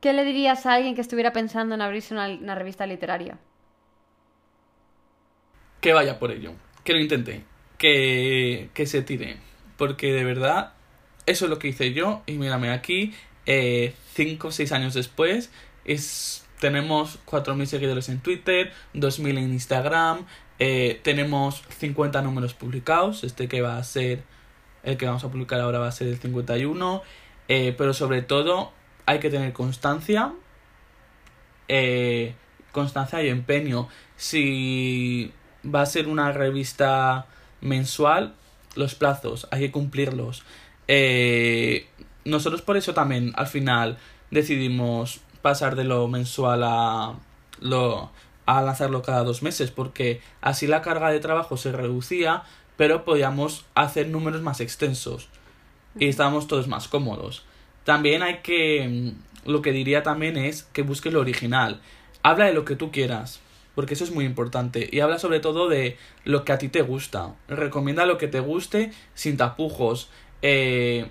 ¿Qué 0.06 0.14
le 0.14 0.24
dirías 0.24 0.68
a 0.68 0.76
alguien 0.76 0.94
que 0.94 1.02
estuviera 1.02 1.34
pensando 1.34 1.74
en 1.74 1.82
abrirse 1.82 2.14
una, 2.14 2.54
revista 2.54 2.86
literaria? 2.86 3.40
Que 5.82 5.94
vaya 5.94 6.20
por 6.20 6.30
ello 6.30 6.54
que 6.84 6.94
lo 6.94 7.00
intente, 7.00 7.42
que, 7.80 8.70
que 8.76 8.86
se 8.86 9.02
tire, 9.02 9.38
porque 9.78 10.14
de 10.14 10.24
verdad 10.24 10.74
eso 11.26 11.46
es 11.46 11.50
lo 11.50 11.58
que 11.58 11.70
hice 11.70 11.92
yo 11.94 12.22
y 12.28 12.34
mírame 12.34 12.70
aquí, 12.70 13.16
5 13.46 13.48
eh, 13.48 14.38
o 14.44 14.52
6 14.52 14.72
años 14.74 14.94
después, 14.94 15.52
es, 15.86 16.46
tenemos 16.60 17.18
4.000 17.26 17.66
seguidores 17.66 18.08
en 18.10 18.20
Twitter, 18.20 18.74
2.000 18.94 19.40
en 19.40 19.54
Instagram, 19.54 20.28
eh, 20.60 21.00
tenemos 21.02 21.64
50 21.80 22.22
números 22.22 22.54
publicados, 22.54 23.24
este 23.24 23.48
que 23.48 23.62
va 23.62 23.80
a 23.80 23.84
ser, 23.84 24.22
el 24.84 24.98
que 24.98 25.08
vamos 25.08 25.24
a 25.24 25.32
publicar 25.32 25.60
ahora 25.62 25.80
va 25.80 25.88
a 25.88 25.92
ser 25.92 26.10
el 26.10 26.20
51, 26.20 27.02
eh, 27.48 27.74
pero 27.76 27.96
sobre 27.96 28.22
todo 28.22 28.72
hay 29.06 29.20
que 29.20 29.30
tener 29.30 29.54
constancia, 29.54 30.34
constancia 32.72 33.24
y 33.24 33.30
empeño. 33.30 33.88
Si 34.16 35.32
va 35.64 35.82
a 35.82 35.86
ser 35.86 36.08
una 36.08 36.32
revista 36.32 37.28
mensual, 37.62 38.36
los 38.76 38.96
plazos 38.96 39.48
hay 39.52 39.62
que 39.62 39.72
cumplirlos. 39.72 40.44
Eh, 40.88 41.88
nosotros 42.26 42.62
por 42.62 42.78
eso 42.78 42.94
también 42.94 43.34
al 43.36 43.48
final 43.48 43.98
decidimos 44.32 45.22
pasar 45.42 45.76
de 45.76 45.84
lo 45.84 46.08
mensual 46.08 46.64
a 46.64 47.14
lo 47.60 48.12
a 48.46 48.62
lanzarlo 48.62 49.02
cada 49.02 49.24
dos 49.24 49.42
meses 49.42 49.72
porque 49.72 50.22
así 50.42 50.68
la 50.68 50.82
carga 50.82 51.10
de 51.10 51.20
trabajo 51.20 51.58
se 51.58 51.72
reducía 51.72 52.44
pero 52.78 53.06
podíamos 53.06 53.66
hacer 53.74 54.10
números 54.10 54.42
más 54.42 54.60
extensos 54.60 55.30
y 55.98 56.08
estábamos 56.08 56.48
todos 56.48 56.68
más 56.68 56.88
cómodos 56.88 57.44
también 57.86 58.22
hay 58.22 58.40
que 58.40 59.14
lo 59.46 59.62
que 59.62 59.72
diría 59.72 60.04
también 60.04 60.36
es 60.36 60.64
que 60.74 60.82
busques 60.82 61.14
lo 61.14 61.22
original 61.22 61.80
habla 62.24 62.46
de 62.46 62.54
lo 62.54 62.66
que 62.66 62.76
tú 62.76 62.92
quieras 62.92 63.40
porque 63.76 63.94
eso 63.94 64.06
es 64.06 64.12
muy 64.12 64.26
importante. 64.26 64.90
Y 64.92 65.02
habla 65.02 65.20
sobre 65.20 65.42
todo 65.42 65.70
de 65.70 65.98
lo 66.24 66.46
que 66.46 66.54
a 66.54 66.58
ti 66.58 66.70
te 66.70 66.82
gusta. 66.82 67.36
Recomienda 67.48 68.06
lo 68.06 68.18
que 68.18 68.28
te 68.28 68.40
guste 68.40 68.92
sin 69.14 69.38
tapujos. 69.38 70.10
Eh, 70.42 71.08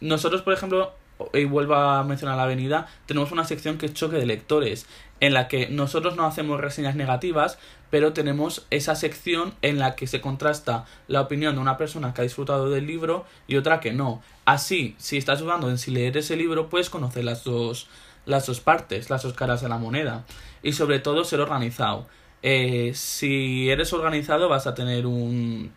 nosotros, 0.00 0.42
por 0.42 0.54
ejemplo, 0.54 0.94
y 1.34 1.44
vuelvo 1.44 1.74
a 1.74 2.02
mencionar 2.02 2.36
la 2.36 2.44
avenida, 2.44 2.88
tenemos 3.06 3.30
una 3.30 3.44
sección 3.44 3.78
que 3.78 3.86
es 3.86 3.94
choque 3.94 4.16
de 4.16 4.26
lectores, 4.26 4.86
en 5.22 5.34
la 5.34 5.46
que 5.46 5.68
nosotros 5.68 6.16
no 6.16 6.26
hacemos 6.26 6.60
reseñas 6.60 6.96
negativas, 6.96 7.56
pero 7.90 8.12
tenemos 8.12 8.66
esa 8.70 8.96
sección 8.96 9.54
en 9.62 9.78
la 9.78 9.94
que 9.94 10.08
se 10.08 10.20
contrasta 10.20 10.84
la 11.06 11.20
opinión 11.20 11.54
de 11.54 11.60
una 11.60 11.76
persona 11.76 12.12
que 12.12 12.22
ha 12.22 12.24
disfrutado 12.24 12.68
del 12.70 12.88
libro 12.88 13.24
y 13.46 13.54
otra 13.54 13.78
que 13.78 13.92
no. 13.92 14.20
Así, 14.46 14.96
si 14.98 15.18
estás 15.18 15.38
dudando 15.38 15.70
en 15.70 15.78
si 15.78 15.92
leer 15.92 16.16
ese 16.16 16.34
libro, 16.34 16.68
puedes 16.68 16.90
conocer 16.90 17.22
las 17.22 17.44
dos, 17.44 17.86
las 18.26 18.46
dos 18.46 18.58
partes, 18.58 19.10
las 19.10 19.22
dos 19.22 19.34
caras 19.34 19.62
de 19.62 19.68
la 19.68 19.78
moneda. 19.78 20.24
Y 20.60 20.72
sobre 20.72 20.98
todo 20.98 21.22
ser 21.22 21.38
organizado. 21.38 22.08
Eh, 22.42 22.90
si 22.92 23.70
eres 23.70 23.92
organizado 23.92 24.48
vas 24.48 24.66
a 24.66 24.74
tener 24.74 25.06
un, 25.06 25.70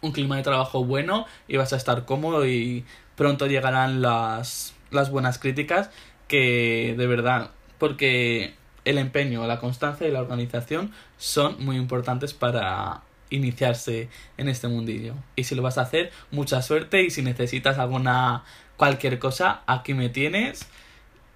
un 0.00 0.10
clima 0.10 0.36
de 0.36 0.42
trabajo 0.42 0.84
bueno 0.84 1.26
y 1.46 1.58
vas 1.58 1.72
a 1.72 1.76
estar 1.76 2.04
cómodo 2.06 2.44
y 2.44 2.84
pronto 3.14 3.46
llegarán 3.46 4.02
las, 4.02 4.74
las 4.90 5.12
buenas 5.12 5.38
críticas 5.38 5.90
que 6.26 6.96
de 6.98 7.06
verdad, 7.06 7.52
porque 7.78 8.63
el 8.84 8.98
empeño, 8.98 9.46
la 9.46 9.60
constancia 9.60 10.06
y 10.06 10.10
la 10.10 10.20
organización 10.20 10.92
son 11.16 11.64
muy 11.64 11.76
importantes 11.76 12.34
para 12.34 13.02
iniciarse 13.30 14.08
en 14.36 14.48
este 14.48 14.68
mundillo. 14.68 15.14
Y 15.36 15.44
si 15.44 15.54
lo 15.54 15.62
vas 15.62 15.78
a 15.78 15.82
hacer, 15.82 16.12
mucha 16.30 16.62
suerte 16.62 17.02
y 17.02 17.10
si 17.10 17.22
necesitas 17.22 17.78
alguna 17.78 18.44
cualquier 18.76 19.18
cosa, 19.18 19.62
aquí 19.66 19.94
me 19.94 20.08
tienes 20.08 20.66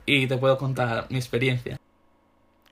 y 0.06 0.26
te 0.26 0.36
puedo 0.36 0.58
contar 0.58 1.06
mi 1.10 1.16
experiencia. 1.16 1.78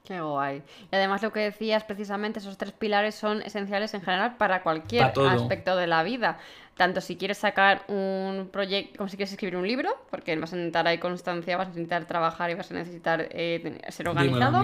Qué 0.07 0.21
guay. 0.21 0.63
Y 0.93 0.97
además 0.97 1.23
lo 1.23 1.33
que 1.33 1.41
decías, 1.41 1.83
precisamente 1.83 2.39
esos 2.39 2.57
tres 2.57 2.73
pilares 2.73 3.17
son 3.17 3.43
esenciales 3.43 3.93
en 3.93 4.03
general 4.03 4.37
para 4.37 4.63
cualquier 4.63 5.05
aspecto 5.05 5.77
de 5.77 5.89
la 5.89 6.05
vida. 6.05 6.39
tanto 6.77 7.01
si 7.01 7.17
quieres 7.17 7.39
sacar 7.39 7.83
un 7.89 8.51
proyecto, 8.53 8.99
como 8.99 9.09
si 9.09 9.17
quieres 9.17 9.33
escribir 9.33 9.57
un 9.57 9.67
libro, 9.67 9.91
porque 10.11 10.37
vas 10.37 10.53
a 10.53 10.57
necesitar 10.57 10.87
ahí 10.87 10.99
constancia, 10.99 11.57
vas 11.57 11.69
a 11.69 11.71
necesitar 11.71 12.05
trabajar 12.05 12.51
y 12.51 12.55
vas 12.55 12.71
a 12.71 12.75
necesitar 12.75 13.27
eh, 13.31 13.81
ser 13.89 14.09
organizado. 14.09 14.63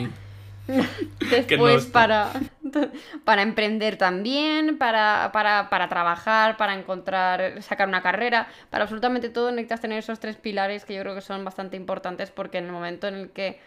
Después 1.30 1.86
para, 1.86 2.30
para 3.24 3.42
emprender 3.42 3.96
también, 3.96 4.78
para, 4.78 5.30
para, 5.32 5.68
para, 5.70 5.88
trabajar, 5.88 6.56
para 6.56 6.74
encontrar, 6.74 7.60
sacar 7.62 7.88
una 7.88 8.02
carrera, 8.02 8.46
para 8.70 8.84
absolutamente 8.84 9.28
todo 9.28 9.50
necesitas 9.50 9.80
tener 9.80 9.98
esos 9.98 10.20
tres 10.20 10.36
pilares 10.36 10.84
que 10.84 10.94
yo 10.94 11.00
creo 11.00 11.14
que 11.16 11.20
son 11.20 11.44
bastante 11.44 11.76
importantes 11.76 12.30
porque 12.30 12.58
en 12.58 12.66
el 12.66 12.72
momento 12.72 13.08
en 13.08 13.14
el 13.14 13.30
que 13.30 13.58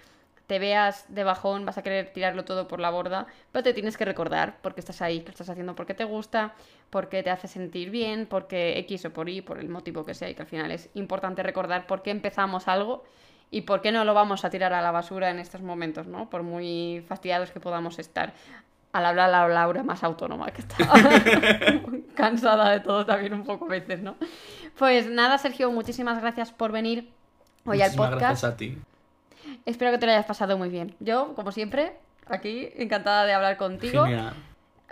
te 0.48 0.60
veas 0.60 1.06
de 1.10 1.24
bajón, 1.24 1.66
vas 1.66 1.78
a 1.78 1.84
querer 1.84 2.14
tirarlo 2.14 2.46
todo 2.46 2.68
por 2.68 2.80
la 2.80 2.90
borda, 2.90 3.28
pero 3.52 3.64
te 3.64 3.74
tienes 3.74 3.98
que 3.98 4.06
recordar 4.06 4.58
porque 4.62 4.80
estás 4.80 5.02
ahí, 5.02 5.20
que 5.20 5.28
lo 5.28 5.32
estás 5.32 5.50
haciendo 5.50 5.76
porque 5.76 5.94
te 5.94 6.04
gusta, 6.04 6.54
porque 6.90 7.24
te 7.24 7.32
hace 7.32 7.48
sentir 7.48 7.90
bien, 7.90 8.28
porque 8.28 8.78
X 8.80 9.06
o 9.06 9.14
por 9.14 9.30
Y, 9.30 9.42
por 9.42 9.60
el 9.60 9.70
motivo 9.70 10.06
que 10.06 10.14
sea, 10.14 10.30
y 10.30 10.36
que 10.36 10.44
al 10.44 10.48
final 10.48 10.72
es 10.72 10.90
importante 10.94 11.42
recordar 11.44 11.88
por 11.88 12.04
qué 12.04 12.12
empezamos 12.12 12.68
algo 12.68 13.04
y 13.50 13.62
por 13.62 13.82
qué 13.82 13.92
no 13.92 14.06
lo 14.06 14.14
vamos 14.14 14.46
a 14.46 14.50
tirar 14.50 14.74
a 14.74 14.82
la 14.82 14.92
basura 14.92 15.30
en 15.30 15.40
estos 15.40 15.62
momentos, 15.62 16.08
¿no? 16.08 16.30
Por 16.30 16.44
muy 16.44 17.04
fastidiados 17.08 17.52
que 17.52 17.60
podamos 17.60 18.00
estar. 18.00 18.34
Al 18.92 19.06
hablar 19.06 19.30
la 19.30 19.48
Laura 19.48 19.84
más 19.84 20.06
autónoma, 20.06 20.52
que 20.52 20.62
está 20.62 20.78
cansada 22.16 22.70
de 22.70 22.80
todo 22.80 23.06
también 23.06 23.34
un 23.34 23.44
poco 23.44 23.66
a 23.66 23.70
veces, 23.70 24.02
¿no? 24.02 24.16
Pues 24.78 25.08
nada, 25.08 25.38
Sergio, 25.38 25.70
muchísimas 25.70 26.22
gracias 26.22 26.54
por 26.54 26.72
venir 26.72 27.10
hoy 27.66 27.82
al 27.82 27.94
podcast. 27.94 28.22
Gracias 28.22 28.44
a 28.46 28.56
ti. 28.56 28.78
Espero 29.66 29.92
que 29.92 29.98
te 29.98 30.06
lo 30.06 30.12
hayas 30.12 30.26
pasado 30.26 30.58
muy 30.58 30.70
bien. 30.70 30.96
Yo, 31.00 31.34
como 31.36 31.52
siempre, 31.52 31.94
aquí 32.28 32.70
encantada 32.76 33.26
de 33.26 33.34
hablar 33.34 33.58
contigo. 33.58 34.06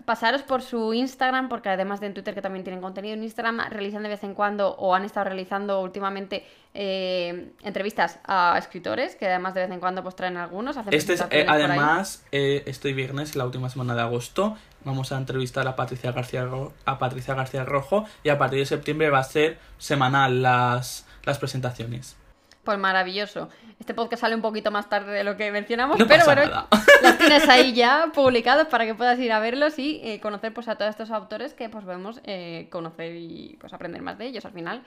Pasaros 0.05 0.41
por 0.41 0.63
su 0.63 0.93
Instagram, 0.93 1.47
porque 1.47 1.69
además 1.69 2.01
de 2.01 2.07
en 2.07 2.15
Twitter, 2.15 2.33
que 2.33 2.41
también 2.41 2.63
tienen 2.63 2.81
contenido 2.81 3.13
en 3.13 3.23
Instagram, 3.23 3.61
realizan 3.69 4.01
de 4.01 4.09
vez 4.09 4.23
en 4.23 4.33
cuando 4.33 4.75
o 4.75 4.95
han 4.95 5.05
estado 5.05 5.25
realizando 5.25 5.79
últimamente 5.81 6.45
eh, 6.73 7.51
entrevistas 7.61 8.19
a 8.25 8.57
escritores, 8.57 9.15
que 9.15 9.27
además 9.27 9.53
de 9.53 9.61
vez 9.61 9.71
en 9.71 9.79
cuando 9.79 10.01
pues 10.01 10.15
traen 10.15 10.35
algunos. 10.35 10.75
este 10.89 11.13
es, 11.13 11.23
eh, 11.29 11.45
además, 11.47 12.25
eh, 12.31 12.63
este 12.65 12.91
viernes, 12.91 13.35
la 13.35 13.45
última 13.45 13.69
semana 13.69 13.93
de 13.93 14.01
agosto, 14.01 14.57
vamos 14.83 15.11
a 15.11 15.17
entrevistar 15.17 15.67
a 15.67 15.75
Patricia 15.75 16.11
García, 16.11 16.49
a 16.85 16.97
Patricia 16.97 17.35
García 17.35 17.63
Rojo 17.63 18.05
y 18.23 18.29
a 18.29 18.37
partir 18.39 18.59
de 18.59 18.65
septiembre 18.65 19.11
va 19.11 19.19
a 19.19 19.23
ser 19.23 19.59
semanal 19.77 20.41
las, 20.41 21.05
las 21.23 21.37
presentaciones. 21.37 22.17
Pues 22.63 22.79
maravilloso. 22.79 23.49
Este 23.79 23.93
podcast 23.93 24.21
sale 24.21 24.35
un 24.35 24.41
poquito 24.41 24.71
más 24.71 24.87
tarde 24.87 25.11
de 25.11 25.23
lo 25.25 25.35
que 25.35 25.51
mencionamos, 25.51 25.97
pero 26.07 26.23
bueno, 26.23 26.67
las 27.01 27.17
tienes 27.19 27.49
ahí 27.49 27.73
ya 27.73 28.11
publicados 28.13 28.67
para 28.67 28.85
que 28.85 28.95
puedas 28.95 29.19
ir 29.19 29.33
a 29.33 29.39
verlos 29.39 29.77
y 29.79 29.99
eh, 30.03 30.21
conocer 30.21 30.53
pues 30.53 30.69
a 30.69 30.75
todos 30.75 30.89
estos 30.89 31.11
autores 31.11 31.53
que 31.53 31.67
pues 31.67 31.83
podemos 31.83 32.21
eh, 32.23 32.67
conocer 32.71 33.15
y 33.15 33.57
pues 33.59 33.73
aprender 33.73 34.01
más 34.01 34.17
de 34.17 34.27
ellos 34.27 34.45
al 34.45 34.53
final 34.53 34.83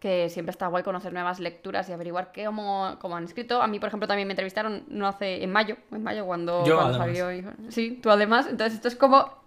que 0.00 0.30
siempre 0.30 0.52
está 0.52 0.68
guay 0.68 0.84
conocer 0.84 1.12
nuevas 1.12 1.40
lecturas 1.40 1.88
y 1.88 1.92
averiguar 1.92 2.30
qué, 2.32 2.44
cómo, 2.44 2.96
cómo, 3.00 3.16
han 3.16 3.24
escrito. 3.24 3.60
A 3.60 3.66
mí, 3.66 3.80
por 3.80 3.88
ejemplo, 3.88 4.06
también 4.06 4.28
me 4.28 4.32
entrevistaron 4.32 4.84
no 4.86 5.08
hace 5.08 5.42
en 5.42 5.50
mayo, 5.50 5.76
en 5.90 6.04
mayo 6.04 6.24
cuando, 6.24 6.62
cuando 6.62 6.96
salió. 6.96 7.28
Sí, 7.68 7.98
tú 8.00 8.10
además. 8.10 8.46
Entonces 8.48 8.74
esto 8.74 8.86
es 8.86 8.94
como 8.94 9.37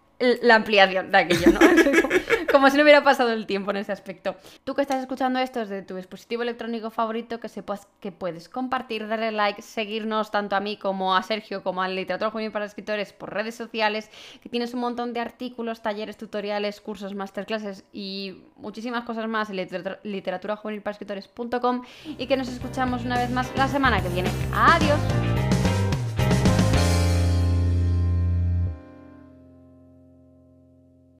la 0.41 0.55
ampliación 0.55 1.11
de 1.11 1.17
aquello, 1.17 1.51
¿no? 1.51 1.59
Como 2.51 2.69
si 2.69 2.78
no 2.78 2.84
hubiera 2.84 3.03
pasado 3.03 3.32
el 3.32 3.45
tiempo 3.45 3.72
en 3.72 3.78
ese 3.78 3.91
aspecto. 3.91 4.36
Tú 4.65 4.76
que 4.76 4.82
estás 4.82 4.99
escuchando 5.01 5.39
esto 5.39 5.61
desde 5.61 5.82
tu 5.84 5.95
dispositivo 5.95 6.43
electrónico 6.43 6.89
favorito, 6.89 7.39
que 7.39 7.47
sepas 7.47 7.88
que 8.01 8.11
puedes 8.11 8.49
compartir, 8.49 9.07
darle 9.07 9.32
like, 9.32 9.61
seguirnos 9.61 10.32
tanto 10.32 10.55
a 10.55 10.59
mí 10.59 10.78
como 10.78 11.15
a 11.15 11.24
Sergio, 11.24 11.63
como 11.63 11.82
al 11.82 11.95
Literatura 11.95 12.30
Juvenil 12.30 12.51
para 12.51 12.65
Escritores 12.65 13.13
por 13.13 13.34
redes 13.34 13.55
sociales, 13.55 14.09
que 14.41 14.49
tienes 14.49 14.74
un 14.74 14.82
montón 14.82 15.13
de 15.13 15.22
artículos, 15.22 15.82
talleres, 15.82 16.17
tutoriales, 16.17 16.82
cursos, 16.82 17.15
masterclasses 17.15 17.86
y 17.93 18.43
muchísimas 18.57 19.05
cosas 19.05 19.28
más 19.28 19.49
en 19.49 19.55
literatura, 20.03 20.59
y 22.17 22.28
que 22.28 22.38
nos 22.38 22.47
escuchamos 22.49 23.03
una 23.05 23.17
vez 23.17 23.30
más 23.30 23.51
la 23.55 23.67
semana 23.67 24.01
que 24.01 24.09
viene. 24.09 24.30
Adiós. 24.53 25.51